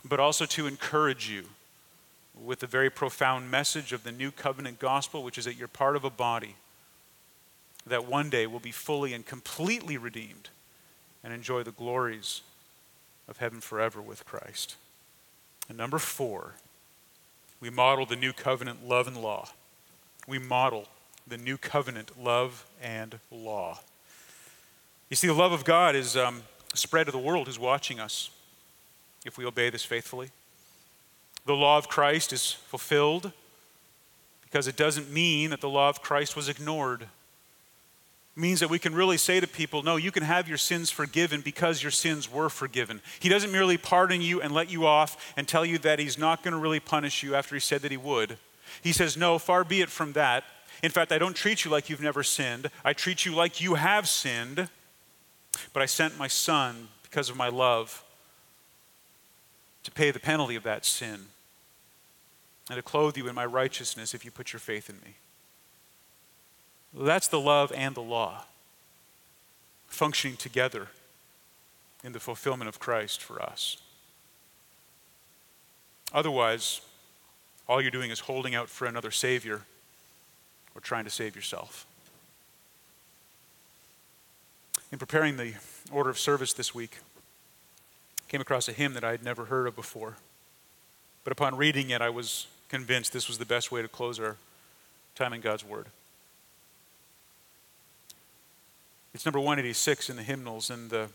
but 0.06 0.20
also 0.20 0.46
to 0.46 0.68
encourage 0.68 1.30
you 1.30 1.44
with 2.42 2.60
the 2.60 2.68
very 2.68 2.90
profound 2.90 3.50
message 3.50 3.94
of 3.94 4.04
the 4.04 4.12
new 4.12 4.32
covenant 4.32 4.80
gospel, 4.80 5.24
which 5.24 5.38
is 5.38 5.46
that 5.46 5.56
you're 5.56 5.68
part 5.68 5.96
of 5.96 6.04
a 6.04 6.10
body 6.10 6.56
that 7.86 8.06
one 8.06 8.30
day 8.30 8.48
will 8.48 8.60
be 8.60 8.72
fully 8.72 9.14
and 9.14 9.26
completely 9.26 9.98
redeemed 9.98 10.50
and 11.24 11.34
enjoy 11.34 11.64
the 11.64 11.72
glories 11.72 12.42
of 13.28 13.38
heaven 13.38 13.62
forever 13.62 14.02
with 14.02 14.26
Christ. 14.26 14.76
And 15.70 15.78
number 15.78 16.00
four, 16.00 16.56
we 17.60 17.70
model 17.70 18.06
the 18.06 18.16
new 18.16 18.34
covenant 18.34 18.88
love 18.88 19.08
and 19.08 19.18
law. 19.18 19.50
We 20.28 20.40
model 20.40 20.88
the 21.26 21.38
new 21.38 21.58
covenant 21.58 22.22
love 22.22 22.66
and 22.82 23.20
law. 23.32 23.80
You 25.10 25.16
see, 25.16 25.28
the 25.28 25.34
love 25.34 25.52
of 25.52 25.64
God 25.64 25.96
is 25.96 26.18
um, 26.18 26.44
spread 26.74 27.06
to 27.06 27.12
the 27.12 27.18
world 27.18 27.48
who's 27.48 27.60
watching 27.60 28.00
us 28.00 28.30
if 29.26 29.38
we 29.38 29.46
obey 29.46 29.70
this 29.70 29.86
faithfully. 29.86 30.30
The 31.46 31.54
law 31.54 31.78
of 31.78 31.88
Christ 31.88 32.34
is 32.34 32.52
fulfilled 32.52 33.32
because 34.44 34.68
it 34.68 34.76
doesn't 34.76 35.12
mean 35.12 35.50
that 35.52 35.62
the 35.62 35.70
law 35.70 35.90
of 35.90 36.02
Christ 36.02 36.36
was 36.36 36.50
ignored 36.50 37.08
means 38.36 38.60
that 38.62 38.70
we 38.70 38.80
can 38.80 38.96
really 38.96 39.18
say 39.18 39.40
to 39.40 39.48
people, 39.48 39.84
no, 39.84 39.96
you 39.96 40.12
can 40.12 40.24
have 40.24 40.48
your 40.48 40.58
sins 40.58 40.90
forgiven 40.90 41.42
because 41.42 41.84
your 41.84 41.92
sins 41.92 42.32
were 42.32 42.50
forgiven. 42.50 43.02
He 43.20 43.30
doesn't 43.30 43.52
merely 43.52 43.78
pardon 43.78 44.22
you 44.22 44.42
and 44.42 44.52
let 44.52 44.72
you 44.72 44.86
off 44.88 45.34
and 45.38 45.48
tell 45.48 45.66
you 45.66 45.78
that 45.80 46.00
He's 46.00 46.18
not 46.18 46.44
going 46.44 46.54
to 46.54 46.60
really 46.60 46.80
punish 46.80 47.22
you 47.22 47.36
after 47.36 47.56
He 47.56 47.62
said 47.62 47.82
that 47.82 47.92
He 47.92 47.98
would. 47.98 48.38
He 48.82 48.92
says, 48.92 49.16
no, 49.16 49.38
far 49.38 49.64
be 49.64 49.82
it 49.82 49.90
from 49.90 50.14
that. 50.14 50.44
In 50.82 50.90
fact, 50.90 51.12
I 51.12 51.20
don't 51.20 51.36
treat 51.36 51.64
you 51.64 51.70
like 51.70 51.90
you've 51.90 52.02
never 52.02 52.24
sinned. 52.24 52.70
I 52.84 52.94
treat 52.94 53.26
you 53.26 53.36
like 53.36 53.62
you 53.62 53.76
have 53.76 54.10
sinned, 54.10 54.68
but 55.72 55.84
I 55.84 55.86
sent 55.86 56.18
my 56.18 56.28
Son 56.28 56.88
because 57.04 57.30
of 57.30 57.38
my 57.38 57.50
love 57.50 58.04
to 59.84 59.92
pay 59.92 60.10
the 60.12 60.20
penalty 60.20 60.56
of 60.56 60.64
that 60.64 60.86
sin 60.86 61.28
and 62.70 62.78
to 62.78 62.82
clothe 62.82 63.16
you 63.16 63.28
in 63.28 63.36
my 63.36 63.46
righteousness 63.46 64.14
if 64.14 64.26
you 64.26 64.32
put 64.32 64.54
your 64.54 64.60
faith 64.60 64.90
in 64.90 64.96
me. 64.98 65.16
That's 66.94 67.28
the 67.28 67.40
love 67.40 67.72
and 67.76 67.96
the 67.96 68.02
law 68.02 68.46
functioning 69.88 70.38
together 70.38 70.88
in 72.04 72.14
the 72.14 72.20
fulfillment 72.20 72.68
of 72.68 72.80
Christ 72.80 73.22
for 73.22 73.42
us. 73.42 73.78
Otherwise, 76.14 76.82
all 77.68 77.82
you're 77.82 77.92
doing 77.92 78.12
is 78.12 78.22
holding 78.22 78.54
out 78.56 78.70
for 78.70 78.86
another 78.86 79.12
Savior 79.12 79.62
or 80.76 80.82
trying 80.82 81.06
to 81.06 81.10
save 81.10 81.36
yourself. 81.36 81.86
In 84.92 85.00
preparing 85.00 85.38
the 85.38 85.54
order 85.92 86.10
of 86.10 86.20
service 86.20 86.54
this 86.54 86.76
week, 86.76 87.00
I 88.28 88.32
came 88.32 88.42
across 88.42 88.68
a 88.68 88.74
hymn 88.74 88.94
that 88.94 89.04
I 89.04 89.12
had 89.12 89.24
never 89.24 89.46
heard 89.46 89.68
of 89.68 89.76
before. 89.76 90.18
But 91.24 91.32
upon 91.32 91.56
reading 91.56 91.90
it, 91.90 92.02
I 92.02 92.10
was 92.10 92.48
convinced 92.70 93.14
this 93.14 93.28
was 93.28 93.38
the 93.38 93.46
best 93.46 93.72
way 93.72 93.82
to 93.82 93.88
close 93.88 94.20
our 94.20 94.38
time 95.16 95.34
in 95.34 95.42
God's 95.42 95.64
Word. 95.64 95.88
It's 99.14 99.26
number 99.26 99.40
186 99.40 100.10
in 100.10 100.16
the 100.16 100.24
hymnals, 100.24 100.72
and 100.72 100.90
the 100.90 101.08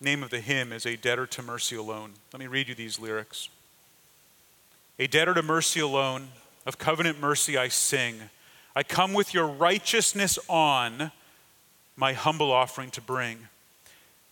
name 0.00 0.24
of 0.24 0.30
the 0.30 0.40
hymn 0.40 0.72
is 0.72 0.84
A 0.84 0.96
Debtor 0.96 1.26
to 1.26 1.42
Mercy 1.42 1.76
Alone. 1.76 2.14
Let 2.32 2.40
me 2.40 2.48
read 2.48 2.68
you 2.68 2.74
these 2.74 2.98
lyrics. 2.98 3.48
A 4.98 5.06
debtor 5.06 5.34
to 5.34 5.42
mercy 5.42 5.80
alone, 5.80 6.28
of 6.66 6.78
covenant 6.78 7.20
mercy 7.20 7.56
I 7.56 7.68
sing. 7.68 8.16
I 8.74 8.82
come 8.82 9.12
with 9.12 9.34
your 9.34 9.46
righteousness 9.46 10.38
on, 10.48 11.12
my 11.96 12.12
humble 12.12 12.50
offering 12.50 12.90
to 12.92 13.00
bring. 13.00 13.48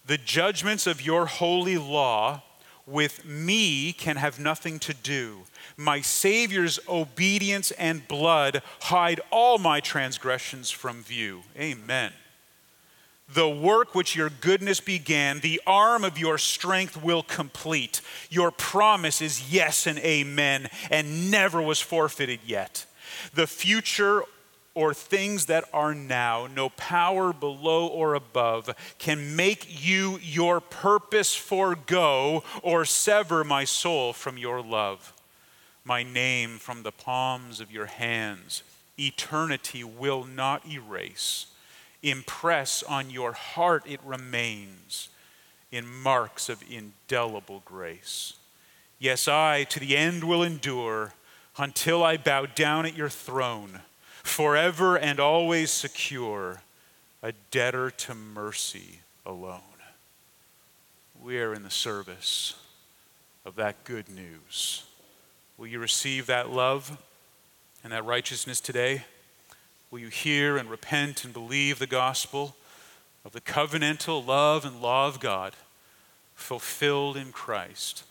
The 0.06 0.18
judgments 0.18 0.86
of 0.86 1.04
your 1.04 1.26
holy 1.26 1.78
law 1.78 2.42
with 2.86 3.24
me 3.24 3.92
can 3.92 4.16
have 4.16 4.40
nothing 4.40 4.80
to 4.80 4.94
do. 4.94 5.42
My 5.76 6.00
Savior's 6.00 6.80
obedience 6.88 7.70
and 7.72 8.06
blood 8.08 8.62
hide 8.82 9.20
all 9.30 9.58
my 9.58 9.78
transgressions 9.78 10.70
from 10.70 11.02
view. 11.02 11.42
Amen. 11.56 12.12
The 13.28 13.48
work 13.48 13.94
which 13.94 14.14
your 14.14 14.28
goodness 14.28 14.80
began, 14.80 15.40
the 15.40 15.60
arm 15.66 16.04
of 16.04 16.18
your 16.18 16.36
strength 16.38 17.02
will 17.02 17.22
complete. 17.22 18.00
Your 18.30 18.50
promise 18.50 19.22
is 19.22 19.52
yes 19.52 19.86
and 19.86 19.98
amen, 20.00 20.68
and 20.90 21.30
never 21.30 21.62
was 21.62 21.80
forfeited 21.80 22.40
yet. 22.44 22.84
The 23.34 23.46
future 23.46 24.24
or 24.74 24.94
things 24.94 25.46
that 25.46 25.64
are 25.72 25.94
now, 25.94 26.46
no 26.54 26.70
power 26.70 27.32
below 27.32 27.86
or 27.86 28.14
above, 28.14 28.70
can 28.98 29.36
make 29.36 29.66
you 29.84 30.18
your 30.22 30.60
purpose 30.60 31.34
forego 31.34 32.42
or 32.62 32.84
sever 32.84 33.44
my 33.44 33.64
soul 33.64 34.12
from 34.12 34.38
your 34.38 34.62
love. 34.62 35.12
My 35.84 36.02
name 36.02 36.58
from 36.58 36.82
the 36.82 36.92
palms 36.92 37.60
of 37.60 37.70
your 37.70 37.86
hands, 37.86 38.62
eternity 38.98 39.84
will 39.84 40.24
not 40.24 40.66
erase 40.66 41.46
impress 42.02 42.82
on 42.82 43.10
your 43.10 43.32
heart, 43.32 43.84
it 43.86 44.00
remains 44.04 45.08
in 45.70 45.86
marks 45.86 46.48
of 46.48 46.62
indelible 46.70 47.62
grace. 47.64 48.34
Yes, 48.98 49.26
I 49.26 49.64
to 49.64 49.80
the 49.80 49.96
end 49.96 50.24
will 50.24 50.42
endure 50.42 51.14
until 51.58 52.02
I 52.02 52.16
bow 52.16 52.46
down 52.46 52.86
at 52.86 52.96
your 52.96 53.08
throne, 53.08 53.80
forever 54.22 54.96
and 54.96 55.18
always 55.18 55.70
secure, 55.70 56.62
a 57.22 57.32
debtor 57.50 57.90
to 57.90 58.14
mercy 58.14 59.00
alone. 59.24 59.60
We 61.20 61.38
are 61.40 61.54
in 61.54 61.62
the 61.62 61.70
service 61.70 62.54
of 63.44 63.54
that 63.56 63.84
good 63.84 64.08
news. 64.08 64.84
Will 65.56 65.66
you 65.66 65.78
receive 65.78 66.26
that 66.26 66.50
love 66.50 66.98
and 67.84 67.92
that 67.92 68.04
righteousness 68.04 68.60
today? 68.60 69.04
Will 69.92 69.98
you 69.98 70.08
hear 70.08 70.56
and 70.56 70.70
repent 70.70 71.22
and 71.22 71.34
believe 71.34 71.78
the 71.78 71.86
gospel 71.86 72.56
of 73.26 73.32
the 73.32 73.42
covenantal 73.42 74.26
love 74.26 74.64
and 74.64 74.80
law 74.80 75.06
of 75.06 75.20
God 75.20 75.52
fulfilled 76.34 77.14
in 77.14 77.30
Christ 77.30 78.04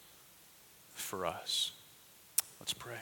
for 0.93 1.25
us. 1.25 1.71
Let's 2.59 2.75
pray. 2.75 2.99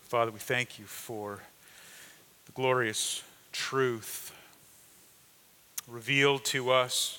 Father, 0.00 0.30
we 0.30 0.38
thank 0.38 0.78
you 0.78 0.86
for 0.86 1.40
the 2.46 2.52
glorious 2.52 3.22
truth 3.52 4.34
revealed 5.86 6.46
to 6.46 6.70
us 6.70 7.18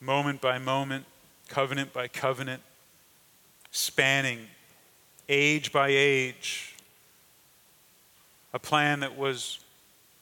moment 0.00 0.40
by 0.40 0.58
moment, 0.58 1.04
covenant 1.46 1.92
by 1.92 2.08
covenant, 2.08 2.60
spanning 3.70 4.40
age 5.28 5.72
by 5.72 5.88
age, 5.90 6.71
a 8.52 8.58
plan 8.58 9.00
that 9.00 9.16
was 9.16 9.60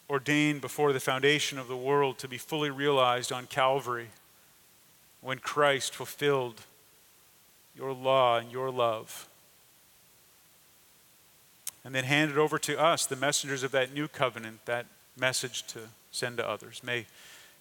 ordained 0.09 0.61
before 0.61 0.93
the 0.93 1.01
foundation 1.01 1.59
of 1.59 1.69
the 1.69 1.77
world 1.77 2.19
to 2.19 2.29
be 2.29 2.39
fully 2.39 2.71
realized 2.71 3.33
on 3.33 3.47
Calvary 3.47 4.09
when 5.21 5.39
Christ 5.39 5.95
fulfilled 5.95 6.63
your 7.77 7.93
law 7.93 8.39
and 8.39 8.51
your 8.51 8.71
love. 8.71 9.29
And 11.85 11.95
then 11.95 12.05
handed 12.05 12.37
over 12.37 12.59
to 12.59 12.79
us, 12.79 13.07
the 13.07 13.17
messengers 13.17 13.63
of 13.63 13.71
that 13.71 13.95
new 13.95 14.09
covenant, 14.09 14.67
that 14.67 14.87
message 15.17 15.67
to 15.69 15.81
send 16.11 16.37
to 16.39 16.49
others. 16.49 16.83
May 16.85 17.07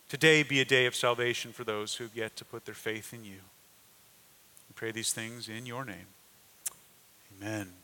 today 0.09 0.43
be 0.43 0.59
a 0.59 0.65
day 0.65 0.85
of 0.85 0.95
salvation 0.95 1.53
for 1.53 1.63
those 1.63 1.95
who've 1.95 2.15
yet 2.15 2.35
to 2.37 2.45
put 2.45 2.65
their 2.65 2.75
faith 2.75 3.13
in 3.13 3.23
you. 3.23 3.39
We 4.67 4.73
pray 4.75 4.91
these 4.91 5.13
things 5.13 5.47
in 5.47 5.65
your 5.65 5.85
name. 5.85 6.07
Amen. 7.37 7.78